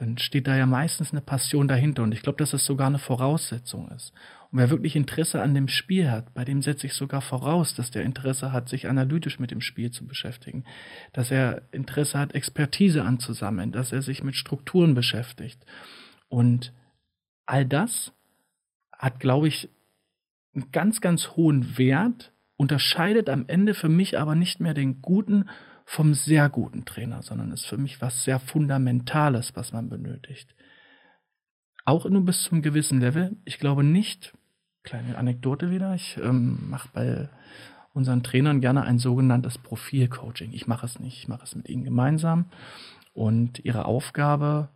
dann 0.00 0.16
steht 0.16 0.46
da 0.46 0.56
ja 0.56 0.64
meistens 0.64 1.12
eine 1.12 1.20
Passion 1.20 1.68
dahinter. 1.68 2.02
Und 2.02 2.12
ich 2.12 2.22
glaube, 2.22 2.38
dass 2.38 2.52
das 2.52 2.64
sogar 2.64 2.86
eine 2.86 2.98
Voraussetzung 2.98 3.90
ist. 3.90 4.14
Und 4.50 4.58
wer 4.58 4.70
wirklich 4.70 4.96
Interesse 4.96 5.42
an 5.42 5.54
dem 5.54 5.68
Spiel 5.68 6.10
hat, 6.10 6.32
bei 6.32 6.42
dem 6.42 6.62
setze 6.62 6.86
ich 6.86 6.94
sogar 6.94 7.20
voraus, 7.20 7.74
dass 7.74 7.90
der 7.90 8.04
Interesse 8.04 8.50
hat, 8.50 8.70
sich 8.70 8.88
analytisch 8.88 9.38
mit 9.38 9.50
dem 9.50 9.60
Spiel 9.60 9.90
zu 9.90 10.06
beschäftigen, 10.06 10.64
dass 11.12 11.30
er 11.30 11.68
Interesse 11.70 12.18
hat, 12.18 12.34
Expertise 12.34 13.04
anzusammeln, 13.04 13.72
dass 13.72 13.92
er 13.92 14.00
sich 14.00 14.24
mit 14.24 14.36
Strukturen 14.36 14.94
beschäftigt. 14.94 15.66
Und 16.30 16.72
all 17.44 17.66
das 17.66 18.14
hat, 18.96 19.20
glaube 19.20 19.48
ich, 19.48 19.68
einen 20.54 20.72
ganz, 20.72 21.02
ganz 21.02 21.36
hohen 21.36 21.76
Wert, 21.76 22.32
unterscheidet 22.56 23.28
am 23.28 23.44
Ende 23.48 23.74
für 23.74 23.90
mich 23.90 24.18
aber 24.18 24.34
nicht 24.34 24.60
mehr 24.60 24.72
den 24.72 25.02
guten 25.02 25.50
vom 25.90 26.14
sehr 26.14 26.48
guten 26.48 26.84
Trainer, 26.84 27.20
sondern 27.20 27.50
ist 27.50 27.66
für 27.66 27.76
mich 27.76 28.00
was 28.00 28.22
sehr 28.22 28.38
Fundamentales, 28.38 29.56
was 29.56 29.72
man 29.72 29.88
benötigt. 29.88 30.54
Auch 31.84 32.08
nur 32.08 32.24
bis 32.24 32.44
zum 32.44 32.62
gewissen 32.62 33.00
Level. 33.00 33.36
Ich 33.44 33.58
glaube 33.58 33.82
nicht, 33.82 34.32
kleine 34.84 35.18
Anekdote 35.18 35.72
wieder, 35.72 35.92
ich 35.96 36.16
ähm, 36.22 36.70
mache 36.70 36.88
bei 36.92 37.28
unseren 37.92 38.22
Trainern 38.22 38.60
gerne 38.60 38.82
ein 38.82 39.00
sogenanntes 39.00 39.58
Profilcoaching. 39.58 40.52
Ich 40.52 40.68
mache 40.68 40.86
es 40.86 41.00
nicht, 41.00 41.18
ich 41.18 41.28
mache 41.28 41.42
es 41.42 41.56
mit 41.56 41.68
ihnen 41.68 41.82
gemeinsam. 41.82 42.44
Und 43.12 43.58
ihre 43.64 43.86
Aufgabe 43.86 44.68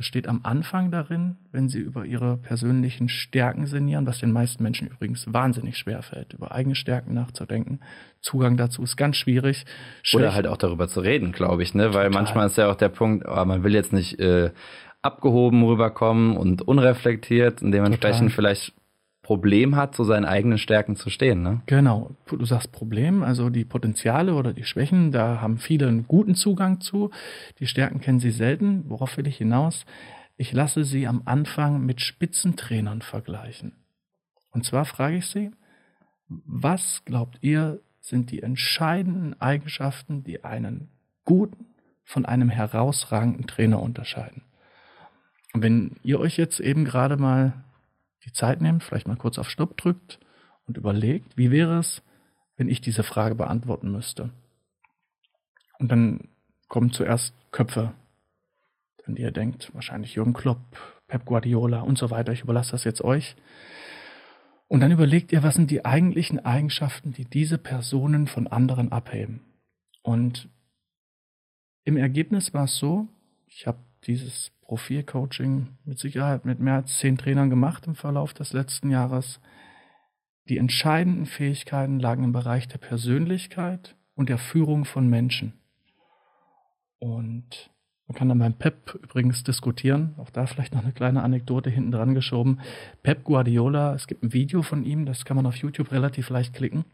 besteht 0.00 0.26
am 0.26 0.40
Anfang 0.44 0.90
darin, 0.90 1.36
wenn 1.52 1.68
sie 1.68 1.78
über 1.78 2.06
ihre 2.06 2.38
persönlichen 2.38 3.10
Stärken 3.10 3.66
sinnieren, 3.66 4.06
was 4.06 4.18
den 4.18 4.32
meisten 4.32 4.62
Menschen 4.62 4.88
übrigens 4.88 5.30
wahnsinnig 5.30 5.76
schwer 5.76 6.00
fällt, 6.00 6.32
über 6.32 6.52
eigene 6.52 6.74
Stärken 6.74 7.12
nachzudenken. 7.12 7.80
Zugang 8.22 8.56
dazu 8.56 8.82
ist 8.82 8.96
ganz 8.96 9.18
schwierig. 9.18 9.66
Schwächen. 10.02 10.24
Oder 10.24 10.34
halt 10.34 10.46
auch 10.46 10.56
darüber 10.56 10.88
zu 10.88 11.00
reden, 11.00 11.32
glaube 11.32 11.62
ich, 11.62 11.74
ne? 11.74 11.92
Weil 11.92 12.06
Total. 12.06 12.10
manchmal 12.10 12.46
ist 12.46 12.56
ja 12.56 12.70
auch 12.70 12.76
der 12.76 12.88
Punkt, 12.88 13.26
oh, 13.28 13.44
man 13.44 13.62
will 13.62 13.74
jetzt 13.74 13.92
nicht 13.92 14.18
äh, 14.18 14.52
abgehoben 15.02 15.62
rüberkommen 15.64 16.34
und 16.34 16.62
unreflektiert 16.62 17.60
und 17.60 17.70
dementsprechend 17.70 18.30
Total. 18.30 18.34
vielleicht 18.34 18.72
Problem 19.30 19.76
hat, 19.76 19.94
zu 19.94 20.02
seinen 20.02 20.24
eigenen 20.24 20.58
Stärken 20.58 20.96
zu 20.96 21.08
stehen. 21.08 21.44
Ne? 21.44 21.62
Genau, 21.66 22.10
du 22.26 22.44
sagst 22.44 22.72
Problem, 22.72 23.22
also 23.22 23.48
die 23.48 23.64
Potenziale 23.64 24.34
oder 24.34 24.52
die 24.52 24.64
Schwächen, 24.64 25.12
da 25.12 25.40
haben 25.40 25.58
viele 25.58 25.86
einen 25.86 26.08
guten 26.08 26.34
Zugang 26.34 26.80
zu. 26.80 27.10
Die 27.60 27.68
Stärken 27.68 28.00
kennen 28.00 28.18
sie 28.18 28.32
selten. 28.32 28.90
Worauf 28.90 29.16
will 29.16 29.28
ich 29.28 29.36
hinaus? 29.36 29.86
Ich 30.36 30.52
lasse 30.52 30.82
sie 30.82 31.06
am 31.06 31.22
Anfang 31.26 31.86
mit 31.86 32.00
Spitzentrainern 32.00 33.02
vergleichen. 33.02 33.74
Und 34.50 34.64
zwar 34.64 34.84
frage 34.84 35.18
ich 35.18 35.26
sie, 35.28 35.52
was 36.26 37.04
glaubt 37.04 37.38
ihr 37.40 37.78
sind 38.00 38.32
die 38.32 38.42
entscheidenden 38.42 39.40
Eigenschaften, 39.40 40.24
die 40.24 40.42
einen 40.42 40.88
guten 41.24 41.66
von 42.02 42.26
einem 42.26 42.48
herausragenden 42.48 43.46
Trainer 43.46 43.80
unterscheiden? 43.80 44.42
Und 45.52 45.62
wenn 45.62 46.00
ihr 46.02 46.18
euch 46.18 46.36
jetzt 46.36 46.58
eben 46.58 46.84
gerade 46.84 47.16
mal 47.16 47.52
die 48.24 48.32
Zeit 48.32 48.60
nehmt, 48.60 48.82
vielleicht 48.82 49.08
mal 49.08 49.16
kurz 49.16 49.38
auf 49.38 49.48
Stopp 49.48 49.76
drückt 49.76 50.20
und 50.66 50.76
überlegt, 50.76 51.36
wie 51.36 51.50
wäre 51.50 51.78
es, 51.78 52.02
wenn 52.56 52.68
ich 52.68 52.80
diese 52.80 53.02
Frage 53.02 53.34
beantworten 53.34 53.90
müsste? 53.90 54.30
Und 55.78 55.90
dann 55.90 56.28
kommen 56.68 56.92
zuerst 56.92 57.34
Köpfe, 57.50 57.94
an 59.06 59.14
die 59.14 59.22
ihr 59.22 59.32
denkt, 59.32 59.74
wahrscheinlich 59.74 60.14
Jürgen 60.14 60.34
Klopp, 60.34 60.60
Pep 61.08 61.24
Guardiola 61.24 61.80
und 61.80 61.98
so 61.98 62.10
weiter. 62.10 62.32
Ich 62.32 62.42
überlasse 62.42 62.72
das 62.72 62.84
jetzt 62.84 63.02
euch. 63.02 63.34
Und 64.68 64.80
dann 64.80 64.92
überlegt 64.92 65.32
ihr, 65.32 65.42
was 65.42 65.56
sind 65.56 65.70
die 65.70 65.84
eigentlichen 65.84 66.38
Eigenschaften, 66.44 67.12
die 67.12 67.24
diese 67.24 67.58
Personen 67.58 68.28
von 68.28 68.46
anderen 68.46 68.92
abheben. 68.92 69.40
Und 70.02 70.48
im 71.84 71.96
Ergebnis 71.96 72.54
war 72.54 72.64
es 72.64 72.76
so, 72.76 73.08
ich 73.48 73.66
habe 73.66 73.78
dieses 74.06 74.52
Profilcoaching 74.70 75.66
mit 75.84 75.98
Sicherheit 75.98 76.44
mit 76.44 76.60
mehr 76.60 76.74
als 76.74 76.96
zehn 76.98 77.18
Trainern 77.18 77.50
gemacht 77.50 77.88
im 77.88 77.96
Verlauf 77.96 78.34
des 78.34 78.52
letzten 78.52 78.88
Jahres. 78.88 79.40
Die 80.48 80.58
entscheidenden 80.58 81.26
Fähigkeiten 81.26 81.98
lagen 81.98 82.22
im 82.22 82.30
Bereich 82.30 82.68
der 82.68 82.78
Persönlichkeit 82.78 83.96
und 84.14 84.28
der 84.28 84.38
Führung 84.38 84.84
von 84.84 85.08
Menschen. 85.08 85.54
Und 87.00 87.72
man 88.06 88.14
kann 88.16 88.28
dann 88.28 88.38
beim 88.38 88.54
Pep 88.54 88.96
übrigens 89.02 89.42
diskutieren, 89.42 90.14
auch 90.18 90.30
da 90.30 90.46
vielleicht 90.46 90.72
noch 90.72 90.84
eine 90.84 90.92
kleine 90.92 91.24
Anekdote 91.24 91.68
hinten 91.68 91.90
dran 91.90 92.14
geschoben. 92.14 92.60
Pep 93.02 93.24
Guardiola, 93.24 93.94
es 93.94 94.06
gibt 94.06 94.22
ein 94.22 94.32
Video 94.32 94.62
von 94.62 94.84
ihm, 94.84 95.04
das 95.04 95.24
kann 95.24 95.36
man 95.36 95.46
auf 95.46 95.56
YouTube 95.56 95.90
relativ 95.90 96.30
leicht 96.30 96.54
klicken. 96.54 96.84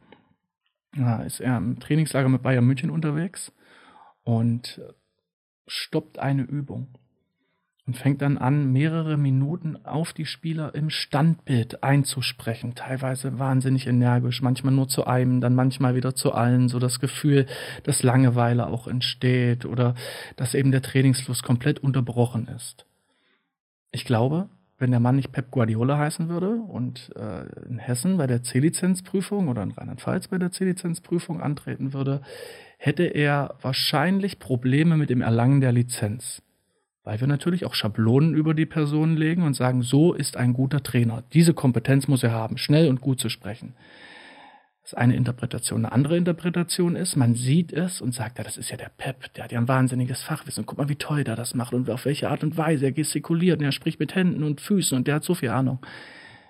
Da 0.96 1.22
ist 1.24 1.40
er 1.40 1.58
im 1.58 1.78
Trainingslager 1.78 2.30
mit 2.30 2.40
Bayern 2.40 2.64
München 2.64 2.88
unterwegs 2.88 3.52
und 4.24 4.80
stoppt 5.66 6.18
eine 6.18 6.40
Übung 6.40 6.88
und 7.86 7.96
fängt 7.96 8.20
dann 8.20 8.36
an, 8.36 8.72
mehrere 8.72 9.16
Minuten 9.16 9.78
auf 9.84 10.12
die 10.12 10.26
Spieler 10.26 10.74
im 10.74 10.90
Standbild 10.90 11.84
einzusprechen. 11.84 12.74
Teilweise 12.74 13.38
wahnsinnig 13.38 13.86
energisch, 13.86 14.42
manchmal 14.42 14.74
nur 14.74 14.88
zu 14.88 15.06
einem, 15.06 15.40
dann 15.40 15.54
manchmal 15.54 15.94
wieder 15.94 16.14
zu 16.14 16.32
allen, 16.32 16.68
so 16.68 16.80
das 16.80 16.98
Gefühl, 16.98 17.46
dass 17.84 18.02
Langeweile 18.02 18.66
auch 18.66 18.88
entsteht 18.88 19.64
oder 19.64 19.94
dass 20.34 20.54
eben 20.54 20.72
der 20.72 20.82
Trainingsfluss 20.82 21.44
komplett 21.44 21.78
unterbrochen 21.78 22.48
ist. 22.48 22.86
Ich 23.92 24.04
glaube, 24.04 24.48
wenn 24.78 24.90
der 24.90 25.00
Mann 25.00 25.16
nicht 25.16 25.32
Pep 25.32 25.52
Guardiola 25.52 25.96
heißen 25.96 26.28
würde 26.28 26.56
und 26.56 27.12
äh, 27.16 27.46
in 27.68 27.78
Hessen 27.78 28.18
bei 28.18 28.26
der 28.26 28.42
C-Lizenzprüfung 28.42 29.48
oder 29.48 29.62
in 29.62 29.70
Rheinland-Pfalz 29.70 30.28
bei 30.28 30.38
der 30.38 30.50
C-Lizenzprüfung 30.50 31.40
antreten 31.40 31.92
würde, 31.92 32.20
hätte 32.78 33.04
er 33.04 33.54
wahrscheinlich 33.62 34.38
Probleme 34.38 34.96
mit 34.96 35.08
dem 35.08 35.22
Erlangen 35.22 35.60
der 35.60 35.72
Lizenz 35.72 36.42
weil 37.06 37.20
wir 37.20 37.28
natürlich 37.28 37.64
auch 37.64 37.74
Schablonen 37.74 38.34
über 38.34 38.52
die 38.52 38.66
Person 38.66 39.16
legen 39.16 39.44
und 39.44 39.54
sagen, 39.54 39.82
so 39.82 40.12
ist 40.12 40.36
ein 40.36 40.52
guter 40.52 40.82
Trainer. 40.82 41.22
Diese 41.32 41.54
Kompetenz 41.54 42.08
muss 42.08 42.24
er 42.24 42.32
haben, 42.32 42.58
schnell 42.58 42.88
und 42.88 43.00
gut 43.00 43.20
zu 43.20 43.28
sprechen. 43.28 43.76
Das 44.82 44.92
ist 44.92 44.98
eine 44.98 45.14
Interpretation. 45.14 45.84
Eine 45.84 45.92
andere 45.92 46.16
Interpretation 46.16 46.96
ist, 46.96 47.14
man 47.14 47.36
sieht 47.36 47.72
es 47.72 48.00
und 48.00 48.12
sagt, 48.12 48.38
ja, 48.38 48.44
das 48.44 48.56
ist 48.56 48.70
ja 48.70 48.76
der 48.76 48.90
Pep, 48.96 49.32
der 49.34 49.44
hat 49.44 49.52
ja 49.52 49.60
ein 49.60 49.68
wahnsinniges 49.68 50.24
Fachwissen. 50.24 50.66
Guck 50.66 50.78
mal, 50.78 50.88
wie 50.88 50.96
toll 50.96 51.22
der 51.22 51.36
das 51.36 51.54
macht 51.54 51.74
und 51.74 51.88
auf 51.90 52.06
welche 52.06 52.28
Art 52.28 52.42
und 52.42 52.56
Weise 52.56 52.86
er 52.86 52.92
gestikuliert 52.92 53.60
und 53.60 53.64
er 53.64 53.70
spricht 53.70 54.00
mit 54.00 54.16
Händen 54.16 54.42
und 54.42 54.60
Füßen 54.60 54.98
und 54.98 55.06
der 55.06 55.14
hat 55.14 55.24
so 55.24 55.34
viel 55.34 55.50
Ahnung. 55.50 55.78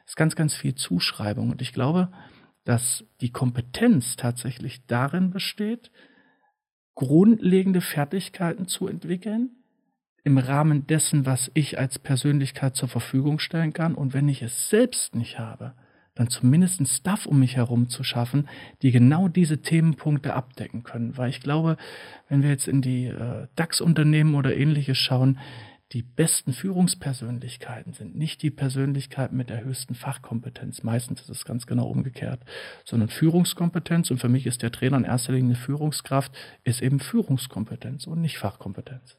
Das 0.05 0.13
ist 0.13 0.17
ganz, 0.17 0.37
ganz 0.37 0.55
viel 0.55 0.75
Zuschreibung. 0.75 1.51
Und 1.51 1.61
ich 1.61 1.75
glaube, 1.75 2.09
dass 2.65 3.05
die 3.21 3.31
Kompetenz 3.31 4.17
tatsächlich 4.17 4.87
darin 4.87 5.29
besteht, 5.29 5.91
grundlegende 6.95 7.83
Fertigkeiten 7.83 8.69
zu 8.69 8.89
entwickeln, 8.89 9.51
im 10.27 10.39
Rahmen 10.39 10.89
dessen, 10.89 11.24
was 11.24 11.53
ich 11.55 11.79
als 11.79 12.01
Persönlichkeit 12.01 12.74
zur 12.74 12.89
Verfügung 12.89 13.39
stellen 13.39 13.72
kann. 13.72 13.95
Und 13.95 14.12
wenn 14.12 14.29
ich 14.29 14.43
es 14.43 14.68
selbst 14.68 15.14
nicht 15.14 15.39
habe, 15.39 15.74
dann 16.16 16.29
zumindest 16.31 16.81
ein 16.81 16.87
Stuff 16.87 17.27
um 17.27 17.39
mich 17.39 17.55
herum 17.55 17.89
zu 17.89 18.03
schaffen, 18.03 18.49
die 18.83 18.91
genau 18.91 19.29
diese 19.29 19.62
Themenpunkte 19.62 20.35
abdecken 20.35 20.83
können. 20.83 21.16
Weil 21.16 21.31
ich 21.31 21.41
glaube, 21.41 21.77
wenn 22.29 22.43
wir 22.43 22.51
jetzt 22.51 22.66
in 22.66 22.83
die 22.83 23.07
äh, 23.07 23.47
DAX-Unternehmen 23.55 24.35
oder 24.35 24.57
ähnliches 24.57 24.99
schauen, 24.99 25.39
die 25.93 26.03
besten 26.03 26.53
Führungspersönlichkeiten 26.53 27.93
sind 27.93 28.16
nicht 28.16 28.43
die 28.43 28.51
Persönlichkeiten 28.51 29.37
mit 29.37 29.49
der 29.49 29.62
höchsten 29.62 29.95
Fachkompetenz. 29.95 30.83
Meistens 30.83 31.20
ist 31.20 31.31
es 31.31 31.45
ganz 31.45 31.68
genau 31.68 31.87
umgekehrt, 31.87 32.41
sondern 32.85 33.11
Führungskompetenz. 33.11 34.11
Und 34.11 34.18
für 34.18 34.29
mich 34.29 34.45
ist 34.47 34.62
der 34.62 34.72
Trainer 34.72 34.97
in 34.97 35.05
erster 35.05 35.35
Linie 35.35 35.55
Führungskraft, 35.55 36.33
ist 36.64 36.83
eben 36.83 36.99
Führungskompetenz 36.99 38.09
und 38.09 38.20
nicht 38.20 38.39
Fachkompetenz. 38.39 39.18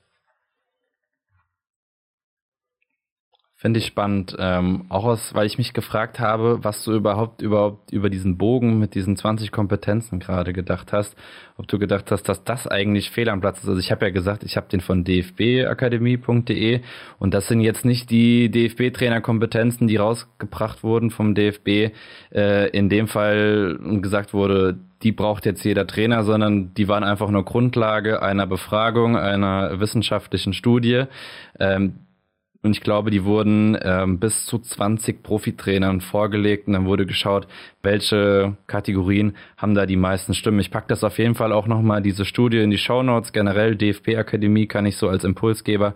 Finde 3.60 3.80
ich 3.80 3.88
spannend, 3.88 4.36
ähm, 4.38 4.86
auch 4.90 5.04
aus, 5.04 5.34
weil 5.34 5.48
ich 5.48 5.58
mich 5.58 5.74
gefragt 5.74 6.20
habe, 6.20 6.60
was 6.62 6.84
du 6.84 6.94
überhaupt 6.94 7.42
überhaupt 7.42 7.92
über 7.92 8.12
diesen 8.12 8.38
Bogen 8.38 8.78
mit 8.78 8.94
diesen 8.94 9.18
20 9.18 9.52
Kompetenzen 9.52 10.20
gerade 10.20 10.54
gedacht 10.54 10.94
hast. 10.94 11.16
Ob 11.58 11.68
du 11.68 11.80
gedacht 11.80 12.12
hast, 12.12 12.30
dass 12.30 12.44
das 12.44 12.68
eigentlich 12.68 13.10
fehl 13.10 13.30
am 13.30 13.42
Platz 13.42 13.64
ist. 13.64 13.68
Also 13.68 13.80
ich 13.80 13.92
habe 13.92 14.06
ja 14.06 14.12
gesagt, 14.12 14.44
ich 14.44 14.58
habe 14.58 14.68
den 14.68 14.80
von 14.80 15.04
dfbakademie.de 15.04 16.82
und 17.18 17.34
das 17.34 17.48
sind 17.48 17.62
jetzt 17.62 17.84
nicht 17.84 18.12
die 18.12 18.52
DFB-Trainerkompetenzen, 18.52 19.88
die 19.88 19.96
rausgebracht 19.96 20.84
wurden 20.84 21.10
vom 21.10 21.34
DFB. 21.34 21.96
Äh, 22.32 22.70
in 22.78 22.90
dem 22.90 23.08
Fall 23.08 23.80
gesagt 24.04 24.36
wurde, 24.36 24.78
die 25.02 25.12
braucht 25.12 25.48
jetzt 25.48 25.64
jeder 25.64 25.88
Trainer, 25.88 26.24
sondern 26.24 26.76
die 26.76 26.88
waren 26.88 27.04
einfach 27.04 27.32
nur 27.32 27.44
Grundlage 27.44 28.22
einer 28.22 28.46
Befragung, 28.46 29.18
einer 29.18 29.80
wissenschaftlichen 29.80 30.54
Studie. 30.54 31.06
Ähm, 31.60 31.96
und 32.64 32.72
ich 32.72 32.82
glaube, 32.82 33.12
die 33.12 33.24
wurden 33.24 33.78
ähm, 33.82 34.20
bis 34.20 34.46
zu 34.46 34.60
20 34.60 35.24
Profitrainern 35.24 36.02
vorgelegt 36.02 36.68
und 36.68 36.74
dann 36.74 36.86
wurde 36.86 37.06
geschaut, 37.06 37.48
welche 37.84 38.58
Kategorien 38.68 39.36
haben 39.58 39.76
da 39.76 39.86
die 39.86 39.96
meisten 39.96 40.34
Stimmen. 40.34 40.60
Ich 40.60 40.72
packe 40.72 40.88
das 40.88 41.04
auf 41.04 41.18
jeden 41.18 41.36
Fall 41.36 41.52
auch 41.52 41.68
nochmal, 41.68 42.02
diese 42.02 42.26
Studie 42.26 42.60
in 42.60 42.72
die 42.72 42.78
Show 42.78 43.04
Notes. 43.04 43.32
Generell 43.32 43.76
DFB-Akademie 43.76 44.68
kann 44.68 44.86
ich 44.86 44.98
so 44.98 45.08
als 45.08 45.24
Impulsgeber 45.24 45.94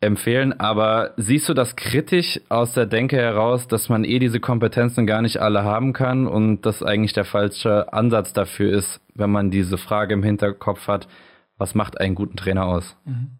empfehlen. 0.00 0.58
Aber 0.58 1.14
siehst 1.16 1.48
du 1.48 1.54
das 1.54 1.74
kritisch 1.74 2.40
aus 2.48 2.72
der 2.72 2.86
Denke 2.86 3.16
heraus, 3.16 3.66
dass 3.66 3.88
man 3.88 4.04
eh 4.04 4.18
diese 4.18 4.40
Kompetenzen 4.40 5.06
gar 5.06 5.22
nicht 5.22 5.38
alle 5.38 5.64
haben 5.64 5.92
kann 5.92 6.26
und 6.26 6.62
das 6.62 6.82
eigentlich 6.82 7.12
der 7.12 7.24
falsche 7.24 7.92
Ansatz 7.92 8.32
dafür 8.32 8.72
ist, 8.72 9.00
wenn 9.14 9.30
man 9.30 9.50
diese 9.50 9.78
Frage 9.78 10.14
im 10.14 10.22
Hinterkopf 10.22 10.86
hat, 10.86 11.08
was 11.56 11.74
macht 11.74 12.00
einen 12.00 12.14
guten 12.14 12.36
Trainer 12.36 12.66
aus? 12.66 12.96
Mhm. 13.04 13.37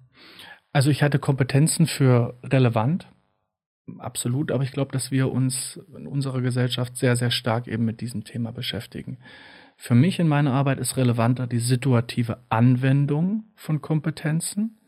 Also 0.72 0.90
ich 0.90 1.02
hatte 1.02 1.18
Kompetenzen 1.18 1.86
für 1.86 2.38
relevant, 2.42 3.08
absolut, 3.98 4.52
aber 4.52 4.62
ich 4.62 4.72
glaube, 4.72 4.92
dass 4.92 5.10
wir 5.10 5.30
uns 5.32 5.80
in 5.96 6.06
unserer 6.06 6.42
Gesellschaft 6.42 6.96
sehr, 6.96 7.16
sehr 7.16 7.30
stark 7.30 7.66
eben 7.66 7.84
mit 7.84 8.00
diesem 8.00 8.24
Thema 8.24 8.52
beschäftigen. 8.52 9.18
Für 9.76 9.94
mich 9.94 10.18
in 10.18 10.28
meiner 10.28 10.52
Arbeit 10.52 10.78
ist 10.78 10.96
relevanter 10.96 11.46
die 11.46 11.60
situative 11.60 12.38
Anwendung 12.48 13.44
von 13.54 13.80
Kompetenzen 13.80 14.78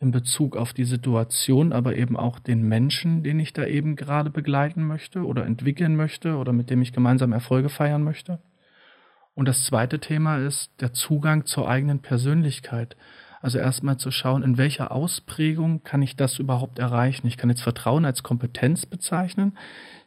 in 0.00 0.12
Bezug 0.12 0.56
auf 0.56 0.72
die 0.72 0.84
Situation, 0.84 1.72
aber 1.74 1.94
eben 1.94 2.16
auch 2.16 2.38
den 2.38 2.62
Menschen, 2.62 3.22
den 3.22 3.38
ich 3.38 3.52
da 3.52 3.66
eben 3.66 3.96
gerade 3.96 4.30
begleiten 4.30 4.86
möchte 4.86 5.24
oder 5.26 5.44
entwickeln 5.44 5.94
möchte 5.94 6.36
oder 6.36 6.54
mit 6.54 6.70
dem 6.70 6.80
ich 6.80 6.94
gemeinsam 6.94 7.32
Erfolge 7.32 7.68
feiern 7.68 8.02
möchte. 8.02 8.40
Und 9.34 9.46
das 9.46 9.64
zweite 9.64 10.00
Thema 10.00 10.38
ist 10.38 10.72
der 10.80 10.94
Zugang 10.94 11.44
zur 11.44 11.68
eigenen 11.68 12.00
Persönlichkeit. 12.00 12.96
Also 13.42 13.58
erstmal 13.58 13.96
zu 13.96 14.10
schauen, 14.10 14.42
in 14.42 14.58
welcher 14.58 14.92
Ausprägung 14.92 15.82
kann 15.82 16.02
ich 16.02 16.14
das 16.14 16.38
überhaupt 16.38 16.78
erreichen. 16.78 17.26
Ich 17.26 17.38
kann 17.38 17.48
jetzt 17.48 17.62
Vertrauen 17.62 18.04
als 18.04 18.22
Kompetenz 18.22 18.84
bezeichnen, 18.84 19.56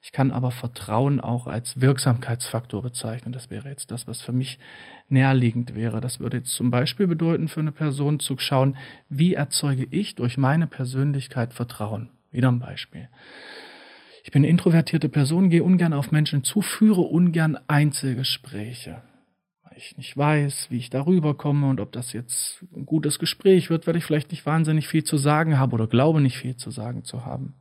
ich 0.03 0.11
kann 0.11 0.31
aber 0.31 0.51
Vertrauen 0.51 1.19
auch 1.19 1.47
als 1.47 1.79
Wirksamkeitsfaktor 1.79 2.83
bezeichnen. 2.83 3.31
Das 3.31 3.49
wäre 3.49 3.69
jetzt 3.69 3.89
das, 3.89 4.05
was 4.05 4.21
für 4.21 4.33
mich 4.33 4.59
näherliegend 5.07 5.75
wäre. 5.75 6.01
Das 6.01 6.19
würde 6.19 6.37
jetzt 6.37 6.53
zum 6.53 6.71
Beispiel 6.71 7.07
bedeuten, 7.07 7.47
für 7.47 7.61
eine 7.61 7.71
Person 7.71 8.19
zu 8.19 8.37
schauen, 8.37 8.75
wie 9.07 9.33
erzeuge 9.33 9.87
ich 9.89 10.15
durch 10.15 10.37
meine 10.37 10.67
Persönlichkeit 10.67 11.53
Vertrauen. 11.53 12.09
Wieder 12.31 12.51
ein 12.51 12.59
Beispiel. 12.59 13.07
Ich 14.25 14.31
bin 14.31 14.41
eine 14.41 14.49
introvertierte 14.49 15.07
Person, 15.07 15.49
gehe 15.49 15.63
ungern 15.63 15.93
auf 15.93 16.11
Menschen 16.11 16.43
zu, 16.43 16.61
führe 16.61 17.01
ungern 17.01 17.57
Einzelgespräche 17.67 19.01
ich 19.77 19.97
nicht 19.97 20.15
weiß, 20.17 20.67
wie 20.69 20.77
ich 20.77 20.89
darüber 20.89 21.35
komme 21.35 21.67
und 21.69 21.79
ob 21.79 21.91
das 21.91 22.13
jetzt 22.13 22.63
ein 22.75 22.85
gutes 22.85 23.19
Gespräch 23.19 23.69
wird, 23.69 23.87
weil 23.87 23.95
ich 23.95 24.05
vielleicht 24.05 24.31
nicht 24.31 24.45
wahnsinnig 24.45 24.87
viel 24.87 25.03
zu 25.03 25.17
sagen 25.17 25.57
habe 25.57 25.73
oder 25.73 25.87
glaube 25.87 26.21
nicht 26.21 26.37
viel 26.37 26.55
zu 26.55 26.71
sagen 26.71 27.03
zu 27.03 27.25
haben. 27.25 27.55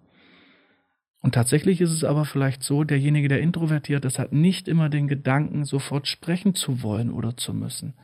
Und 1.21 1.35
tatsächlich 1.35 1.81
ist 1.81 1.93
es 1.93 2.03
aber 2.03 2.25
vielleicht 2.25 2.65
so, 2.65 2.83
derjenige, 2.83 3.29
der 3.29 3.41
introvertiert 3.41 4.05
ist, 4.05 4.19
hat 4.19 4.33
nicht 4.33 4.67
immer 4.67 4.89
den 4.89 5.07
Gedanken, 5.07 5.65
sofort 5.65 6.09
sprechen 6.09 6.55
zu 6.55 6.83
wollen 6.83 7.13
oder 7.13 7.37
zu 7.37 7.55
müssen. 7.55 7.95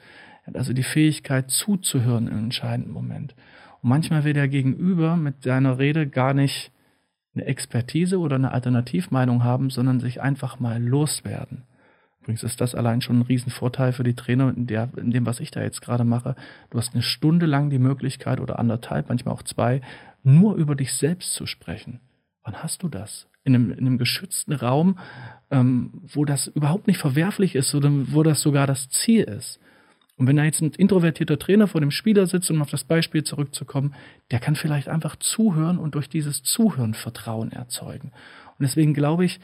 Er 0.42 0.48
hat 0.48 0.56
also 0.56 0.72
die 0.72 0.84
Fähigkeit 0.84 1.50
zuzuhören 1.50 2.28
im 2.28 2.38
entscheidenden 2.38 2.92
Moment. 2.92 3.34
Und 3.82 3.88
manchmal 3.90 4.22
will 4.22 4.34
der 4.34 4.48
Gegenüber 4.48 5.16
mit 5.16 5.42
seiner 5.42 5.78
Rede 5.78 6.06
gar 6.06 6.32
nicht 6.32 6.70
eine 7.34 7.44
Expertise 7.44 8.18
oder 8.18 8.36
eine 8.36 8.52
Alternativmeinung 8.52 9.42
haben, 9.42 9.70
sondern 9.70 9.98
sich 9.98 10.20
einfach 10.20 10.61
mal 10.61 10.82
loswerden. 10.82 11.64
Übrigens 12.29 12.43
ist 12.43 12.61
das 12.61 12.74
allein 12.74 13.01
schon 13.01 13.20
ein 13.20 13.22
Riesenvorteil 13.22 13.95
für 13.95 14.05
die 14.05 14.12
Trainer 14.12 14.53
in, 14.55 14.66
der, 14.66 14.91
in 14.99 15.12
dem, 15.12 15.24
was 15.24 15.41
ich 15.41 15.51
da 15.51 15.62
jetzt 15.62 15.81
gerade 15.81 16.05
mache. 16.05 16.37
Du 16.68 16.76
hast 16.76 16.93
eine 16.93 17.03
Stunde 17.03 17.47
lang 17.47 17.70
die 17.70 17.79
Möglichkeit 17.79 18.39
oder 18.39 18.59
anderthalb, 18.59 19.09
manchmal 19.09 19.33
auch 19.33 19.43
zwei, 19.43 19.81
nur 20.22 20.57
über 20.57 20.76
dich 20.76 20.93
selbst 20.93 21.33
zu 21.33 21.47
sprechen. 21.47 22.01
Wann 22.43 22.62
hast 22.62 22.83
du 22.83 22.91
das? 22.91 23.31
In 23.45 23.55
einem, 23.55 23.72
in 23.72 23.79
einem 23.79 23.97
geschützten 23.97 24.53
Raum, 24.53 24.99
ähm, 25.51 26.03
wo 26.03 26.26
das 26.26 26.49
überhaupt 26.49 26.87
nicht 26.87 26.99
verwerflich 26.99 27.55
ist 27.55 27.74
oder 27.74 27.91
wo 27.91 28.22
das 28.22 28.43
sogar 28.43 28.66
das 28.66 28.91
Ziel 28.91 29.22
ist. 29.22 29.59
Und 30.18 30.26
wenn 30.26 30.37
da 30.37 30.45
jetzt 30.45 30.61
ein 30.61 30.72
introvertierter 30.72 31.39
Trainer 31.39 31.66
vor 31.66 31.81
dem 31.81 31.91
Spieler 31.91 32.26
sitzt, 32.26 32.51
um 32.51 32.61
auf 32.61 32.68
das 32.68 32.85
Beispiel 32.85 33.24
zurückzukommen, 33.24 33.95
der 34.33 34.39
kann 34.39 34.55
vielleicht 34.55 34.91
einfach 34.91 35.16
zuhören 35.16 35.79
und 35.79 35.95
durch 35.95 36.11
dieses 36.11 36.43
Zuhören 36.43 36.93
Vertrauen 36.93 37.53
erzeugen. 37.53 38.12
Und 38.59 38.64
deswegen 38.64 38.93
glaube 38.93 39.24
ich, 39.24 39.41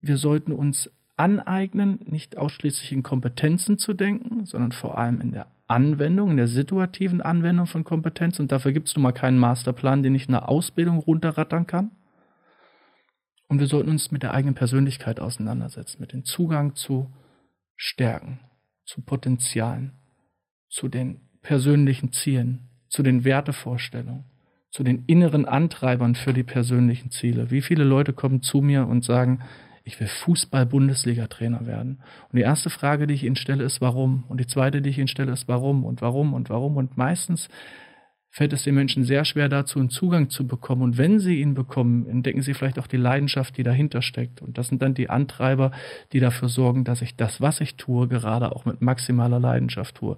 wir 0.00 0.16
sollten 0.16 0.52
uns 0.52 0.92
aneignen, 1.16 2.00
nicht 2.06 2.36
ausschließlich 2.36 2.92
in 2.92 3.02
Kompetenzen 3.02 3.78
zu 3.78 3.94
denken, 3.94 4.46
sondern 4.46 4.72
vor 4.72 4.98
allem 4.98 5.20
in 5.20 5.32
der 5.32 5.46
Anwendung, 5.66 6.30
in 6.30 6.36
der 6.36 6.48
situativen 6.48 7.20
Anwendung 7.22 7.66
von 7.66 7.84
Kompetenzen. 7.84 8.42
Und 8.42 8.52
dafür 8.52 8.72
gibt 8.72 8.88
es 8.88 8.96
nun 8.96 9.02
mal 9.02 9.12
keinen 9.12 9.38
Masterplan, 9.38 10.02
den 10.02 10.14
ich 10.14 10.26
in 10.26 10.32
der 10.32 10.48
Ausbildung 10.48 10.98
runterrattern 10.98 11.66
kann. 11.66 11.92
Und 13.48 13.60
wir 13.60 13.66
sollten 13.66 13.90
uns 13.90 14.10
mit 14.10 14.22
der 14.22 14.34
eigenen 14.34 14.54
Persönlichkeit 14.54 15.20
auseinandersetzen, 15.20 16.00
mit 16.00 16.12
dem 16.12 16.24
Zugang 16.24 16.74
zu 16.74 17.12
Stärken, 17.76 18.40
zu 18.84 19.02
Potenzialen, 19.02 19.92
zu 20.68 20.88
den 20.88 21.20
persönlichen 21.42 22.12
Zielen, 22.12 22.68
zu 22.88 23.02
den 23.02 23.24
Wertevorstellungen, 23.24 24.24
zu 24.70 24.82
den 24.82 25.04
inneren 25.06 25.44
Antreibern 25.44 26.14
für 26.14 26.32
die 26.32 26.42
persönlichen 26.42 27.10
Ziele. 27.10 27.50
Wie 27.50 27.62
viele 27.62 27.84
Leute 27.84 28.12
kommen 28.12 28.42
zu 28.42 28.60
mir 28.60 28.86
und 28.86 29.04
sagen, 29.04 29.42
ich 29.84 30.00
will 30.00 30.08
Fußball-Bundesliga-Trainer 30.08 31.66
werden. 31.66 32.00
Und 32.32 32.36
die 32.38 32.42
erste 32.42 32.70
Frage, 32.70 33.06
die 33.06 33.14
ich 33.14 33.24
ihnen 33.24 33.36
stelle, 33.36 33.64
ist 33.64 33.82
warum? 33.82 34.24
Und 34.28 34.40
die 34.40 34.46
zweite, 34.46 34.80
die 34.80 34.90
ich 34.90 34.98
ihnen 34.98 35.08
stelle, 35.08 35.32
ist 35.32 35.46
warum 35.46 35.84
und 35.84 36.00
warum 36.00 36.32
und 36.32 36.48
warum. 36.48 36.78
Und 36.78 36.96
meistens 36.96 37.48
fällt 38.30 38.54
es 38.54 38.64
den 38.64 38.74
Menschen 38.74 39.04
sehr 39.04 39.26
schwer 39.26 39.50
dazu, 39.50 39.78
einen 39.78 39.90
Zugang 39.90 40.30
zu 40.30 40.46
bekommen. 40.46 40.82
Und 40.82 40.98
wenn 40.98 41.20
sie 41.20 41.40
ihn 41.40 41.52
bekommen, 41.52 42.08
entdecken 42.08 42.40
sie 42.40 42.54
vielleicht 42.54 42.78
auch 42.78 42.86
die 42.86 42.96
Leidenschaft, 42.96 43.58
die 43.58 43.62
dahinter 43.62 44.00
steckt. 44.00 44.40
Und 44.40 44.56
das 44.56 44.68
sind 44.68 44.80
dann 44.80 44.94
die 44.94 45.10
Antreiber, 45.10 45.70
die 46.12 46.18
dafür 46.18 46.48
sorgen, 46.48 46.84
dass 46.84 47.02
ich 47.02 47.14
das, 47.14 47.42
was 47.42 47.60
ich 47.60 47.76
tue, 47.76 48.08
gerade 48.08 48.56
auch 48.56 48.64
mit 48.64 48.80
maximaler 48.80 49.38
Leidenschaft 49.38 49.96
tue. 49.96 50.16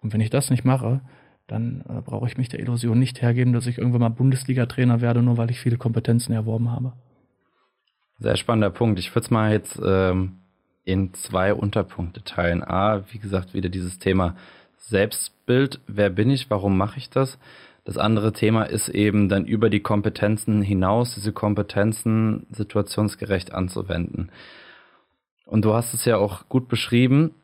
Und 0.00 0.12
wenn 0.12 0.20
ich 0.20 0.30
das 0.30 0.48
nicht 0.48 0.64
mache, 0.64 1.00
dann 1.48 1.82
äh, 1.88 2.00
brauche 2.02 2.28
ich 2.28 2.38
mich 2.38 2.48
der 2.48 2.60
Illusion 2.60 2.98
nicht 2.98 3.20
hergeben, 3.20 3.52
dass 3.52 3.66
ich 3.66 3.78
irgendwann 3.78 4.00
mal 4.00 4.08
Bundesliga-Trainer 4.10 5.00
werde, 5.00 5.22
nur 5.22 5.38
weil 5.38 5.50
ich 5.50 5.58
viele 5.58 5.76
Kompetenzen 5.76 6.32
erworben 6.32 6.70
habe. 6.70 6.92
Sehr 8.18 8.36
spannender 8.36 8.70
Punkt. 8.70 8.98
Ich 8.98 9.14
würde 9.14 9.24
es 9.24 9.30
mal 9.30 9.52
jetzt 9.52 9.80
ähm, 9.84 10.38
in 10.84 11.14
zwei 11.14 11.54
Unterpunkte 11.54 12.24
teilen. 12.24 12.64
A, 12.64 13.04
wie 13.12 13.18
gesagt, 13.18 13.54
wieder 13.54 13.68
dieses 13.68 13.98
Thema 13.98 14.34
Selbstbild, 14.76 15.80
wer 15.86 16.10
bin 16.10 16.30
ich, 16.30 16.50
warum 16.50 16.76
mache 16.76 16.98
ich 16.98 17.10
das? 17.10 17.38
Das 17.84 17.96
andere 17.96 18.32
Thema 18.32 18.64
ist 18.64 18.88
eben 18.88 19.28
dann 19.28 19.46
über 19.46 19.70
die 19.70 19.80
Kompetenzen 19.80 20.62
hinaus, 20.62 21.14
diese 21.14 21.32
Kompetenzen 21.32 22.46
situationsgerecht 22.50 23.54
anzuwenden. 23.54 24.30
Und 25.46 25.64
du 25.64 25.72
hast 25.72 25.94
es 25.94 26.04
ja 26.04 26.16
auch 26.16 26.48
gut 26.48 26.68
beschrieben. 26.68 27.34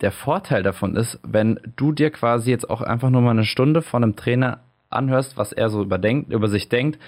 Der 0.00 0.12
Vorteil 0.12 0.62
davon 0.62 0.96
ist, 0.96 1.20
wenn 1.22 1.60
du 1.76 1.92
dir 1.92 2.10
quasi 2.10 2.50
jetzt 2.50 2.68
auch 2.68 2.82
einfach 2.82 3.10
nur 3.10 3.22
mal 3.22 3.30
eine 3.30 3.44
Stunde 3.44 3.82
von 3.82 4.02
einem 4.02 4.16
Trainer 4.16 4.60
anhörst, 4.90 5.36
was 5.36 5.52
er 5.52 5.70
so 5.70 5.82
überdenkt, 5.82 6.32
über 6.32 6.48
sich 6.48 6.68
denkt, 6.68 6.98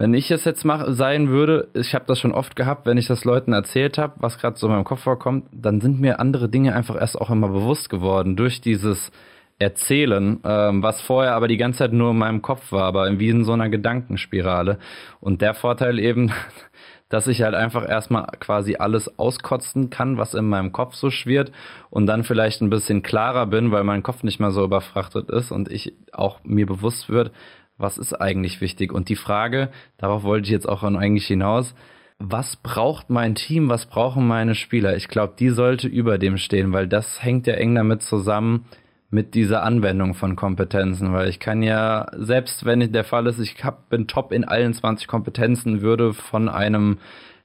wenn 0.00 0.14
ich 0.14 0.30
es 0.30 0.46
jetzt 0.46 0.64
mach, 0.64 0.86
sein 0.88 1.28
würde, 1.28 1.68
ich 1.74 1.94
habe 1.94 2.06
das 2.08 2.18
schon 2.18 2.32
oft 2.32 2.56
gehabt, 2.56 2.86
wenn 2.86 2.96
ich 2.96 3.06
das 3.06 3.26
Leuten 3.26 3.52
erzählt 3.52 3.98
habe, 3.98 4.14
was 4.16 4.38
gerade 4.38 4.56
so 4.56 4.66
in 4.66 4.72
meinem 4.72 4.84
Kopf 4.84 5.02
vorkommt, 5.02 5.44
dann 5.52 5.82
sind 5.82 6.00
mir 6.00 6.20
andere 6.20 6.48
Dinge 6.48 6.74
einfach 6.74 6.98
erst 6.98 7.20
auch 7.20 7.28
immer 7.28 7.48
bewusst 7.48 7.90
geworden 7.90 8.34
durch 8.34 8.62
dieses 8.62 9.12
Erzählen, 9.58 10.40
ähm, 10.42 10.82
was 10.82 11.02
vorher 11.02 11.34
aber 11.34 11.48
die 11.48 11.58
ganze 11.58 11.80
Zeit 11.80 11.92
nur 11.92 12.12
in 12.12 12.16
meinem 12.16 12.40
Kopf 12.40 12.72
war, 12.72 12.84
aber 12.84 13.18
wie 13.18 13.28
in 13.28 13.44
so 13.44 13.52
einer 13.52 13.68
Gedankenspirale. 13.68 14.78
Und 15.20 15.42
der 15.42 15.52
Vorteil 15.52 15.98
eben, 15.98 16.32
dass 17.10 17.26
ich 17.26 17.42
halt 17.42 17.54
einfach 17.54 17.86
erstmal 17.86 18.26
quasi 18.40 18.76
alles 18.76 19.18
auskotzen 19.18 19.90
kann, 19.90 20.16
was 20.16 20.32
in 20.32 20.48
meinem 20.48 20.72
Kopf 20.72 20.94
so 20.94 21.10
schwirrt 21.10 21.52
und 21.90 22.06
dann 22.06 22.24
vielleicht 22.24 22.62
ein 22.62 22.70
bisschen 22.70 23.02
klarer 23.02 23.44
bin, 23.44 23.70
weil 23.70 23.84
mein 23.84 24.02
Kopf 24.02 24.22
nicht 24.22 24.40
mehr 24.40 24.50
so 24.50 24.64
überfrachtet 24.64 25.28
ist 25.28 25.52
und 25.52 25.70
ich 25.70 25.92
auch 26.12 26.38
mir 26.42 26.64
bewusst 26.64 27.10
wird, 27.10 27.32
was 27.80 27.98
ist 27.98 28.14
eigentlich 28.14 28.60
wichtig? 28.60 28.92
Und 28.92 29.08
die 29.08 29.16
Frage, 29.16 29.70
darauf 29.98 30.22
wollte 30.22 30.46
ich 30.46 30.52
jetzt 30.52 30.68
auch 30.68 30.82
eigentlich 30.82 31.26
hinaus, 31.26 31.74
was 32.18 32.56
braucht 32.56 33.08
mein 33.08 33.34
Team, 33.34 33.68
was 33.70 33.86
brauchen 33.86 34.26
meine 34.26 34.54
Spieler? 34.54 34.96
Ich 34.96 35.08
glaube, 35.08 35.34
die 35.38 35.48
sollte 35.48 35.88
über 35.88 36.18
dem 36.18 36.36
stehen, 36.36 36.72
weil 36.72 36.86
das 36.86 37.22
hängt 37.22 37.46
ja 37.46 37.54
eng 37.54 37.74
damit 37.74 38.02
zusammen 38.02 38.66
mit 39.08 39.34
dieser 39.34 39.62
Anwendung 39.62 40.14
von 40.14 40.36
Kompetenzen, 40.36 41.12
weil 41.12 41.28
ich 41.28 41.40
kann 41.40 41.62
ja, 41.62 42.06
selbst 42.16 42.64
wenn 42.64 42.92
der 42.92 43.04
Fall 43.04 43.26
ist, 43.26 43.40
ich 43.40 43.64
hab, 43.64 43.88
bin 43.88 44.06
top 44.06 44.32
in 44.32 44.44
allen 44.44 44.72
20 44.72 45.08
Kompetenzen, 45.08 45.80
würde 45.80 46.12
von 46.12 46.48
einem 46.48 46.98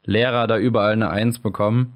Lehrer 0.04 0.46
da 0.46 0.58
überall 0.58 0.94
eine 0.94 1.10
Eins 1.10 1.40
bekommen, 1.40 1.94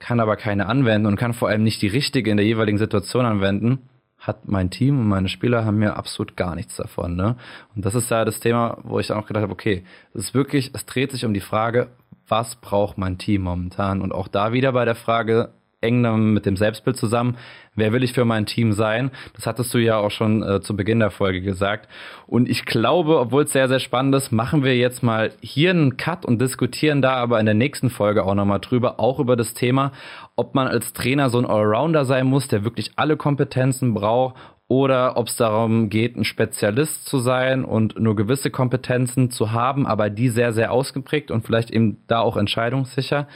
kann 0.00 0.20
aber 0.20 0.36
keine 0.36 0.66
anwenden 0.66 1.06
und 1.06 1.16
kann 1.16 1.32
vor 1.32 1.48
allem 1.48 1.62
nicht 1.62 1.80
die 1.80 1.86
richtige 1.86 2.30
in 2.30 2.36
der 2.36 2.44
jeweiligen 2.44 2.76
Situation 2.76 3.24
anwenden, 3.24 3.88
hat 4.18 4.48
mein 4.48 4.70
Team 4.70 4.98
und 5.00 5.08
meine 5.08 5.28
Spieler 5.28 5.64
haben 5.64 5.78
mir 5.78 5.96
absolut 5.96 6.36
gar 6.36 6.54
nichts 6.54 6.76
davon. 6.76 7.16
Ne? 7.16 7.36
Und 7.74 7.84
das 7.84 7.94
ist 7.94 8.10
ja 8.10 8.24
das 8.24 8.40
Thema, 8.40 8.78
wo 8.82 8.98
ich 8.98 9.06
dann 9.08 9.18
auch 9.18 9.26
gedacht 9.26 9.42
habe, 9.42 9.52
okay, 9.52 9.84
es 10.14 10.26
ist 10.26 10.34
wirklich, 10.34 10.70
es 10.74 10.86
dreht 10.86 11.12
sich 11.12 11.24
um 11.24 11.34
die 11.34 11.40
Frage, 11.40 11.88
was 12.28 12.56
braucht 12.56 12.98
mein 12.98 13.18
Team 13.18 13.42
momentan? 13.42 14.00
Und 14.02 14.12
auch 14.12 14.28
da 14.28 14.52
wieder 14.52 14.72
bei 14.72 14.84
der 14.84 14.96
Frage, 14.96 15.50
eng 15.86 16.32
mit 16.32 16.46
dem 16.46 16.56
Selbstbild 16.56 16.96
zusammen. 16.96 17.36
Wer 17.74 17.92
will 17.92 18.02
ich 18.02 18.12
für 18.12 18.24
mein 18.24 18.46
Team 18.46 18.72
sein? 18.72 19.10
Das 19.34 19.46
hattest 19.46 19.72
du 19.72 19.78
ja 19.78 19.98
auch 19.98 20.10
schon 20.10 20.42
äh, 20.42 20.60
zu 20.60 20.76
Beginn 20.76 20.98
der 20.98 21.10
Folge 21.10 21.42
gesagt. 21.42 21.88
Und 22.26 22.48
ich 22.48 22.64
glaube, 22.64 23.18
obwohl 23.18 23.44
es 23.44 23.52
sehr, 23.52 23.68
sehr 23.68 23.80
spannend 23.80 24.14
ist, 24.14 24.32
machen 24.32 24.64
wir 24.64 24.76
jetzt 24.76 25.02
mal 25.02 25.32
hier 25.40 25.70
einen 25.70 25.96
Cut 25.96 26.24
und 26.24 26.40
diskutieren 26.40 27.02
da 27.02 27.14
aber 27.14 27.38
in 27.38 27.46
der 27.46 27.54
nächsten 27.54 27.90
Folge 27.90 28.24
auch 28.24 28.34
nochmal 28.34 28.60
drüber, 28.60 28.98
auch 28.98 29.20
über 29.20 29.36
das 29.36 29.54
Thema, 29.54 29.92
ob 30.36 30.54
man 30.54 30.66
als 30.66 30.92
Trainer 30.92 31.30
so 31.30 31.38
ein 31.38 31.46
Allrounder 31.46 32.04
sein 32.04 32.26
muss, 32.26 32.48
der 32.48 32.64
wirklich 32.64 32.92
alle 32.96 33.16
Kompetenzen 33.16 33.94
braucht 33.94 34.36
oder 34.68 35.16
ob 35.16 35.28
es 35.28 35.36
darum 35.36 35.90
geht, 35.90 36.16
ein 36.16 36.24
Spezialist 36.24 37.06
zu 37.06 37.18
sein 37.18 37.64
und 37.64 38.00
nur 38.00 38.16
gewisse 38.16 38.50
Kompetenzen 38.50 39.30
zu 39.30 39.52
haben, 39.52 39.86
aber 39.86 40.10
die 40.10 40.28
sehr, 40.28 40.52
sehr 40.52 40.72
ausgeprägt 40.72 41.30
und 41.30 41.46
vielleicht 41.46 41.70
eben 41.70 41.98
da 42.08 42.18
auch 42.20 42.36
entscheidungssicher. 42.36 43.28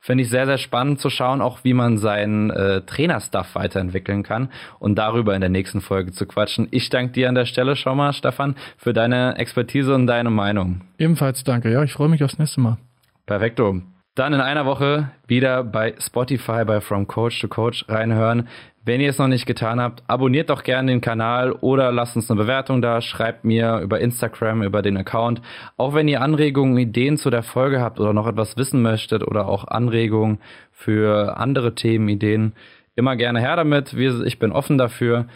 Finde 0.00 0.22
ich 0.22 0.30
sehr, 0.30 0.46
sehr 0.46 0.58
spannend 0.58 1.00
zu 1.00 1.10
schauen, 1.10 1.40
auch 1.40 1.64
wie 1.64 1.74
man 1.74 1.98
seinen 1.98 2.50
äh, 2.50 2.82
Trainerstuff 2.82 3.54
weiterentwickeln 3.54 4.22
kann 4.22 4.50
und 4.78 4.96
darüber 4.96 5.34
in 5.34 5.40
der 5.40 5.50
nächsten 5.50 5.80
Folge 5.80 6.12
zu 6.12 6.26
quatschen. 6.26 6.68
Ich 6.70 6.88
danke 6.88 7.12
dir 7.12 7.28
an 7.28 7.34
der 7.34 7.46
Stelle 7.46 7.76
schon 7.76 7.96
mal, 7.96 8.12
Stefan, 8.12 8.56
für 8.76 8.92
deine 8.92 9.36
Expertise 9.36 9.94
und 9.94 10.06
deine 10.06 10.30
Meinung. 10.30 10.82
Ebenfalls 10.98 11.44
danke, 11.44 11.70
ja, 11.70 11.82
ich 11.82 11.92
freue 11.92 12.08
mich 12.08 12.22
aufs 12.22 12.38
nächste 12.38 12.60
Mal. 12.60 12.78
Perfekto. 13.26 13.82
Dann 14.18 14.32
in 14.32 14.40
einer 14.40 14.66
Woche 14.66 15.12
wieder 15.28 15.62
bei 15.62 15.94
Spotify 16.00 16.64
bei 16.64 16.80
From 16.80 17.06
Coach 17.06 17.40
to 17.40 17.46
Coach 17.46 17.84
reinhören. 17.88 18.48
Wenn 18.84 19.00
ihr 19.00 19.10
es 19.10 19.18
noch 19.18 19.28
nicht 19.28 19.46
getan 19.46 19.80
habt, 19.80 20.02
abonniert 20.08 20.50
doch 20.50 20.64
gerne 20.64 20.90
den 20.90 21.00
Kanal 21.00 21.52
oder 21.52 21.92
lasst 21.92 22.16
uns 22.16 22.28
eine 22.28 22.40
Bewertung 22.40 22.82
da, 22.82 23.00
schreibt 23.00 23.44
mir 23.44 23.78
über 23.78 24.00
Instagram, 24.00 24.64
über 24.64 24.82
den 24.82 24.96
Account. 24.96 25.40
Auch 25.76 25.94
wenn 25.94 26.08
ihr 26.08 26.20
Anregungen, 26.20 26.76
Ideen 26.78 27.16
zu 27.16 27.30
der 27.30 27.44
Folge 27.44 27.80
habt 27.80 28.00
oder 28.00 28.12
noch 28.12 28.26
etwas 28.26 28.56
wissen 28.56 28.82
möchtet 28.82 29.22
oder 29.22 29.46
auch 29.46 29.68
Anregungen 29.68 30.38
für 30.72 31.36
andere 31.36 31.76
Themen, 31.76 32.08
Ideen, 32.08 32.54
immer 32.96 33.14
gerne 33.14 33.38
her 33.38 33.54
damit. 33.54 33.92
Ich 33.92 34.40
bin 34.40 34.50
offen 34.50 34.78
dafür. 34.78 35.26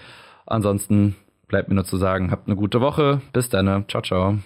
Ansonsten 0.44 1.14
bleibt 1.46 1.68
mir 1.68 1.76
nur 1.76 1.84
zu 1.84 1.98
sagen, 1.98 2.32
habt 2.32 2.48
eine 2.48 2.56
gute 2.56 2.80
Woche. 2.80 3.20
Bis 3.32 3.48
dann. 3.48 3.84
Ciao, 3.86 4.02
ciao. 4.02 4.38